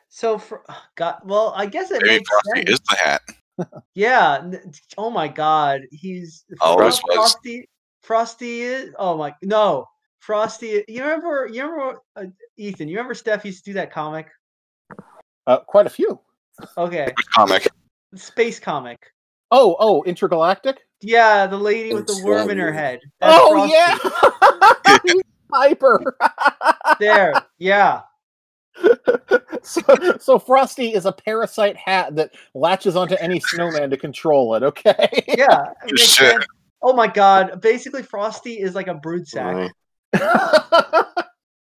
So, 0.09 0.37
for, 0.37 0.61
God, 0.95 1.19
well, 1.23 1.53
I 1.55 1.65
guess 1.65 1.89
it 1.89 2.01
Maybe 2.03 2.15
makes 2.15 2.29
Frosty 2.29 2.59
sense. 2.59 2.69
is 2.69 2.79
the 2.89 2.95
hat. 2.97 3.21
Yeah. 3.93 4.51
Oh 4.97 5.09
my 5.11 5.27
God, 5.27 5.81
he's 5.91 6.45
Always 6.61 6.97
Fro- 6.99 7.07
was. 7.09 7.15
Frosty. 7.15 7.69
Frosty 8.01 8.61
is. 8.61 8.93
Oh 8.97 9.15
my 9.17 9.35
no, 9.43 9.85
Frosty. 10.19 10.83
You 10.87 11.03
remember? 11.03 11.47
You 11.51 11.63
remember 11.69 11.99
uh, 12.15 12.25
Ethan? 12.57 12.87
You 12.87 12.95
remember 12.97 13.13
Steph 13.13 13.45
used 13.45 13.63
to 13.65 13.69
do 13.71 13.73
that 13.75 13.91
comic? 13.91 14.27
Uh, 15.45 15.59
quite 15.59 15.85
a 15.85 15.89
few. 15.91 16.19
Okay, 16.77 17.05
Which 17.05 17.27
comic? 17.33 17.67
space 18.15 18.59
comic. 18.59 18.99
Oh, 19.51 19.75
oh, 19.79 20.03
intergalactic? 20.03 20.79
Yeah, 21.01 21.45
the 21.47 21.57
lady 21.57 21.93
with 21.93 22.07
the 22.07 22.21
worm 22.23 22.49
in 22.49 22.57
her 22.57 22.71
head. 22.71 23.01
That's 23.19 23.37
oh 23.37 23.51
Frosty. 23.51 25.03
yeah. 25.05 25.21
Piper. 25.51 26.15
There. 26.99 27.33
Yeah. 27.57 28.01
so, 29.63 29.81
so 30.19 30.37
Frosty 30.37 30.93
is 30.93 31.07
a 31.07 31.11
parasite 31.11 31.75
hat 31.75 32.15
that 32.15 32.31
latches 32.53 32.95
onto 32.95 33.15
any 33.15 33.39
snowman 33.39 33.89
to 33.89 33.97
control 33.97 34.53
it, 34.53 34.61
okay? 34.61 35.23
Yeah. 35.27 35.73
it 35.85 35.93
makes 35.93 36.45
Oh 36.83 36.93
my 36.93 37.07
God! 37.07 37.61
Basically, 37.61 38.03
Frosty 38.03 38.59
is 38.59 38.75
like 38.75 38.87
a 38.87 38.93
brood 38.93 39.27
sack. 39.27 39.71
Right. 40.13 41.25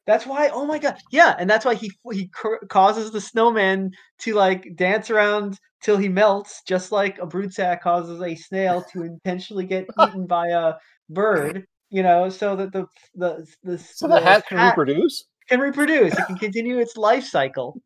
That's 0.06 0.26
why. 0.26 0.48
Oh 0.48 0.66
my 0.66 0.78
god. 0.78 0.96
Yeah, 1.12 1.36
and 1.38 1.48
that's 1.48 1.64
why 1.64 1.74
he 1.74 1.92
he 2.12 2.28
causes 2.68 3.10
the 3.10 3.20
snowman 3.20 3.92
to 4.20 4.34
like 4.34 4.74
dance 4.74 5.10
around 5.10 5.58
till 5.82 5.96
he 5.96 6.08
melts, 6.08 6.62
just 6.66 6.90
like 6.90 7.18
a 7.18 7.26
brood 7.26 7.52
sack 7.52 7.82
causes 7.82 8.20
a 8.20 8.34
snail 8.34 8.84
to 8.92 9.02
intentionally 9.02 9.64
get 9.64 9.86
eaten 10.00 10.26
by 10.26 10.48
a 10.48 10.74
bird. 11.08 11.66
You 11.90 12.02
know, 12.02 12.28
so 12.30 12.56
that 12.56 12.72
the 12.72 12.86
the 13.14 13.46
the, 13.62 13.78
so 13.94 14.08
the 14.08 14.20
hat 14.20 14.46
can 14.48 14.58
reproduce? 14.58 15.24
can 15.48 15.60
reproduce. 15.60 16.18
It 16.18 16.26
can 16.26 16.38
continue 16.38 16.78
its 16.78 16.96
life 16.96 17.24
cycle. 17.24 17.80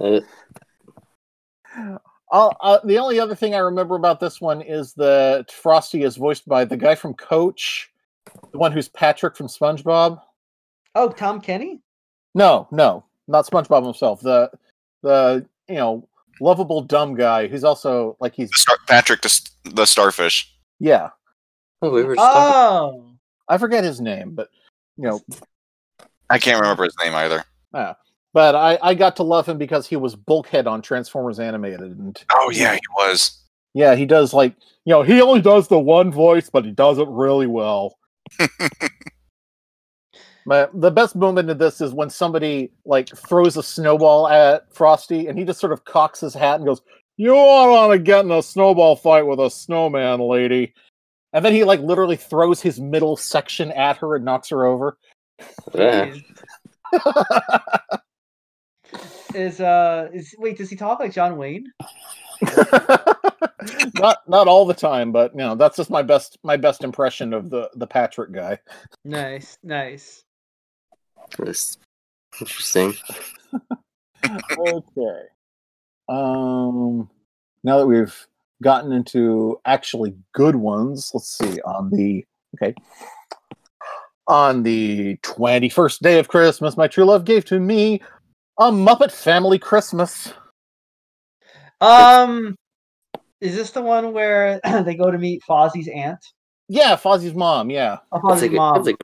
Uh, 0.00 0.20
Uh, 2.32 2.48
uh, 2.60 2.78
the 2.84 2.98
only 2.98 3.18
other 3.18 3.34
thing 3.34 3.54
I 3.54 3.58
remember 3.58 3.96
about 3.96 4.20
this 4.20 4.40
one 4.40 4.62
is 4.62 4.94
that 4.94 5.50
Frosty 5.50 6.04
is 6.04 6.16
voiced 6.16 6.46
by 6.46 6.64
the 6.64 6.76
guy 6.76 6.94
from 6.94 7.14
Coach, 7.14 7.90
the 8.52 8.58
one 8.58 8.70
who's 8.70 8.88
Patrick 8.88 9.36
from 9.36 9.48
SpongeBob. 9.48 10.20
Oh, 10.94 11.08
Tom 11.10 11.40
Kenny. 11.40 11.80
No, 12.34 12.68
no, 12.70 13.04
not 13.28 13.46
SpongeBob 13.46 13.84
himself. 13.84 14.20
The 14.20 14.50
the 15.02 15.46
you 15.68 15.76
know 15.76 16.08
lovable 16.40 16.80
dumb 16.82 17.14
guy 17.14 17.46
who's 17.48 17.64
also 17.64 18.16
like 18.20 18.34
he's 18.34 18.50
The 18.50 18.58
Star- 18.58 18.76
Patrick 18.88 19.22
the, 19.22 19.26
s- 19.26 19.50
the 19.64 19.84
starfish. 19.86 20.52
yeah 20.78 21.10
oh, 21.82 21.90
we 21.90 22.02
were 22.02 22.14
just 22.16 22.26
talking. 22.26 22.52
Oh, 22.54 23.12
I 23.48 23.58
forget 23.58 23.84
his 23.84 24.00
name, 24.00 24.34
but 24.34 24.48
you 24.96 25.04
know 25.08 25.20
I 26.28 26.38
can't 26.38 26.60
remember 26.60 26.84
his 26.84 26.94
name 27.02 27.14
either. 27.14 27.44
but 27.72 28.54
I 28.54 28.78
I 28.82 28.94
got 28.94 29.16
to 29.16 29.22
love 29.22 29.46
him 29.48 29.58
because 29.58 29.86
he 29.86 29.96
was 29.96 30.14
Bulkhead 30.16 30.66
on 30.66 30.82
Transformers 30.82 31.38
Animated 31.40 31.80
and 31.98 32.22
Oh 32.32 32.50
yeah, 32.50 32.74
he 32.74 32.80
was. 32.96 33.38
yeah 33.74 33.94
he 33.96 34.06
does 34.06 34.32
like 34.32 34.54
you 34.84 34.92
know 34.94 35.02
he 35.02 35.20
only 35.20 35.40
does 35.40 35.68
the 35.68 35.78
one 35.78 36.10
voice 36.12 36.48
but 36.50 36.64
he 36.64 36.70
does 36.70 36.98
it 36.98 37.08
really 37.08 37.46
well. 37.48 37.96
But 40.46 40.78
the 40.78 40.90
best 40.90 41.16
moment 41.16 41.50
of 41.50 41.58
this 41.58 41.80
is 41.80 41.92
when 41.92 42.10
somebody 42.10 42.72
like 42.84 43.08
throws 43.08 43.56
a 43.56 43.62
snowball 43.62 44.28
at 44.28 44.72
Frosty 44.74 45.26
and 45.26 45.38
he 45.38 45.44
just 45.44 45.60
sort 45.60 45.72
of 45.72 45.84
cocks 45.84 46.20
his 46.20 46.34
hat 46.34 46.56
and 46.56 46.66
goes, 46.66 46.80
You 47.16 47.28
don't 47.28 47.70
want 47.70 47.92
to 47.92 47.98
get 47.98 48.24
in 48.24 48.30
a 48.30 48.42
snowball 48.42 48.96
fight 48.96 49.26
with 49.26 49.38
a 49.38 49.50
snowman, 49.50 50.20
lady. 50.20 50.74
And 51.32 51.44
then 51.44 51.52
he 51.52 51.64
like 51.64 51.80
literally 51.80 52.16
throws 52.16 52.60
his 52.60 52.80
middle 52.80 53.16
section 53.16 53.70
at 53.72 53.98
her 53.98 54.16
and 54.16 54.24
knocks 54.24 54.48
her 54.48 54.66
over. 54.66 54.98
Yeah. 55.74 56.14
is 59.34 59.60
uh 59.60 60.08
is 60.12 60.34
wait? 60.38 60.58
Does 60.58 60.70
he 60.70 60.76
talk 60.76 61.00
like 61.00 61.12
John 61.12 61.36
Wayne? 61.36 61.66
not 63.94 64.18
not 64.26 64.48
all 64.48 64.64
the 64.66 64.74
time, 64.74 65.12
but 65.12 65.32
you 65.32 65.38
know, 65.38 65.54
that's 65.54 65.76
just 65.76 65.90
my 65.90 66.02
best 66.02 66.38
my 66.42 66.56
best 66.56 66.82
impression 66.82 67.32
of 67.32 67.50
the 67.50 67.70
the 67.74 67.86
Patrick 67.86 68.32
guy. 68.32 68.58
Nice, 69.04 69.58
nice. 69.62 70.24
That's 71.38 71.78
interesting. 72.40 72.94
okay. 74.58 75.22
Um 76.08 77.08
now 77.62 77.78
that 77.78 77.86
we've 77.86 78.26
gotten 78.62 78.92
into 78.92 79.60
actually 79.64 80.14
good 80.32 80.56
ones, 80.56 81.10
let's 81.14 81.36
see 81.38 81.60
on 81.62 81.90
the 81.90 82.24
okay. 82.56 82.74
On 84.28 84.62
the 84.62 85.16
21st 85.24 85.98
day 86.00 86.18
of 86.20 86.28
Christmas, 86.28 86.76
my 86.76 86.86
true 86.86 87.04
love 87.04 87.24
gave 87.24 87.44
to 87.46 87.58
me 87.58 88.00
a 88.58 88.70
Muppet 88.70 89.10
Family 89.10 89.58
Christmas. 89.58 90.32
Um, 91.80 92.54
is 93.40 93.56
this 93.56 93.70
the 93.70 93.82
one 93.82 94.12
where 94.12 94.60
they 94.84 94.94
go 94.94 95.10
to 95.10 95.18
meet 95.18 95.42
Fozzie's 95.48 95.88
aunt? 95.88 96.24
Yeah, 96.68 96.94
Fozzie's 96.94 97.34
mom, 97.34 97.70
yeah. 97.70 97.98
Oh, 98.12 98.20
Fozzie's 98.20 98.52
mom. 98.52 98.74
that's 98.74 98.88
a, 98.88 98.96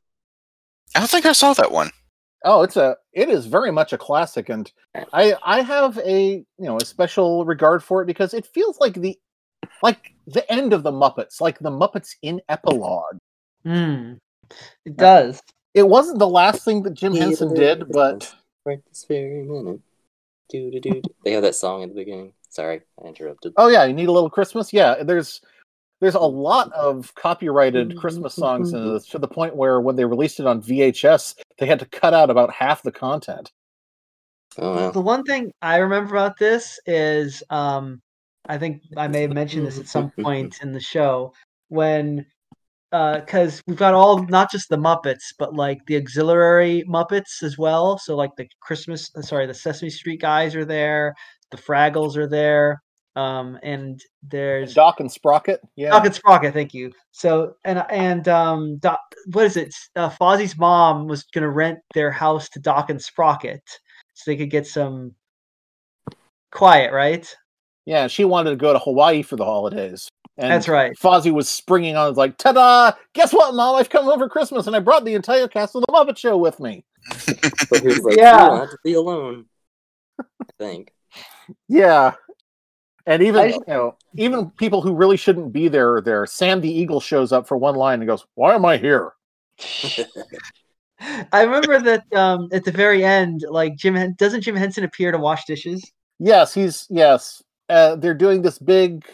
I 0.95 1.01
don't 1.01 1.11
think 1.11 1.27
I 1.27 1.33
saw 1.33 1.53
that 1.55 1.73
one. 1.73 1.91
Oh, 2.47 2.63
it's 2.63 2.77
a 2.77 2.97
it 3.13 3.29
is 3.29 3.47
very 3.47 3.73
much 3.73 3.93
a 3.93 3.99
classic 3.99 4.49
and 4.49 4.71
I 5.13 5.35
I 5.43 5.63
have 5.63 5.99
a, 5.99 6.37
you 6.37 6.45
know, 6.59 6.77
a 6.77 6.85
special 6.85 7.45
regard 7.45 7.83
for 7.83 8.03
it 8.03 8.07
because 8.07 8.33
it 8.33 8.47
feels 8.47 8.79
like 8.79 8.95
the 8.95 9.19
like 9.83 10.15
the 10.27 10.51
end 10.51 10.73
of 10.73 10.83
the 10.83 10.93
Muppets, 10.93 11.41
like 11.41 11.59
the 11.59 11.71
Muppets 11.71 12.15
in 12.23 12.41
epilogue. 12.49 13.19
Hmm. 13.65 14.15
It 14.85 14.97
does. 14.97 15.43
It 15.75 15.89
wasn't 15.89 16.21
the 16.21 16.29
last 16.29 16.65
thing 16.65 16.83
that 16.85 16.95
Jim 16.95 17.15
Henson 17.15 17.53
did, 17.53 17.85
but 17.93 18.33
right 18.65 18.81
this 18.89 19.05
very 19.09 19.43
minute. 19.43 19.81
Do 20.49 20.71
do 20.71 20.81
do. 20.81 21.03
They 21.25 21.33
have 21.33 21.43
that 21.43 21.57
song 21.57 21.83
at 21.83 21.89
the 21.89 21.95
beginning. 21.97 22.33
Sorry, 22.49 22.81
I 23.03 23.09
interrupted. 23.09 23.55
oh 23.57 23.69
yeah, 23.69 23.85
you 23.85 23.93
need 23.93 24.09
a 24.09 24.13
little 24.13 24.31
Christmas. 24.31 24.73
Yeah, 24.73 25.03
there's 25.03 25.41
there's 26.01 26.15
a 26.15 26.21
lot 26.21 26.73
of 26.73 27.15
copyrighted 27.15 27.97
Christmas 27.97 28.35
songs 28.35 28.73
in 28.73 28.93
this 28.93 29.07
to 29.07 29.19
the 29.19 29.29
point 29.29 29.57
where 29.57 29.81
when 29.81 29.97
they 29.97 30.05
released 30.05 30.41
it 30.41 30.47
on 30.47 30.63
VHS, 30.63 31.37
they 31.59 31.67
had 31.67 31.79
to 31.79 31.87
cut 31.87 32.13
out 32.13 32.31
about 32.31 32.53
half 32.53 32.83
the 32.83 32.93
content. 32.93 33.51
Oh 34.59 34.75
wow. 34.75 34.91
The 34.91 35.01
one 35.01 35.23
thing 35.25 35.53
I 35.63 35.77
remember 35.77 36.15
about 36.15 36.39
this 36.39 36.79
is, 36.87 37.43
um, 37.51 38.01
I 38.49 38.59
think 38.59 38.83
I 38.97 39.09
may 39.09 39.23
have 39.23 39.33
mentioned 39.33 39.67
this 39.67 39.79
at 39.79 39.89
some 39.89 40.11
point 40.23 40.59
in 40.63 40.73
the 40.73 40.81
show 40.81 41.33
when, 41.69 42.27
because 42.91 43.63
we've 43.67 43.77
got 43.77 43.95
all 43.95 44.23
not 44.25 44.51
just 44.51 44.69
the 44.69 44.77
Muppets, 44.77 45.35
but 45.39 45.55
like 45.55 45.79
the 45.87 45.97
auxiliary 45.97 46.85
Muppets 46.89 47.43
as 47.43 47.59
well. 47.59 47.99
So 47.99 48.17
like 48.17 48.37
the 48.37 48.47
Christmas, 48.61 49.11
uh, 49.17 49.23
sorry, 49.23 49.47
the 49.47 49.55
Sesame 49.55 49.91
Street 49.91 50.21
guys 50.21 50.55
are 50.55 50.65
there, 50.65 51.15
the 51.51 51.57
Fraggles 51.57 52.17
are 52.17 52.29
there. 52.29 52.83
Um, 53.17 53.59
and 53.63 54.01
there's 54.23 54.75
Doc 54.75 55.01
and 55.01 55.11
Sprocket. 55.11 55.61
Yeah. 55.75 55.91
Doc 55.91 56.05
and 56.05 56.15
Sprocket, 56.15 56.53
thank 56.53 56.75
you. 56.75 56.93
So 57.13 57.55
and 57.65 57.83
and 57.91 58.29
um, 58.29 58.77
Doc, 58.77 59.01
what 59.33 59.47
is 59.47 59.57
it? 59.57 59.75
Uh, 59.97 60.11
Fozzie's 60.11 60.59
mom 60.59 61.07
was 61.07 61.25
gonna 61.25 61.51
rent 61.51 61.79
their 61.95 62.11
house 62.11 62.49
to 62.51 62.61
Doc 62.61 62.91
and 62.91 63.01
Sprocket, 63.01 63.63
so 64.15 64.31
they 64.31 64.37
could 64.37 64.51
get 64.51 64.67
some 64.67 65.15
quiet, 66.53 66.93
right? 66.93 67.35
Yeah, 67.87 68.07
she 68.09 68.25
wanted 68.25 68.51
to 68.51 68.57
go 68.57 68.73
to 68.73 68.79
Hawaii 68.79 69.23
for 69.23 69.37
the 69.37 69.45
holidays. 69.45 70.09
And 70.39 70.51
That's 70.53 70.69
right. 70.69 70.93
Fozzie 70.99 71.33
was 71.33 71.49
springing 71.49 71.97
on, 71.97 72.13
like, 72.15 72.37
ta-da! 72.37 72.93
Guess 73.15 73.33
what, 73.33 73.55
Mom? 73.55 73.77
I've 73.77 73.89
come 73.89 74.07
over 74.09 74.29
Christmas 74.29 74.67
and 74.67 74.77
I 74.77 74.81
brought 74.81 75.07
the 75.07 75.15
entire 75.15 75.49
cast 75.49 75.75
of 75.75 75.81
the 75.83 75.87
Muppet 75.93 76.19
Show 76.19 76.37
with 76.37 76.61
me. 76.61 76.85
But 77.71 77.81
he 77.81 77.87
was 77.87 78.01
like, 78.01 78.17
Yeah. 78.19 78.43
you 78.43 78.49
don't 78.51 78.61
have 78.61 78.71
to 78.71 78.79
be 78.85 78.93
alone. 78.95 79.47
I 80.21 80.25
think. 80.59 80.93
Yeah. 81.69 82.13
And 83.07 83.23
even 83.23 83.41
I- 83.41 83.47
you 83.49 83.63
know, 83.69 83.97
even 84.17 84.51
people 84.51 84.83
who 84.83 84.95
really 84.95 85.17
shouldn't 85.17 85.53
be 85.53 85.69
there, 85.69 85.95
are 85.95 86.01
there. 86.01 86.27
Sam 86.27 86.61
the 86.61 86.71
Eagle 86.71 87.01
shows 87.01 87.33
up 87.33 87.47
for 87.47 87.57
one 87.57 87.77
line 87.77 88.01
and 88.01 88.09
goes, 88.09 88.27
"Why 88.35 88.55
am 88.55 88.65
I 88.65 88.77
here?" 88.77 89.13
I 91.33 91.43
remember 91.43 91.79
that 91.81 92.05
um, 92.15 92.49
at 92.53 92.65
the 92.65 92.73
very 92.73 93.05
end, 93.05 93.45
like 93.49 93.77
Jim 93.77 94.15
doesn't 94.15 94.41
Jim 94.41 94.57
Henson 94.57 94.83
appear 94.85 95.13
to 95.13 95.19
wash 95.19 95.45
dishes? 95.45 95.93
Yes, 96.19 96.55
he's 96.55 96.87
yes. 96.91 97.43
Uh, 97.69 97.97
they're 97.97 98.15
doing 98.15 98.43
this 98.43 98.59
big 98.59 99.05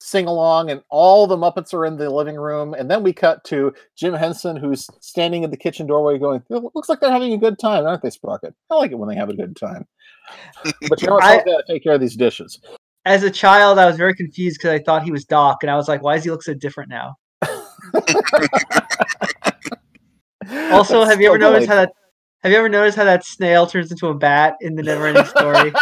sing 0.00 0.26
along, 0.26 0.70
and 0.70 0.82
all 0.90 1.26
the 1.28 1.36
Muppets 1.36 1.72
are 1.72 1.86
in 1.86 1.96
the 1.96 2.10
living 2.10 2.34
room. 2.36 2.74
And 2.74 2.90
then 2.90 3.04
we 3.04 3.12
cut 3.12 3.44
to 3.44 3.72
Jim 3.96 4.14
Henson, 4.14 4.56
who's 4.56 4.88
standing 5.00 5.44
in 5.44 5.50
the 5.50 5.56
kitchen 5.56 5.86
doorway, 5.86 6.18
going, 6.18 6.42
"It 6.50 6.62
looks 6.74 6.88
like 6.88 6.98
they're 7.00 7.10
having 7.12 7.32
a 7.34 7.38
good 7.38 7.58
time, 7.58 7.86
aren't 7.86 8.02
they, 8.02 8.10
Sprocket? 8.10 8.54
I 8.70 8.74
like 8.74 8.90
it 8.90 8.98
when 8.98 9.08
they 9.08 9.14
have 9.16 9.30
a 9.30 9.34
good 9.36 9.54
time." 9.56 9.86
But 10.88 11.00
you 11.00 11.08
know 11.08 11.14
what? 11.14 11.24
I- 11.24 11.34
I 11.40 11.44
gotta 11.44 11.64
take 11.68 11.84
care 11.84 11.94
of 11.94 12.00
these 12.00 12.16
dishes. 12.16 12.58
As 13.04 13.22
a 13.24 13.30
child, 13.30 13.78
I 13.78 13.86
was 13.86 13.96
very 13.96 14.14
confused 14.14 14.58
because 14.58 14.70
I 14.70 14.82
thought 14.82 15.02
he 15.02 15.10
was 15.10 15.24
Doc, 15.24 15.58
and 15.62 15.70
I 15.70 15.76
was 15.76 15.88
like, 15.88 16.02
"Why 16.02 16.14
does 16.14 16.24
he 16.24 16.30
look 16.30 16.42
so 16.42 16.54
different 16.54 16.90
now?" 16.90 17.16
Also, 20.70 21.00
That's 21.00 21.10
have 21.10 21.20
you 21.20 21.28
ever 21.28 21.38
noticed 21.38 21.68
how 21.68 21.76
that? 21.76 21.92
Have 22.42 22.50
you 22.50 22.58
ever 22.58 22.68
noticed 22.68 22.96
how 22.96 23.04
that 23.04 23.24
snail 23.24 23.66
turns 23.66 23.92
into 23.92 24.08
a 24.08 24.14
bat 24.14 24.56
in 24.60 24.74
the 24.74 24.82
Neverending 24.82 25.26
Story? 25.28 25.72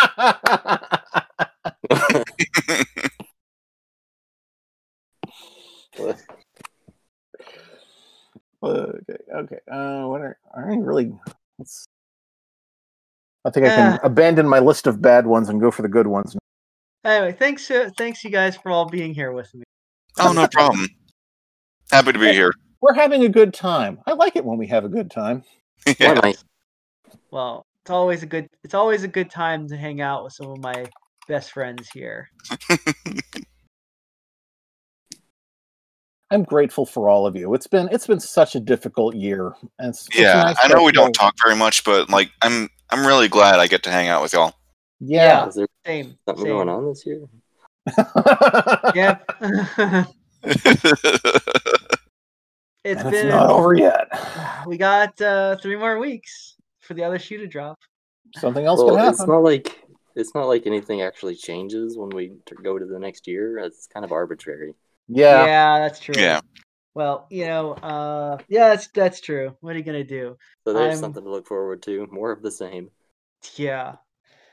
okay, 8.62 9.16
okay. 9.34 9.58
Uh, 9.70 10.06
what 10.06 10.20
are 10.20 10.36
are 10.52 10.70
I 10.70 10.76
really? 10.76 11.12
Let's, 11.58 11.86
I 13.44 13.50
think 13.50 13.66
I 13.66 13.70
can 13.70 13.92
Uh. 13.94 13.98
abandon 14.02 14.48
my 14.48 14.58
list 14.58 14.86
of 14.86 15.00
bad 15.00 15.26
ones 15.26 15.48
and 15.48 15.60
go 15.60 15.70
for 15.70 15.82
the 15.82 15.88
good 15.88 16.06
ones. 16.06 16.36
Anyway, 17.04 17.32
thanks, 17.32 17.70
uh, 17.70 17.90
thanks 17.96 18.22
you 18.24 18.30
guys 18.30 18.56
for 18.56 18.70
all 18.70 18.86
being 18.86 19.14
here 19.14 19.32
with 19.32 19.52
me. 19.54 19.62
Oh, 20.18 20.32
no 20.32 20.46
problem. 20.48 20.88
Happy 21.90 22.12
to 22.12 22.18
be 22.18 22.32
here. 22.32 22.52
We're 22.80 22.94
having 22.94 23.24
a 23.24 23.28
good 23.28 23.52
time. 23.52 24.00
I 24.06 24.12
like 24.12 24.36
it 24.36 24.44
when 24.44 24.58
we 24.58 24.66
have 24.68 24.84
a 24.84 24.88
good 24.88 25.10
time. 25.10 25.42
Yeah. 25.98 26.32
Well, 27.30 27.64
it's 27.82 27.90
always 27.90 28.22
a 28.22 28.26
good 28.26 28.46
it's 28.62 28.74
always 28.74 29.02
a 29.02 29.08
good 29.08 29.30
time 29.30 29.66
to 29.68 29.78
hang 29.78 30.02
out 30.02 30.24
with 30.24 30.34
some 30.34 30.48
of 30.48 30.58
my 30.58 30.84
best 31.26 31.52
friends 31.52 31.88
here. 31.88 32.28
I'm 36.30 36.44
grateful 36.44 36.86
for 36.86 37.08
all 37.08 37.26
of 37.26 37.34
you. 37.34 37.54
It's 37.54 37.66
been 37.66 37.88
it's 37.90 38.06
been 38.06 38.20
such 38.20 38.54
a 38.54 38.60
difficult 38.60 39.16
year. 39.16 39.54
And 39.78 39.88
it's, 39.88 40.06
it's 40.08 40.18
Yeah, 40.18 40.42
nice 40.42 40.56
I 40.62 40.68
know 40.68 40.84
we 40.84 40.92
don't 40.92 41.12
talk 41.12 41.34
very 41.42 41.56
much, 41.56 41.82
but 41.82 42.10
like 42.10 42.30
I'm 42.42 42.68
I'm 42.90 43.06
really 43.06 43.28
glad 43.28 43.58
I 43.58 43.66
get 43.66 43.82
to 43.84 43.90
hang 43.90 44.08
out 44.08 44.22
with 44.22 44.34
y'all. 44.34 44.54
Yeah. 45.00 45.48
Is 45.48 45.54
there 45.54 45.66
Same. 45.86 46.16
something 46.26 46.44
same. 46.44 46.52
going 46.52 46.68
on 46.68 46.86
this 46.86 47.04
year? 47.06 47.22
Yep. 48.94 49.24
it's 50.42 50.64
and 52.84 52.84
it's 52.84 53.02
been 53.10 53.28
not 53.28 53.50
over 53.50 53.74
yet. 53.74 54.08
we 54.66 54.76
got 54.76 55.20
uh, 55.20 55.56
three 55.56 55.76
more 55.76 55.98
weeks 55.98 56.56
for 56.80 56.94
the 56.94 57.04
other 57.04 57.18
shoe 57.18 57.38
to 57.38 57.46
drop. 57.46 57.78
Something 58.36 58.64
else 58.66 58.80
well, 58.82 58.96
can 58.96 59.08
it's 59.08 59.26
not 59.26 59.42
like 59.42 59.82
it's 60.14 60.34
not 60.34 60.46
like 60.46 60.66
anything 60.66 61.02
actually 61.02 61.34
changes 61.36 61.96
when 61.96 62.10
we 62.10 62.28
t- 62.46 62.56
go 62.62 62.78
to 62.78 62.84
the 62.84 62.98
next 62.98 63.26
year. 63.26 63.58
It's 63.58 63.86
kind 63.86 64.04
of 64.04 64.12
arbitrary. 64.12 64.74
Yeah. 65.08 65.44
Yeah, 65.46 65.78
that's 65.80 66.00
true. 66.00 66.14
yeah. 66.16 66.40
Well, 66.94 67.26
you 67.30 67.46
know, 67.46 67.72
uh, 67.74 68.38
yeah, 68.48 68.70
that's 68.70 68.88
that's 68.88 69.20
true. 69.20 69.56
What 69.60 69.74
are 69.74 69.78
you 69.78 69.84
gonna 69.84 70.04
do? 70.04 70.36
So 70.64 70.72
there's 70.72 70.94
I'm- 70.94 71.00
something 71.00 71.24
to 71.24 71.30
look 71.30 71.46
forward 71.46 71.82
to. 71.84 72.06
More 72.10 72.30
of 72.32 72.42
the 72.42 72.50
same. 72.50 72.90
Yeah. 73.56 73.96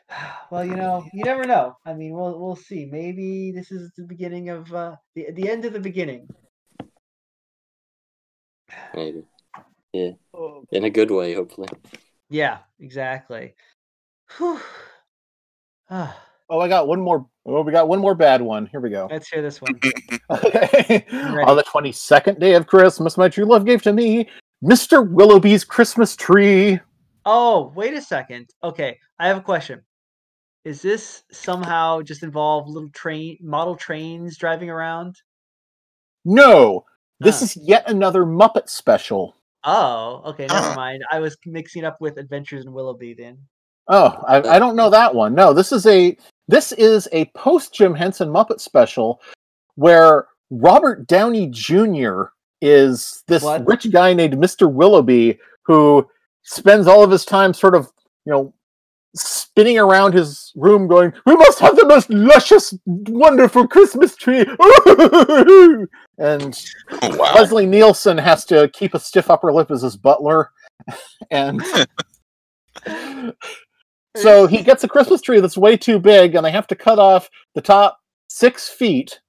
Well, 0.49 0.63
you 0.63 0.77
know, 0.77 1.05
you 1.11 1.25
never 1.25 1.43
know. 1.43 1.75
I 1.85 1.93
mean, 1.93 2.13
we'll 2.13 2.39
we'll 2.39 2.55
see. 2.55 2.87
Maybe 2.89 3.51
this 3.51 3.69
is 3.69 3.91
the 3.97 4.05
beginning 4.05 4.47
of 4.47 4.73
uh, 4.73 4.95
the 5.13 5.31
the 5.33 5.49
end 5.49 5.65
of 5.65 5.73
the 5.73 5.79
beginning. 5.81 6.29
Maybe. 8.95 9.23
Yeah. 9.91 10.11
In 10.71 10.85
a 10.85 10.89
good 10.89 11.11
way, 11.11 11.33
hopefully. 11.33 11.67
Yeah, 12.29 12.59
exactly. 12.79 13.55
Whew. 14.37 14.59
Ah, 15.89 16.17
Oh, 16.49 16.61
I 16.61 16.69
got 16.69 16.87
one 16.87 17.01
more. 17.01 17.27
Oh, 17.45 17.61
we 17.61 17.73
got 17.73 17.89
one 17.89 17.99
more 17.99 18.15
bad 18.15 18.41
one. 18.41 18.67
Here 18.67 18.79
we 18.79 18.89
go. 18.89 19.07
let's 19.11 19.27
hear 19.27 19.41
this 19.41 19.61
one. 19.61 19.79
Okay. 20.29 21.05
On 21.11 21.55
the 21.55 21.63
22nd 21.63 22.39
day 22.39 22.53
of 22.53 22.67
Christmas, 22.67 23.17
my 23.17 23.29
true 23.29 23.45
love 23.45 23.65
gave 23.65 23.81
to 23.83 23.93
me 23.93 24.29
Mr. 24.63 25.09
Willoughby's 25.09 25.63
Christmas 25.63 26.15
tree. 26.15 26.79
Oh, 27.25 27.71
wait 27.75 27.93
a 27.93 28.01
second. 28.01 28.49
Okay, 28.63 28.99
I 29.19 29.27
have 29.27 29.37
a 29.37 29.41
question. 29.41 29.81
Is 30.65 30.81
this 30.81 31.23
somehow 31.31 32.01
just 32.01 32.23
involve 32.23 32.67
little 32.67 32.89
train 32.89 33.37
model 33.41 33.75
trains 33.75 34.37
driving 34.37 34.69
around? 34.69 35.15
No, 36.25 36.83
this 37.19 37.41
Ah. 37.41 37.45
is 37.45 37.57
yet 37.57 37.89
another 37.89 38.25
Muppet 38.25 38.69
special. 38.69 39.35
Oh, 39.63 40.21
okay, 40.25 40.45
never 40.47 40.75
mind. 40.75 41.03
I 41.11 41.19
was 41.19 41.37
mixing 41.45 41.85
up 41.85 42.01
with 42.01 42.17
Adventures 42.17 42.65
in 42.65 42.73
Willoughby 42.73 43.13
then. 43.13 43.37
Oh, 43.87 44.21
I, 44.27 44.41
I 44.55 44.59
don't 44.59 44.75
know 44.75 44.89
that 44.89 45.15
one. 45.15 45.33
No, 45.33 45.53
this 45.53 45.71
is 45.71 45.85
a 45.87 46.17
this 46.49 46.73
is 46.73 47.07
a 47.13 47.25
post 47.35 47.73
Jim 47.73 47.95
Henson 47.95 48.29
Muppet 48.29 48.59
special 48.59 49.21
where 49.75 50.27
Robert 50.49 51.07
Downey 51.07 51.47
Jr. 51.47 52.23
is 52.61 53.23
this 53.27 53.43
What? 53.43 53.65
rich 53.67 53.89
guy 53.91 54.13
named 54.13 54.33
Mr. 54.35 54.71
Willoughby 54.71 55.39
who 55.63 56.05
spends 56.43 56.87
all 56.87 57.03
of 57.03 57.11
his 57.11 57.25
time 57.25 57.53
sort 57.53 57.75
of, 57.75 57.89
you 58.25 58.31
know, 58.33 58.53
spinning 59.19 59.79
around 59.79 60.13
his 60.13 60.51
room 60.55 60.87
going, 60.87 61.13
We 61.25 61.35
must 61.35 61.59
have 61.59 61.75
the 61.75 61.85
most 61.85 62.09
luscious, 62.09 62.73
wonderful 62.85 63.67
Christmas 63.67 64.15
tree. 64.15 64.41
and 66.17 66.59
Oh, 67.01 67.15
wow. 67.15 67.33
Leslie 67.35 67.65
Nielsen 67.65 68.17
has 68.17 68.45
to 68.45 68.69
keep 68.73 68.93
a 68.93 68.99
stiff 68.99 69.29
upper 69.29 69.53
lip 69.53 69.71
as 69.71 69.81
his 69.81 69.97
butler. 69.97 70.51
And 71.31 71.61
so 74.15 74.47
he 74.47 74.63
gets 74.63 74.83
a 74.83 74.87
Christmas 74.87 75.21
tree 75.21 75.39
that's 75.39 75.57
way 75.57 75.75
too 75.75 75.99
big, 75.99 76.35
and 76.35 76.45
they 76.45 76.51
have 76.51 76.67
to 76.67 76.75
cut 76.75 76.99
off 76.99 77.29
the 77.55 77.61
top 77.61 77.99
six 78.29 78.69
feet. 78.69 79.19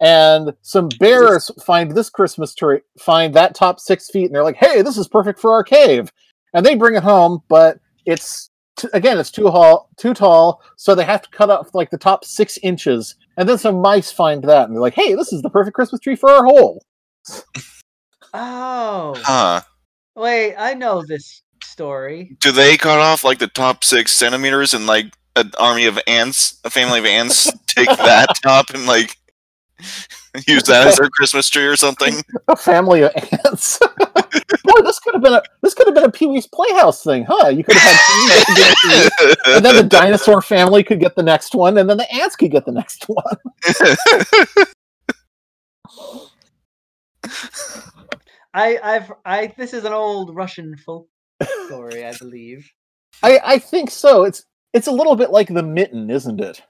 And 0.00 0.52
some 0.62 0.88
bears 1.00 1.50
find 1.64 1.90
this 1.90 2.10
Christmas 2.10 2.54
tree, 2.54 2.80
find 2.98 3.34
that 3.34 3.54
top 3.54 3.80
six 3.80 4.10
feet, 4.10 4.26
and 4.26 4.34
they're 4.34 4.44
like, 4.44 4.56
"Hey, 4.56 4.82
this 4.82 4.96
is 4.96 5.08
perfect 5.08 5.40
for 5.40 5.52
our 5.52 5.64
cave." 5.64 6.12
And 6.54 6.64
they 6.64 6.74
bring 6.74 6.94
it 6.94 7.02
home, 7.02 7.42
but 7.48 7.78
it's 8.04 8.50
t- 8.76 8.88
again, 8.92 9.18
it's 9.18 9.30
too 9.30 9.44
tall, 9.44 9.90
too 9.96 10.14
tall, 10.14 10.62
so 10.76 10.94
they 10.94 11.04
have 11.04 11.22
to 11.22 11.30
cut 11.30 11.50
off 11.50 11.74
like 11.74 11.90
the 11.90 11.98
top 11.98 12.24
six 12.24 12.58
inches. 12.62 13.14
And 13.36 13.48
then 13.48 13.58
some 13.58 13.80
mice 13.80 14.12
find 14.12 14.42
that, 14.44 14.66
and 14.66 14.74
they're 14.74 14.82
like, 14.82 14.94
"Hey, 14.94 15.14
this 15.14 15.32
is 15.32 15.42
the 15.42 15.50
perfect 15.50 15.74
Christmas 15.74 16.00
tree 16.00 16.16
for 16.16 16.30
our 16.30 16.44
hole." 16.44 16.84
Oh, 18.34 19.12
Huh. 19.18 19.60
wait, 20.16 20.56
I 20.56 20.72
know 20.72 21.02
this 21.06 21.42
story. 21.62 22.36
Do 22.40 22.50
they 22.50 22.78
cut 22.78 22.98
off 22.98 23.24
like 23.24 23.38
the 23.38 23.46
top 23.46 23.84
six 23.84 24.10
centimeters 24.12 24.72
and 24.72 24.86
like 24.86 25.12
an 25.36 25.50
army 25.58 25.84
of 25.84 25.98
ants, 26.06 26.58
a 26.64 26.70
family 26.70 26.98
of 26.98 27.04
ants, 27.04 27.50
take 27.66 27.88
that 27.88 28.28
top 28.42 28.70
and 28.70 28.86
like 28.86 29.16
use 30.46 30.62
that 30.64 30.86
as 30.86 30.96
their 30.96 31.10
Christmas 31.10 31.48
tree 31.48 31.66
or 31.66 31.76
something? 31.76 32.14
a 32.48 32.56
family 32.56 33.02
of 33.02 33.12
ants. 33.44 33.78
Boy, 34.64 34.80
this 34.82 34.98
could 35.00 35.14
have 35.14 35.22
been 35.22 35.34
a 35.34 35.42
this 35.62 35.74
could 35.74 35.86
have 35.86 35.94
been 35.94 36.04
a 36.04 36.10
Pee 36.10 36.26
Wee's 36.26 36.46
Playhouse 36.46 37.02
thing, 37.02 37.24
huh? 37.28 37.48
You 37.48 37.64
could 37.64 37.76
have 37.76 37.92
had 37.92 37.98
Pee 38.06 38.94
Wee's 38.94 39.10
Wee, 39.16 39.54
and 39.56 39.64
then 39.64 39.76
the 39.76 39.82
dinosaur 39.82 40.40
family 40.40 40.82
could 40.82 41.00
get 41.00 41.14
the 41.16 41.22
next 41.22 41.54
one, 41.54 41.76
and 41.78 41.88
then 41.88 41.98
the 41.98 42.10
ants 42.12 42.36
could 42.36 42.50
get 42.50 42.64
the 42.64 42.72
next 42.72 43.04
one. 43.08 43.36
I, 48.54 48.78
I've, 48.82 49.12
I. 49.24 49.54
This 49.56 49.72
is 49.72 49.84
an 49.84 49.92
old 49.92 50.34
Russian 50.34 50.76
folk 50.76 51.08
story, 51.66 52.04
I 52.04 52.16
believe. 52.16 52.70
I 53.22 53.40
I 53.44 53.58
think 53.58 53.90
so. 53.90 54.24
It's 54.24 54.44
it's 54.72 54.86
a 54.86 54.92
little 54.92 55.16
bit 55.16 55.30
like 55.30 55.48
the 55.48 55.62
mitten, 55.62 56.10
isn't 56.10 56.40
it? 56.40 56.62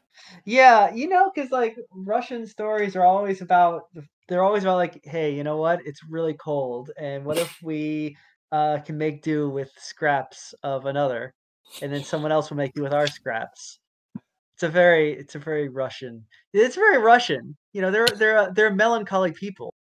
Yeah, 0.45 0.93
you 0.95 1.09
know, 1.09 1.30
because 1.32 1.51
like 1.51 1.76
Russian 1.93 2.47
stories 2.47 2.97
are 2.97 3.05
always 3.05 3.40
about. 3.43 3.82
They're 4.28 4.43
always 4.43 4.62
about 4.64 4.76
like, 4.76 5.01
hey, 5.05 5.34
you 5.34 5.45
know 5.45 5.57
what? 5.59 5.80
It's 5.86 6.03
really 6.09 6.34
cold, 6.34 6.90
and 6.99 7.24
what 7.24 7.38
if 7.38 7.57
we 7.62 8.16
uh, 8.51 8.78
can 8.78 8.99
make 8.99 9.22
do 9.22 9.49
with 9.51 9.70
scraps 9.78 10.55
of 10.62 10.86
another, 10.86 11.34
and 11.80 11.93
then 11.93 12.03
someone 12.05 12.32
else 12.32 12.51
will 12.51 12.57
make 12.57 12.72
do 12.74 12.82
with 12.82 12.93
our 12.95 13.07
scraps. 13.07 13.78
It's 14.57 14.64
a 14.64 14.68
very 14.68 15.12
it's 15.14 15.34
a 15.36 15.38
very 15.40 15.68
Russian. 15.68 16.26
It's 16.53 16.76
very 16.76 16.99
Russian. 16.99 17.57
You 17.72 17.82
know, 17.82 17.90
they're 17.90 18.16
they're 18.18 18.38
a- 18.49 18.53
they're 18.55 18.74
melancholy 18.74 19.32
people. 19.32 19.74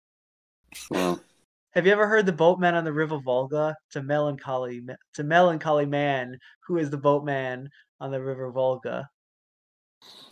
Well, 0.90 1.24
Have 1.72 1.86
you 1.86 1.92
ever 1.92 2.08
heard 2.08 2.26
the 2.26 2.34
boatman 2.34 2.76
on 2.76 2.84
the 2.86 2.94
River 2.94 3.20
Volga? 3.20 3.76
It's 3.88 3.96
a 3.98 4.04
melancholy 4.04 4.82
it's 5.10 5.20
a 5.20 5.24
melancholy 5.24 5.86
man 5.86 6.38
who 6.68 6.78
is 6.78 6.90
the 6.90 6.98
boatman 6.98 7.70
on 8.00 8.12
the 8.12 8.22
River 8.22 8.52
Volga. 8.52 9.10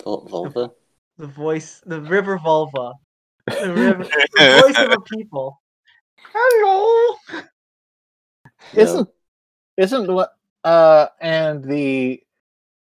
Vul- 0.03 0.25
vulva. 0.29 0.71
The 1.17 1.27
voice 1.27 1.81
the 1.85 2.01
River 2.01 2.37
Volva. 2.39 2.93
The 3.47 3.73
river 3.73 4.03
the 4.03 4.61
voice 4.63 4.77
of 4.77 4.91
a 4.91 5.01
people. 5.01 5.61
Hello. 6.33 7.15
Yeah. 8.73 8.83
Isn't 8.83 9.09
isn't 9.77 10.13
what 10.13 10.33
uh 10.63 11.07
and 11.19 11.63
the 11.63 12.21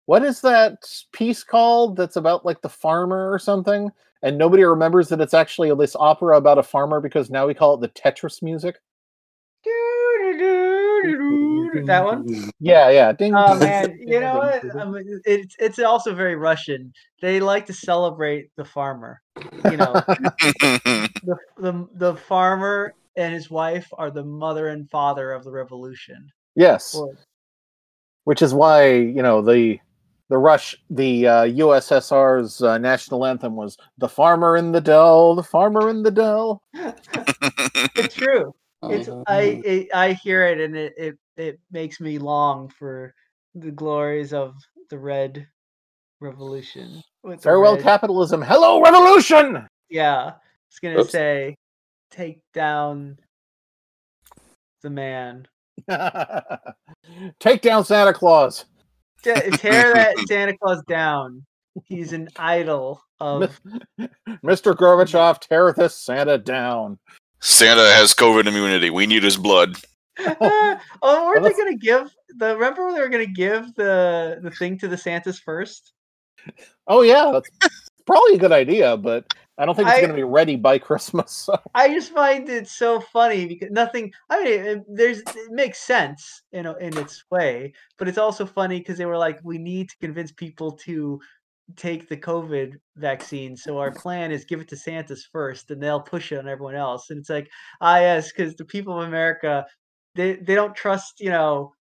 what 0.05 0.23
is 0.23 0.41
that 0.41 0.83
piece 1.11 1.43
called 1.43 1.95
that's 1.95 2.15
about 2.15 2.45
like 2.45 2.61
the 2.61 2.69
farmer 2.69 3.31
or 3.31 3.39
something? 3.39 3.91
And 4.21 4.37
nobody 4.37 4.63
remembers 4.63 5.09
that 5.09 5.21
it's 5.21 5.33
actually 5.33 5.73
this 5.75 5.95
opera 5.95 6.37
about 6.37 6.57
a 6.57 6.63
farmer 6.63 6.99
because 6.99 7.29
now 7.29 7.47
we 7.47 7.53
call 7.53 7.75
it 7.75 7.81
the 7.81 7.89
Tetris 7.89 8.41
music. 8.41 8.77
That 11.85 12.03
one? 12.03 12.51
Yeah, 12.59 12.89
yeah. 12.89 13.11
Ding. 13.11 13.33
Oh 13.35 13.55
man, 13.59 13.97
you 13.99 14.19
know 14.19 14.35
what? 14.37 14.75
I 14.75 14.85
mean, 14.85 15.21
it's 15.25 15.55
it's 15.59 15.79
also 15.79 16.13
very 16.13 16.35
Russian. 16.35 16.93
They 17.21 17.39
like 17.39 17.65
to 17.67 17.73
celebrate 17.73 18.49
the 18.55 18.65
farmer. 18.65 19.21
You 19.65 19.77
know, 19.77 19.93
the, 20.07 21.37
the 21.57 21.87
the 21.93 22.15
farmer 22.15 22.93
and 23.15 23.33
his 23.33 23.49
wife 23.49 23.87
are 23.97 24.11
the 24.11 24.23
mother 24.23 24.67
and 24.67 24.89
father 24.89 25.31
of 25.31 25.43
the 25.43 25.51
revolution. 25.51 26.29
Yes. 26.55 26.99
Which 28.23 28.41
is 28.41 28.53
why, 28.53 28.91
you 28.93 29.21
know, 29.21 29.41
the 29.41 29.79
the 30.29 30.37
Rush 30.37 30.75
the 30.89 31.27
uh, 31.27 31.45
USSR's 31.45 32.61
uh, 32.61 32.77
national 32.77 33.25
anthem 33.25 33.55
was 33.55 33.77
"The 33.97 34.09
Farmer 34.09 34.55
in 34.55 34.71
the 34.71 34.81
Dell, 34.81 35.35
the 35.35 35.43
Farmer 35.43 35.89
in 35.89 36.03
the 36.03 36.11
Dell." 36.11 36.61
It's 36.73 38.13
true. 38.13 38.53
It's 38.83 39.09
Uh, 39.09 39.23
I 39.27 39.41
it, 39.65 39.87
I 39.93 40.13
hear 40.13 40.45
it 40.45 40.59
and 40.59 40.75
it, 40.75 40.93
it 40.97 41.17
it 41.37 41.59
makes 41.71 41.99
me 41.99 42.17
long 42.17 42.69
for 42.69 43.13
the 43.55 43.71
glories 43.71 44.33
of 44.33 44.55
the 44.89 44.97
red 44.97 45.47
revolution. 46.21 47.01
Farewell 47.41 47.75
red- 47.75 47.83
capitalism. 47.83 48.41
Hello 48.41 48.81
revolution. 48.81 49.67
Yeah, 49.89 50.33
it's 50.69 50.79
gonna 50.79 51.03
say, 51.05 51.55
take 52.11 52.41
down 52.53 53.17
the 54.81 54.89
man. 54.89 55.47
Take 57.39 57.61
down 57.61 57.83
Santa 57.85 58.13
Claus. 58.13 58.65
Te- 59.23 59.33
tear 59.51 59.93
that 59.93 60.17
Santa 60.27 60.55
Claus 60.57 60.81
down. 60.87 61.45
He's 61.85 62.13
an 62.13 62.29
idol 62.35 63.01
of. 63.19 63.59
Mr. 64.43 64.75
Gorbachev, 64.75 65.39
tear 65.39 65.73
this 65.73 65.95
Santa 65.95 66.37
down. 66.37 66.99
Santa 67.41 67.91
has 67.93 68.13
COVID 68.13 68.47
immunity. 68.47 68.89
We 68.89 69.07
need 69.07 69.23
his 69.23 69.37
blood. 69.37 69.75
oh, 70.41 70.77
weren't 71.01 71.43
they 71.43 71.53
gonna 71.53 71.77
give 71.77 72.11
the? 72.37 72.53
Remember 72.53 72.85
when 72.85 72.95
they 72.95 73.01
were 73.01 73.09
gonna 73.09 73.25
give 73.25 73.73
the 73.75 74.39
the 74.41 74.51
thing 74.51 74.77
to 74.79 74.87
the 74.87 74.97
Santas 74.97 75.39
first? 75.39 75.93
Oh 76.87 77.01
yeah, 77.01 77.31
that's 77.31 77.49
probably 78.05 78.35
a 78.35 78.39
good 78.39 78.51
idea, 78.51 78.97
but 78.97 79.25
I 79.59 79.65
don't 79.65 79.75
think 79.75 79.89
it's 79.89 79.97
I- 79.97 80.01
going 80.01 80.11
to 80.11 80.15
be 80.15 80.23
ready 80.23 80.55
by 80.55 80.77
Christmas. 80.79 81.31
So. 81.31 81.59
I 81.75 81.93
just 81.93 82.13
find 82.13 82.47
it 82.47 82.67
so 82.67 83.01
funny 83.01 83.45
because 83.45 83.71
nothing. 83.71 84.13
I 84.29 84.43
mean, 84.43 84.53
it, 84.53 84.83
there's 84.87 85.19
it 85.19 85.51
makes 85.51 85.79
sense 85.79 86.43
in 86.53 86.65
a, 86.65 86.75
in 86.77 86.97
its 86.97 87.25
way, 87.29 87.73
but 87.97 88.07
it's 88.07 88.17
also 88.17 88.45
funny 88.45 88.79
because 88.79 88.97
they 88.97 89.05
were 89.05 89.17
like, 89.17 89.39
we 89.43 89.57
need 89.57 89.89
to 89.89 89.97
convince 89.97 90.31
people 90.31 90.71
to 90.71 91.19
take 91.75 92.09
the 92.09 92.17
COVID 92.17 92.75
vaccine. 92.95 93.55
So 93.55 93.77
our 93.77 93.91
plan 93.91 94.31
is 94.31 94.45
give 94.45 94.61
it 94.61 94.67
to 94.69 94.77
Santa's 94.77 95.27
first, 95.31 95.71
and 95.71 95.81
they'll 95.81 95.99
push 95.99 96.31
it 96.31 96.39
on 96.39 96.47
everyone 96.47 96.75
else. 96.75 97.09
And 97.09 97.19
it's 97.19 97.29
like, 97.29 97.49
ah, 97.81 97.99
yes, 97.99 98.31
because 98.31 98.55
the 98.55 98.65
people 98.65 98.99
of 98.99 99.07
America, 99.07 99.65
they 100.15 100.35
they 100.35 100.55
don't 100.55 100.75
trust, 100.75 101.19
you 101.19 101.29
know, 101.29 101.73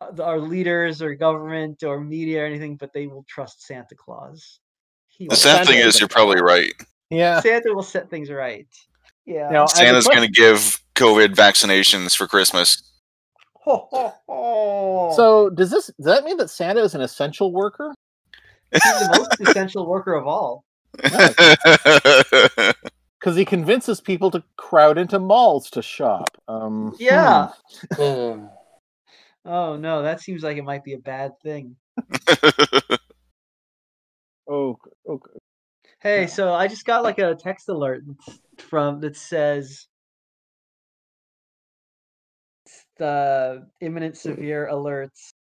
uh, 0.00 0.22
our 0.22 0.38
leaders 0.38 1.02
or 1.02 1.14
government 1.14 1.82
or 1.82 2.00
media 2.00 2.42
or 2.42 2.46
anything, 2.46 2.76
but 2.76 2.92
they 2.92 3.06
will 3.06 3.24
trust 3.28 3.66
Santa 3.66 3.94
Claus. 3.94 4.60
He 5.08 5.26
The 5.26 5.36
sad 5.36 5.56
Santa 5.56 5.72
thing 5.72 5.80
is 5.80 5.94
is, 5.94 6.00
you're 6.00 6.08
probably 6.08 6.40
right. 6.40 6.72
Yeah. 7.10 7.40
Santa 7.40 7.72
will 7.72 7.82
set 7.82 8.10
things 8.10 8.30
right. 8.30 8.68
Yeah. 9.24 9.48
Now, 9.50 9.66
I 9.74 9.84
have 9.84 9.96
a 9.96 10.02
Santa's 10.02 10.06
going 10.06 10.22
to 10.22 10.32
give 10.32 10.80
COVID 10.94 11.34
vaccinations 11.34 12.16
for 12.16 12.26
Christmas. 12.26 12.82
Ho, 13.64 13.88
ho, 13.90 14.14
ho. 14.28 15.12
So 15.16 15.50
does 15.50 15.70
this 15.70 15.86
does 15.86 16.06
that 16.06 16.24
mean 16.24 16.36
that 16.36 16.50
Santa 16.50 16.80
is 16.80 16.94
an 16.94 17.00
essential 17.00 17.52
worker? 17.52 17.92
He's 18.72 18.82
the 18.82 19.16
most 19.16 19.40
essential 19.40 19.86
worker 19.86 20.14
of 20.14 20.26
all. 20.26 20.64
Because 23.20 23.36
he 23.36 23.44
convinces 23.44 24.00
people 24.00 24.30
to 24.30 24.42
crowd 24.56 24.98
into 24.98 25.18
malls 25.18 25.70
to 25.70 25.82
shop. 25.82 26.30
Um, 26.48 26.90
hmm. 26.90 27.02
Yeah. 27.02 27.48
uh, 27.98 28.36
Oh 29.46 29.76
no, 29.76 30.02
that 30.02 30.20
seems 30.20 30.42
like 30.42 30.56
it 30.56 30.64
might 30.64 30.82
be 30.82 30.94
a 30.94 30.98
bad 30.98 31.32
thing. 31.42 31.76
Oh, 34.48 34.78
okay. 35.08 35.32
Hey, 36.00 36.26
so 36.28 36.54
I 36.54 36.68
just 36.68 36.84
got 36.84 37.02
like 37.02 37.18
a 37.18 37.34
text 37.34 37.68
alert 37.68 38.04
from 38.58 39.00
that 39.00 39.16
says 39.16 39.88
the 42.96 43.66
imminent 43.80 44.16
severe 44.16 44.68
alerts, 44.70 45.32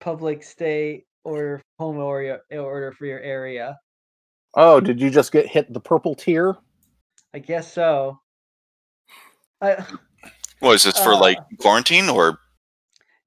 public 0.00 0.42
stay 0.42 1.04
order 1.28 1.62
home 1.78 1.98
order 1.98 2.40
order 2.50 2.92
for 2.92 3.06
your 3.06 3.20
area. 3.20 3.78
Oh, 4.54 4.80
did 4.80 5.00
you 5.00 5.10
just 5.10 5.32
get 5.32 5.46
hit 5.46 5.72
the 5.72 5.80
purple 5.80 6.14
tier? 6.14 6.56
I 7.34 7.38
guess 7.38 7.72
so. 7.72 8.18
I, 9.60 9.84
what 10.60 10.74
is 10.74 10.84
this 10.84 10.98
for, 10.98 11.12
Uh, 11.12 11.20
like 11.20 11.38
quarantine 11.58 12.08
or? 12.08 12.38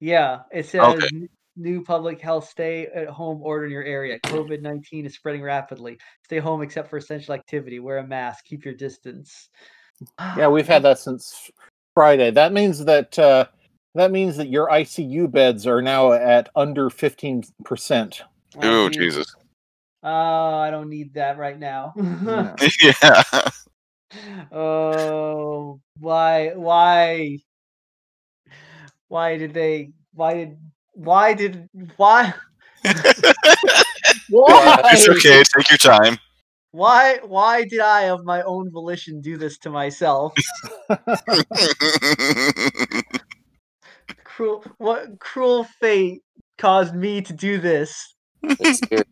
Yeah, 0.00 0.40
it 0.52 0.66
says 0.66 0.80
Okay. 0.80 1.28
New 1.54 1.84
public 1.84 2.18
health 2.18 2.48
stay 2.48 2.86
at 2.86 3.08
home 3.08 3.42
order 3.42 3.66
in 3.66 3.70
your 3.70 3.84
area. 3.84 4.18
COVID 4.20 4.62
19 4.62 5.04
is 5.04 5.14
spreading 5.14 5.42
rapidly. 5.42 5.98
Stay 6.24 6.38
home 6.38 6.62
except 6.62 6.88
for 6.88 6.96
essential 6.96 7.34
activity. 7.34 7.78
Wear 7.78 7.98
a 7.98 8.06
mask. 8.06 8.46
Keep 8.46 8.64
your 8.64 8.72
distance. 8.74 9.50
Yeah, 10.18 10.48
we've 10.48 10.66
had 10.66 10.82
that 10.84 10.98
since 10.98 11.50
Friday. 11.94 12.30
That 12.30 12.54
means 12.54 12.82
that 12.86 13.18
uh, 13.18 13.46
that 13.94 14.10
means 14.10 14.36
that 14.36 14.48
your 14.48 14.68
ICU 14.68 15.30
beds 15.30 15.66
are 15.66 15.82
now 15.82 16.12
at 16.12 16.48
under 16.54 16.90
fifteen 16.90 17.42
percent. 17.64 18.22
Oh, 18.60 18.86
Ooh. 18.86 18.90
Jesus. 18.90 19.34
Oh, 20.02 20.58
I 20.58 20.70
don't 20.70 20.88
need 20.88 21.14
that 21.14 21.38
right 21.38 21.58
now. 21.58 21.94
yeah. 22.82 23.22
oh, 24.52 25.80
why, 25.98 26.52
why, 26.54 27.38
why 29.08 29.36
did 29.36 29.54
they? 29.54 29.90
Why 30.14 30.34
did? 30.34 30.58
Why 30.94 31.34
did? 31.34 31.68
Why? 31.96 32.34
Why? 34.28 34.82
It's 34.86 35.08
okay. 35.08 35.42
Take 35.56 35.70
your 35.70 35.78
time. 35.78 36.18
Why? 36.72 37.18
Why 37.22 37.64
did 37.64 37.80
I, 37.80 38.08
of 38.08 38.24
my 38.24 38.42
own 38.42 38.70
volition, 38.70 39.20
do 39.20 39.36
this 39.36 39.58
to 39.58 39.70
myself? 39.70 40.34
cruel 44.34 44.64
what 44.78 45.18
cruel 45.18 45.64
fate 45.80 46.22
caused 46.58 46.94
me 46.94 47.20
to 47.20 47.32
do 47.32 47.58
this 47.58 48.14
that's 48.42 48.78
scary. 48.84 49.04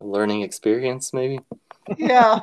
Learning 0.00 0.42
experience, 0.42 1.12
maybe. 1.12 1.38
yeah 1.96 2.40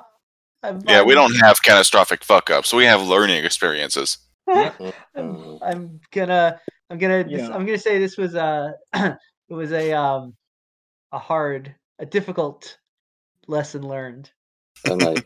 I'm, 0.61 0.81
yeah, 0.87 1.03
we 1.03 1.13
don't 1.13 1.33
have 1.35 1.61
catastrophic 1.63 2.23
fuck 2.23 2.49
ups. 2.49 2.73
We 2.73 2.83
have 2.85 3.01
learning 3.01 3.45
experiences. 3.45 4.17
I'm, 4.49 5.59
I'm 5.61 5.99
gonna 6.11 6.59
i'm 6.89 6.97
gonna 6.97 7.23
this, 7.23 7.47
i'm 7.49 7.67
gonna 7.67 7.77
say 7.77 7.99
this 7.99 8.17
was 8.17 8.33
a 8.33 8.73
it 8.95 9.17
was 9.49 9.71
a 9.71 9.93
um 9.93 10.33
a 11.11 11.19
hard 11.19 11.75
a 11.99 12.05
difficult 12.05 12.79
lesson 13.47 13.87
learned 13.87 14.31
I'm 14.85 14.97
not. 14.97 15.17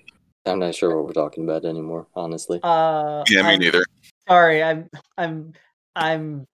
I'm 0.46 0.60
not 0.60 0.76
sure 0.76 0.96
what 0.96 1.06
we're 1.06 1.14
talking 1.14 1.44
about 1.44 1.66
anymore. 1.66 2.08
Honestly. 2.16 2.60
uh 2.64 3.24
Yeah, 3.30 3.44
me 3.44 3.54
I'm 3.54 3.60
neither. 3.60 3.84
Sorry 4.28 4.64
i'm 4.64 4.90
i'm 5.18 5.54
i'm 5.96 6.48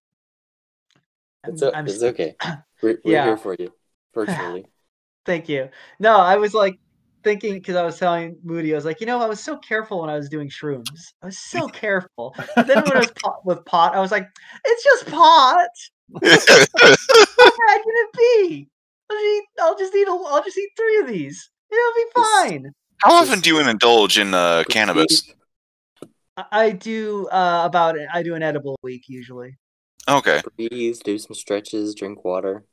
It's, 1.47 1.63
I'm- 1.63 1.87
it's 1.87 2.03
okay. 2.03 2.35
We're, 2.81 2.97
we're 3.03 3.11
Yeah. 3.13 3.25
here 3.25 3.37
for 3.37 3.55
you, 3.59 3.73
virtually. 4.13 4.65
Thank 5.25 5.49
you. 5.49 5.69
No, 5.99 6.15
I 6.17 6.37
was 6.37 6.53
like 6.53 6.79
thinking 7.23 7.53
because 7.55 7.75
I 7.75 7.83
was 7.83 7.97
telling 7.99 8.37
Moody, 8.43 8.71
I 8.73 8.75
was 8.75 8.85
like, 8.85 9.01
you 9.01 9.05
know, 9.07 9.21
I 9.21 9.25
was 9.27 9.41
so 9.41 9.57
careful 9.57 9.99
when 10.01 10.09
I 10.09 10.15
was 10.15 10.29
doing 10.29 10.49
shrooms. 10.49 10.99
I 11.21 11.25
was 11.27 11.37
so 11.37 11.67
careful. 11.83 12.33
But 12.55 12.67
then 12.67 12.83
when 12.83 12.95
I 12.95 12.99
was 12.99 13.11
pot, 13.21 13.45
with 13.45 13.63
pot, 13.65 13.95
I 13.95 13.99
was 13.99 14.11
like, 14.11 14.27
it's 14.65 14.83
just 14.83 15.07
pot. 15.07 15.67
How 16.23 16.29
bad 16.31 17.81
can 17.83 17.95
it 18.05 18.13
be? 18.17 18.69
I'll 19.09 19.17
just 19.17 19.25
eat. 19.25 19.43
I'll 19.59 19.77
just 19.77 19.95
eat. 19.95 20.07
A, 20.07 20.11
I'll 20.11 20.43
just 20.43 20.57
eat 20.57 20.69
three 20.77 20.99
of 21.01 21.07
these. 21.07 21.49
It'll 21.71 21.93
be 21.95 22.05
fine. 22.15 22.71
How 22.99 23.13
often 23.13 23.39
do 23.41 23.49
you 23.49 23.59
indulge 23.59 24.17
in 24.17 24.33
uh, 24.33 24.63
cannabis? 24.69 25.33
I, 26.51 26.65
I 26.65 26.71
do 26.71 27.27
uh, 27.27 27.63
about 27.65 27.95
I 28.13 28.23
do 28.23 28.35
an 28.35 28.43
edible 28.43 28.73
a 28.73 28.85
week 28.85 29.03
usually. 29.07 29.57
Okay. 30.07 30.41
Breathe, 30.57 30.97
do 31.03 31.17
some 31.17 31.35
stretches, 31.35 31.93
drink 31.95 32.23
water. 32.23 32.63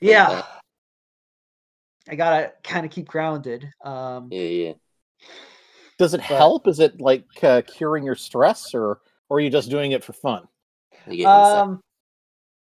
Yeah. 0.00 0.28
that. 0.28 0.46
I 2.08 2.14
gotta 2.14 2.52
kind 2.62 2.86
of 2.86 2.92
keep 2.92 3.08
grounded. 3.08 3.68
Um, 3.84 4.28
Yeah, 4.30 4.40
yeah. 4.42 4.72
Does 5.98 6.14
it 6.14 6.18
But- 6.18 6.26
help? 6.26 6.68
Is 6.68 6.80
it 6.80 7.00
like 7.00 7.24
uh, 7.42 7.62
curing 7.66 8.04
your 8.04 8.14
stress, 8.14 8.74
or 8.74 9.00
or 9.28 9.38
are 9.38 9.40
you 9.40 9.50
just 9.50 9.70
doing 9.70 9.92
it 9.92 10.04
for 10.04 10.12
fun? 10.12 10.46
You 11.06 11.16
get 11.18 11.22
inside. 11.22 11.60
Um, 11.60 11.80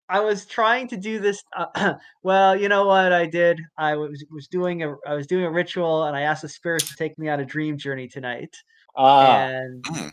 I 0.09 0.21
was 0.21 0.45
trying 0.47 0.87
to 0.87 0.97
do 0.97 1.19
this. 1.19 1.43
Uh, 1.55 1.93
well, 2.23 2.55
you 2.59 2.67
know 2.69 2.87
what 2.87 3.13
I 3.13 3.27
did? 3.27 3.61
I 3.77 3.95
was 3.95 4.25
was 4.31 4.47
doing 4.47 4.81
a 4.83 4.95
I 5.05 5.13
was 5.13 5.27
doing 5.27 5.45
a 5.45 5.51
ritual, 5.51 6.05
and 6.05 6.15
I 6.17 6.21
asked 6.21 6.41
the 6.41 6.49
spirits 6.49 6.89
to 6.89 6.95
take 6.95 7.17
me 7.19 7.29
on 7.29 7.39
a 7.39 7.45
dream 7.45 7.77
journey 7.77 8.07
tonight. 8.07 8.55
Ah, 8.97 9.37
and 9.37 9.85
Hmm. 9.87 10.07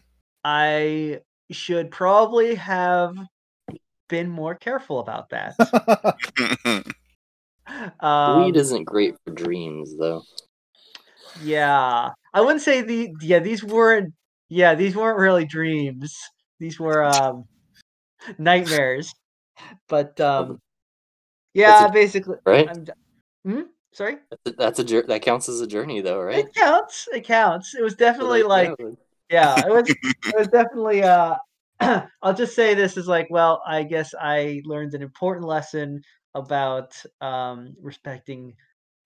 I 0.48 1.22
should 1.50 1.90
probably 1.90 2.54
have 2.54 3.16
been 4.08 4.30
more 4.30 4.54
careful 4.54 5.00
about 5.00 5.28
that. 5.30 5.56
um, 8.00 8.44
Weed 8.44 8.56
isn't 8.56 8.84
great 8.84 9.16
for 9.24 9.34
dreams, 9.34 9.96
though. 9.98 10.22
yeah, 11.42 12.10
I 12.32 12.40
wouldn't 12.40 12.62
say 12.62 12.82
the 12.82 13.12
yeah 13.22 13.40
these 13.40 13.64
weren't 13.64 14.14
yeah 14.48 14.76
these 14.76 14.94
weren't 14.94 15.18
really 15.18 15.46
dreams. 15.46 16.16
These 16.60 16.78
were 16.78 17.02
um 17.02 17.46
nightmares. 18.38 19.12
But 19.88 20.20
um 20.20 20.60
yeah, 21.54 21.86
a- 21.86 21.92
basically 21.92 22.36
Right? 22.46 22.70
I'm, 22.70 22.86
hmm? 23.44 23.62
Sorry. 23.92 24.18
That's 24.30 24.42
a, 24.46 24.52
that's 24.52 24.78
a 24.78 24.84
that 25.08 25.22
counts 25.22 25.48
as 25.48 25.60
a 25.60 25.66
journey, 25.66 26.02
though, 26.02 26.20
right? 26.20 26.46
It 26.46 26.54
counts. 26.54 27.08
It 27.12 27.24
counts. 27.24 27.74
It 27.74 27.82
was 27.82 27.96
definitely 27.96 28.44
like 28.44 28.72
yeah, 28.78 28.90
yeah 29.30 29.66
it 29.66 29.72
was 29.72 29.88
it 29.88 30.36
was 30.36 30.48
definitely 30.52 31.02
uh 31.02 31.34
i'll 32.22 32.34
just 32.34 32.54
say 32.54 32.74
this 32.74 32.96
is 32.96 33.06
like 33.06 33.26
well 33.30 33.62
i 33.66 33.82
guess 33.82 34.14
i 34.20 34.62
learned 34.64 34.94
an 34.94 35.02
important 35.02 35.46
lesson 35.46 36.00
about 36.34 36.94
um 37.20 37.74
respecting 37.80 38.54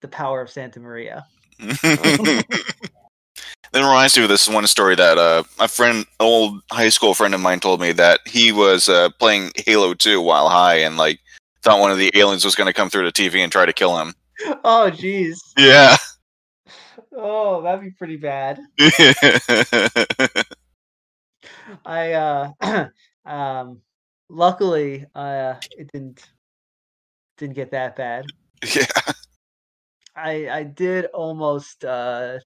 the 0.01 0.07
power 0.07 0.41
of 0.41 0.49
santa 0.49 0.79
maria 0.79 1.25
That 3.73 3.79
reminds 3.79 4.17
me 4.17 4.23
of 4.23 4.29
this 4.29 4.49
one 4.49 4.67
story 4.67 4.95
that 4.95 5.17
uh, 5.17 5.43
a 5.57 5.67
friend, 5.67 6.05
old 6.19 6.61
high 6.71 6.89
school 6.89 7.13
friend 7.13 7.33
of 7.33 7.39
mine, 7.39 7.61
told 7.61 7.79
me 7.79 7.93
that 7.93 8.19
he 8.25 8.51
was 8.51 8.89
uh, 8.89 9.09
playing 9.17 9.51
Halo 9.55 9.93
2 9.93 10.21
while 10.21 10.49
high 10.49 10.79
and 10.79 10.97
like 10.97 11.19
thought 11.63 11.79
one 11.79 11.89
of 11.91 11.97
the 11.97 12.11
aliens 12.15 12.43
was 12.43 12.55
going 12.55 12.67
to 12.67 12.73
come 12.73 12.89
through 12.89 13.05
the 13.05 13.13
TV 13.13 13.39
and 13.39 13.51
try 13.51 13.65
to 13.65 13.71
kill 13.71 13.97
him. 13.97 14.13
oh 14.65 14.91
jeez 14.93 15.37
Yeah. 15.57 15.95
Oh 17.15 17.61
that'd 17.61 17.81
be 17.81 17.91
pretty 17.91 18.17
bad 18.17 18.59
i 21.85 22.13
uh 22.13 22.49
um 23.25 23.79
luckily 24.29 25.05
uh 25.15 25.55
it 25.77 25.91
didn't 25.91 26.29
didn't 27.37 27.55
get 27.55 27.71
that 27.71 27.95
bad 27.95 28.25
yeah. 28.75 28.85
i 30.15 30.49
i 30.49 30.63
did 30.63 31.05
almost 31.05 31.85
uh 31.85 32.37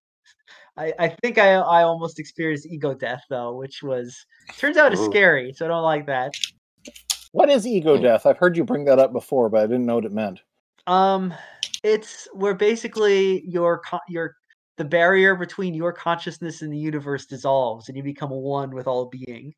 I, 0.78 0.94
I 1.00 1.08
think 1.08 1.38
I 1.38 1.54
I 1.54 1.84
almost 1.84 2.20
experienced 2.20 2.68
ego 2.68 2.94
death 2.94 3.24
though, 3.30 3.56
which 3.56 3.82
was 3.82 4.26
turns 4.58 4.78
out 4.78 4.92
it's 4.92 5.02
Ooh. 5.02 5.06
scary, 5.06 5.54
so 5.54 5.66
I 5.66 5.70
don't 5.70 5.84
like 5.84 6.06
that. 6.08 6.34
what 7.32 7.50
is 7.50 7.66
ego 7.66 7.98
death? 7.98 8.26
I've 8.26 8.38
heard 8.38 8.58
you 8.58 8.64
bring 8.64 8.86
that 8.86 9.00
up 9.00 9.14
before, 9.14 9.50
but 9.50 9.62
I 9.64 9.68
didn't 9.68 9.86
know 9.86 9.96
what 9.96 10.06
it 10.06 10.12
meant. 10.12 10.42
Um, 10.88 11.34
it's 11.84 12.28
where 12.34 12.54
basically 12.54 13.42
your 13.48 13.80
co- 13.80 14.00
your 14.10 14.36
the 14.78 14.86
barrier 14.86 15.36
between 15.36 15.74
your 15.74 15.94
consciousness 15.94 16.62
and 16.62 16.72
the 16.72 16.78
universe 16.78 17.26
dissolves, 17.26 17.88
and 17.88 17.98
you 17.98 18.04
become 18.04 18.30
one 18.32 18.72
with 18.72 18.88
all 18.88 19.06
being. 19.08 19.54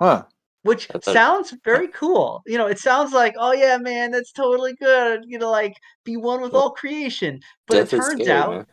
Huh? 0.00 0.24
Which 0.62 0.88
That's 0.88 1.08
a- 1.08 1.12
sounds 1.12 1.54
very 1.64 1.88
cool. 1.88 2.42
You 2.46 2.58
know, 2.58 2.66
it 2.66 2.78
sounds 2.78 3.12
like, 3.12 3.34
oh 3.38 3.52
yeah, 3.52 3.78
man, 3.78 4.10
that's 4.10 4.32
totally 4.32 4.74
good. 4.74 5.22
You 5.26 5.38
know, 5.38 5.50
like 5.50 5.74
be 6.04 6.16
one 6.16 6.42
with 6.42 6.52
Well, 6.52 6.62
all 6.62 6.70
creation. 6.72 7.40
But 7.66 7.78
it 7.78 7.88
turns 7.88 8.22
scary, 8.22 8.30
out, 8.30 8.50
man. 8.50 8.66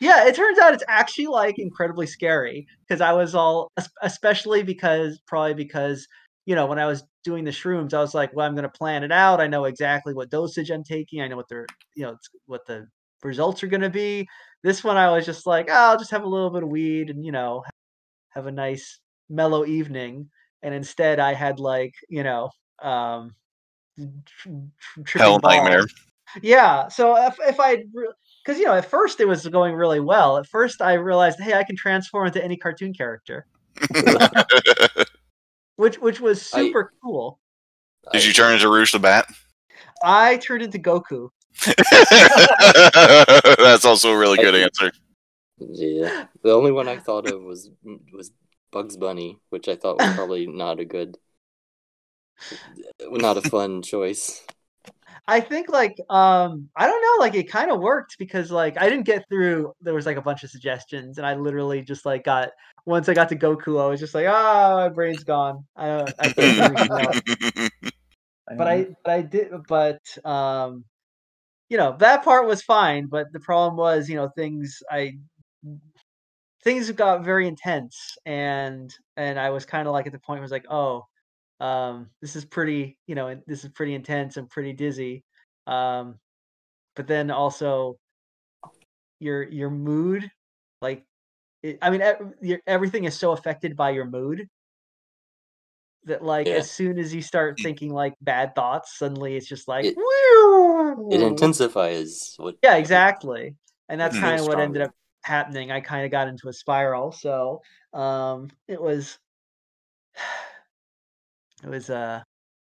yeah, 0.00 0.26
it 0.26 0.34
turns 0.36 0.58
out 0.58 0.74
it's 0.74 0.84
actually 0.88 1.26
like 1.26 1.58
incredibly 1.58 2.06
scary 2.06 2.66
because 2.86 3.00
I 3.00 3.12
was 3.12 3.34
all, 3.34 3.72
especially 4.02 4.62
because 4.62 5.20
probably 5.26 5.54
because 5.54 6.06
you 6.46 6.54
know 6.54 6.66
when 6.66 6.78
I 6.78 6.86
was 6.86 7.04
doing 7.24 7.44
the 7.44 7.50
shrooms, 7.50 7.94
I 7.94 8.00
was 8.00 8.14
like, 8.14 8.34
well, 8.34 8.46
I'm 8.46 8.54
going 8.54 8.64
to 8.64 8.68
plan 8.68 9.04
it 9.04 9.12
out. 9.12 9.40
I 9.40 9.46
know 9.48 9.64
exactly 9.64 10.14
what 10.14 10.30
dosage 10.30 10.70
I'm 10.70 10.84
taking. 10.84 11.22
I 11.22 11.28
know 11.28 11.36
what 11.36 11.48
they're 11.48 11.66
you 11.96 12.04
know 12.04 12.10
it's, 12.12 12.28
what 12.46 12.66
the 12.66 12.86
results 13.22 13.62
are 13.62 13.68
going 13.68 13.80
to 13.82 13.90
be. 13.90 14.28
This 14.62 14.84
one, 14.84 14.96
I 14.96 15.10
was 15.10 15.26
just 15.26 15.46
like, 15.46 15.68
oh, 15.70 15.74
I'll 15.74 15.98
just 15.98 16.10
have 16.10 16.22
a 16.22 16.28
little 16.28 16.50
bit 16.50 16.62
of 16.62 16.68
weed 16.68 17.10
and 17.10 17.24
you 17.24 17.32
know 17.32 17.64
have 18.30 18.46
a 18.46 18.52
nice 18.52 18.98
mellow 19.28 19.64
evening. 19.66 20.30
And 20.62 20.72
instead, 20.74 21.18
I 21.18 21.34
had 21.34 21.58
like 21.58 21.94
you 22.08 22.22
know 22.22 22.50
um, 22.80 23.34
tr- 23.98 24.48
tr- 24.78 25.02
tripping 25.04 25.20
Hell 25.20 25.40
nightmare. 25.42 25.86
Yeah. 26.40 26.88
So 26.88 27.16
if 27.26 27.36
if 27.40 27.60
I 27.60 27.84
because 28.44 28.58
you 28.58 28.64
know 28.64 28.74
at 28.74 28.88
first 28.88 29.20
it 29.20 29.26
was 29.26 29.46
going 29.48 29.74
really 29.74 30.00
well. 30.00 30.38
At 30.38 30.46
first 30.46 30.80
I 30.80 30.94
realized, 30.94 31.40
hey, 31.40 31.54
I 31.54 31.64
can 31.64 31.76
transform 31.76 32.26
into 32.26 32.42
any 32.42 32.56
cartoon 32.56 32.94
character, 32.94 33.46
which 35.76 35.98
which 35.98 36.20
was 36.20 36.52
I- 36.54 36.58
super 36.58 36.92
cool. 37.02 37.38
Did 38.12 38.24
you 38.24 38.32
turn 38.32 38.54
into 38.54 38.68
Rouge 38.68 38.92
the 38.92 38.98
Bat? 38.98 39.28
I 40.02 40.36
turned 40.38 40.62
into 40.62 40.78
Goku. 40.80 41.28
That's 43.58 43.84
also 43.84 44.12
a 44.12 44.18
really 44.18 44.38
good 44.38 44.54
answer. 44.54 44.92
Yeah, 45.58 46.26
the 46.42 46.52
only 46.52 46.72
one 46.72 46.88
I 46.88 46.98
thought 46.98 47.30
of 47.30 47.42
was 47.42 47.70
was 48.12 48.32
Bugs 48.70 48.96
Bunny, 48.96 49.38
which 49.50 49.68
I 49.68 49.76
thought 49.76 49.98
was 49.98 50.12
probably 50.16 50.46
not 50.46 50.80
a 50.80 50.84
good, 50.84 51.16
not 53.00 53.36
a 53.36 53.42
fun 53.42 53.82
choice. 53.82 54.42
I 55.26 55.40
think 55.40 55.68
like 55.68 55.96
um 56.10 56.68
I 56.74 56.86
don't 56.86 57.00
know 57.00 57.24
like 57.24 57.34
it 57.34 57.48
kind 57.48 57.70
of 57.70 57.80
worked 57.80 58.18
because 58.18 58.50
like 58.50 58.76
I 58.80 58.88
didn't 58.88 59.06
get 59.06 59.28
through 59.28 59.72
there 59.80 59.94
was 59.94 60.06
like 60.06 60.16
a 60.16 60.22
bunch 60.22 60.42
of 60.42 60.50
suggestions 60.50 61.18
and 61.18 61.26
I 61.26 61.34
literally 61.34 61.82
just 61.82 62.04
like 62.04 62.24
got 62.24 62.50
once 62.86 63.08
I 63.08 63.14
got 63.14 63.28
to 63.28 63.36
Goku 63.36 63.80
I 63.80 63.86
was 63.86 64.00
just 64.00 64.14
like 64.14 64.26
ah 64.28 64.74
my 64.76 64.88
brain's 64.88 65.22
gone 65.22 65.64
I 65.76 66.00
I 66.18 66.28
can't 66.28 66.36
do 66.36 66.62
anything 66.62 66.90
else. 66.90 67.20
but 68.56 68.66
I 68.66 68.86
but 69.04 69.12
I 69.12 69.22
did 69.22 69.52
but 69.68 70.00
um 70.24 70.84
you 71.72 71.78
know 71.78 71.96
that 72.00 72.22
part 72.22 72.46
was 72.46 72.60
fine 72.60 73.06
but 73.06 73.32
the 73.32 73.40
problem 73.40 73.78
was 73.78 74.06
you 74.06 74.14
know 74.14 74.28
things 74.36 74.82
I 74.90 75.14
things 76.62 76.90
got 76.90 77.24
very 77.24 77.48
intense 77.48 78.18
and 78.26 78.94
and 79.16 79.40
I 79.40 79.48
was 79.48 79.64
kind 79.64 79.88
of 79.88 79.94
like 79.94 80.06
at 80.06 80.12
the 80.12 80.18
point 80.18 80.40
where 80.40 80.42
I 80.42 80.50
was 80.50 80.50
like 80.50 80.66
oh 80.70 81.06
um 81.60 82.10
this 82.20 82.36
is 82.36 82.44
pretty 82.44 82.98
you 83.06 83.14
know 83.14 83.40
this 83.46 83.64
is 83.64 83.70
pretty 83.70 83.94
intense 83.94 84.36
and 84.36 84.50
pretty 84.50 84.74
dizzy. 84.74 85.24
Um 85.66 86.18
but 86.94 87.06
then 87.06 87.30
also 87.30 87.96
your 89.18 89.42
your 89.44 89.70
mood 89.70 90.30
like 90.82 91.06
it, 91.62 91.78
I 91.80 91.88
mean 91.88 92.02
everything 92.66 93.04
is 93.04 93.18
so 93.18 93.32
affected 93.32 93.76
by 93.76 93.90
your 93.92 94.04
mood 94.04 94.46
that 96.04 96.22
like 96.24 96.46
Yeah. 96.46 96.54
as 96.54 96.70
soon 96.70 96.98
as 96.98 97.14
you 97.14 97.22
start 97.22 97.58
thinking 97.60 97.92
like 97.92 98.14
bad 98.20 98.54
thoughts 98.54 98.98
suddenly 98.98 99.36
it's 99.36 99.46
just 99.46 99.68
like 99.68 99.84
It- 99.84 99.96
It 101.10 101.20
intensifies 101.22 102.34
what. 102.38 102.56
yeah 102.62 102.76
exactly 102.76 103.54
and 103.88 104.00
that's 104.00 104.16
Mhm. 104.16 104.20
kind 104.20 104.40
of 104.40 104.46
what 104.46 104.58
ended 104.60 104.82
up 104.82 104.90
happening 105.24 105.70
i 105.70 105.80
kind 105.80 106.04
of 106.04 106.10
got 106.10 106.26
into 106.28 106.48
a 106.48 106.52
spiral 106.52 107.12
so 107.12 107.62
um 107.92 108.48
it 108.66 108.80
was 108.80 109.18
it 111.64 111.68
was 111.68 111.90
uh 111.90 112.20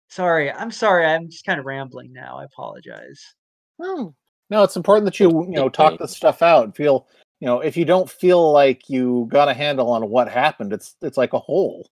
sorry 0.09 0.53
i'm 0.53 0.71
sorry 0.71 1.07
i'm 1.07 1.29
just 1.31 1.45
kind 1.47 1.59
of 1.59 1.67
rambling 1.67 2.13
now 2.13 2.39
i 2.39 2.45
apologize 2.45 3.35
Oh. 3.83 4.15
No, 4.51 4.63
it's 4.63 4.77
important 4.77 5.07
that 5.07 5.19
you 5.21 5.45
you 5.47 5.53
know 5.53 5.71
talk 5.71 5.99
this 5.99 6.15
stuff 6.15 6.43
out 6.43 6.77
feel 6.77 7.07
you 7.39 7.47
know 7.47 7.61
if 7.61 7.77
you 7.79 7.87
don't 7.87 8.11
feel 8.11 8.53
like 8.53 8.91
you 8.91 9.27
got 9.31 9.49
a 9.49 9.55
handle 9.55 9.89
on 9.91 10.11
what 10.11 10.29
happened, 10.29 10.73
it's 10.75 10.97
it's 11.01 11.17
like 11.17 11.33
a 11.33 11.39
hole. 11.39 11.89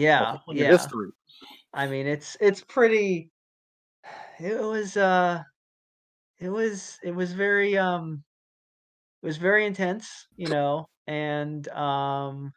Yeah 0.00 0.38
yeah 0.48 0.72
is 0.72 0.86
through. 0.86 1.12
i 1.74 1.86
mean 1.86 2.06
it's 2.06 2.36
it's 2.40 2.62
pretty 2.64 3.30
it 4.40 4.60
was 4.60 4.96
uh 4.96 5.42
it 6.38 6.48
was 6.48 6.98
it 7.02 7.14
was 7.14 7.32
very 7.32 7.76
um 7.76 8.22
it 9.22 9.26
was 9.26 9.36
very 9.36 9.66
intense 9.66 10.26
you 10.36 10.48
know 10.48 10.86
and 11.06 11.68
um 11.68 12.50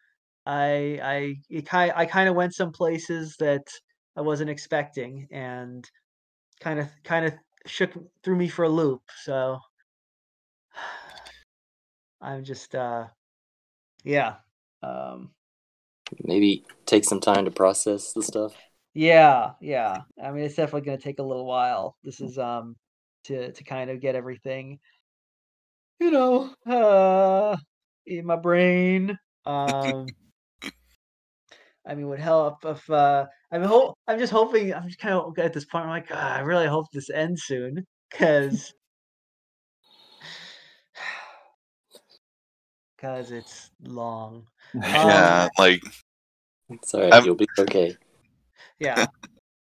i 0.45 0.99
i 1.03 1.35
it 1.49 1.65
kind 1.65 1.91
i 1.95 2.05
kind 2.05 2.29
of 2.29 2.35
went 2.35 2.53
some 2.53 2.71
places 2.71 3.35
that 3.39 3.63
i 4.15 4.21
wasn't 4.21 4.49
expecting 4.49 5.27
and 5.31 5.89
kind 6.61 6.79
of 6.79 6.87
kind 7.03 7.25
of 7.25 7.33
shook 7.65 7.91
threw 8.23 8.35
me 8.35 8.47
for 8.47 8.63
a 8.63 8.69
loop 8.69 9.01
so 9.23 9.57
i'm 12.21 12.43
just 12.43 12.75
uh 12.75 13.05
yeah 14.03 14.35
um 14.81 15.31
Maybe 16.23 16.65
take 16.85 17.05
some 17.05 17.19
time 17.19 17.45
to 17.45 17.51
process 17.51 18.13
the 18.13 18.23
stuff. 18.23 18.55
Yeah, 18.93 19.53
yeah. 19.61 20.01
I 20.21 20.31
mean, 20.31 20.43
it's 20.43 20.55
definitely 20.55 20.81
going 20.85 20.97
to 20.97 21.03
take 21.03 21.19
a 21.19 21.23
little 21.23 21.45
while. 21.45 21.97
This 22.03 22.21
is 22.21 22.37
um 22.37 22.75
to 23.25 23.51
to 23.51 23.63
kind 23.63 23.89
of 23.89 23.99
get 24.01 24.15
everything, 24.15 24.79
you 25.99 26.11
know, 26.11 26.53
uh, 26.65 27.55
in 28.05 28.25
my 28.25 28.35
brain. 28.35 29.17
Um, 29.45 30.15
I 31.85 31.95
mean, 31.95 32.07
would 32.09 32.19
help 32.19 32.63
if 32.65 32.89
uh, 32.89 33.25
I'm 33.51 33.63
ho- 33.63 33.95
I'm 34.07 34.19
just 34.19 34.31
hoping. 34.31 34.73
I'm 34.73 34.87
just 34.87 34.99
kind 34.99 35.15
of 35.15 35.37
at 35.37 35.53
this 35.53 35.65
point. 35.65 35.83
I'm 35.85 35.89
like, 35.89 36.07
"Ah, 36.11 36.37
I 36.37 36.39
really 36.41 36.67
hope 36.67 36.87
this 36.91 37.09
ends 37.09 37.43
soon 37.43 37.85
because 38.11 38.73
because 42.95 43.31
it's 43.31 43.71
long. 43.83 44.47
yeah, 44.81 45.43
um, 45.43 45.49
like 45.57 45.81
It's 46.69 46.93
alright, 46.93 47.13
I'm- 47.13 47.25
you'll 47.25 47.35
be 47.35 47.47
okay. 47.59 47.95
Yeah. 48.79 49.05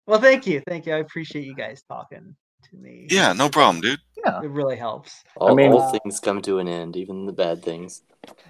well, 0.07 0.21
thank 0.21 0.47
you, 0.47 0.63
thank 0.69 0.87
you. 0.87 0.95
I 0.95 0.99
appreciate 0.99 1.45
you 1.45 1.55
guys 1.55 1.83
talking 1.89 2.37
to 2.71 2.77
me. 2.77 3.07
yeah, 3.11 3.33
no 3.33 3.49
problem, 3.49 3.81
dude. 3.81 3.99
Yeah. 4.25 4.41
It 4.43 4.51
really 4.51 4.77
helps. 4.77 5.23
All, 5.37 5.55
mean- 5.55 5.73
all 5.73 5.83
uh, 5.83 5.93
things 5.93 6.21
come 6.21 6.43
to 6.43 6.59
an 6.59 6.69
end, 6.69 6.97
even 6.97 7.25
the 7.27 7.33
bad 7.33 7.63
things. 7.63 8.03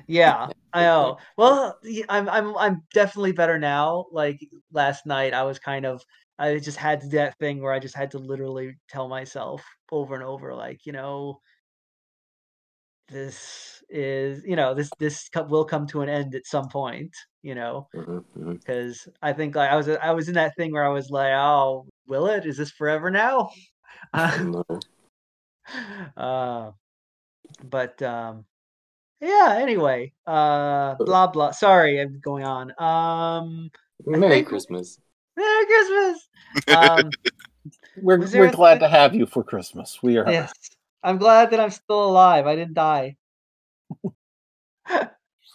Yeah, 0.07 0.49
I 0.73 0.83
know. 0.83 1.19
Well, 1.37 1.79
y- 1.85 2.03
I'm 2.09 2.29
I'm 2.29 2.57
I'm 2.57 2.83
definitely 2.95 3.33
better 3.33 3.59
now. 3.59 4.07
Like 4.11 4.41
last 4.73 5.07
night, 5.07 5.35
I 5.35 5.43
was 5.45 5.59
kind 5.59 5.85
of 5.87 6.03
I 6.39 6.59
just 6.59 6.79
had 6.79 7.11
that 7.11 7.39
thing 7.39 7.61
where 7.61 7.73
I 7.73 7.79
just 7.79 7.95
had 7.97 8.11
to 8.13 8.19
literally 8.19 8.77
tell 8.89 9.09
myself 9.09 9.63
over 9.93 10.15
and 10.15 10.25
over, 10.25 10.55
like 10.55 10.87
you 10.87 10.93
know, 10.93 11.41
this 13.11 13.83
is 13.91 14.45
you 14.45 14.55
know 14.57 14.75
this 14.75 14.91
this 14.99 15.29
will 15.49 15.65
come 15.65 15.87
to 15.89 16.03
an 16.03 16.09
end 16.09 16.35
at 16.35 16.47
some 16.47 16.69
point. 16.69 17.15
You 17.43 17.55
know, 17.55 17.89
Mhm, 17.95 18.25
mhm. 18.37 18.59
because 18.59 19.09
I 19.23 19.33
think 19.33 19.55
like 19.57 19.71
I 19.71 19.77
was 19.77 19.89
I 19.89 20.11
was 20.13 20.29
in 20.29 20.35
that 20.35 20.55
thing 20.57 20.73
where 20.73 20.85
I 20.85 20.89
was 20.91 21.11
like, 21.11 21.33
oh, 21.33 21.87
will 22.07 22.27
it? 22.27 22.45
Is 22.47 22.57
this 22.59 22.71
forever 22.71 23.11
now? 23.11 23.51
No. 24.41 24.65
uh, 26.17 26.71
but 27.65 28.01
um, 28.03 28.45
yeah. 29.21 29.59
Anyway, 29.61 30.13
uh, 30.27 30.95
blah 30.97 31.27
blah. 31.29 31.51
Sorry, 31.53 32.01
I'm 32.01 32.21
going 32.21 32.45
on. 32.45 32.73
Um, 32.81 33.71
Merry 34.07 34.29
think- 34.37 34.49
Christmas. 34.49 34.99
Merry 35.37 35.67
Christmas. 35.67 36.29
Um, 36.69 37.11
We're 38.01 38.19
we're 38.19 38.51
glad 38.51 38.77
thi- 38.79 38.81
to 38.87 38.89
have 38.89 39.15
you 39.15 39.27
for 39.27 39.43
Christmas. 39.45 39.99
We 40.03 40.17
are. 40.17 40.31
yes, 40.31 40.53
I'm 41.03 41.19
glad 41.19 41.51
that 41.51 41.61
I'm 41.61 41.71
still 41.71 42.05
alive. 42.05 42.47
I 42.47 42.57
didn't 42.57 42.75
die. 42.75 43.17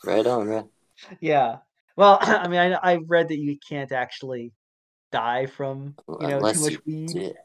Right 0.05 0.27
on, 0.27 0.47
right? 0.47 0.65
Yeah. 1.19 1.57
Well, 1.97 2.17
I 2.21 2.47
mean, 2.47 2.59
I 2.59 2.93
I 2.93 2.95
read 3.07 3.29
that 3.29 3.37
you 3.37 3.57
can't 3.67 3.91
actually 3.91 4.53
die 5.11 5.45
from 5.45 5.95
you 6.19 6.27
know 6.27 6.37
Unless 6.37 6.57
too 6.57 6.63
much 6.63 6.71
you 6.73 6.81
weed. 6.85 7.13
did. 7.13 7.35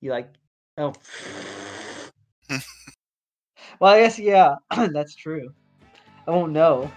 You 0.00 0.10
like 0.10 0.28
oh. 0.78 0.92
well, 3.80 3.94
I 3.94 4.00
guess 4.00 4.18
yeah, 4.18 4.56
that's 4.92 5.14
true. 5.14 5.52
I 6.26 6.30
won't 6.30 6.52
know. 6.52 6.90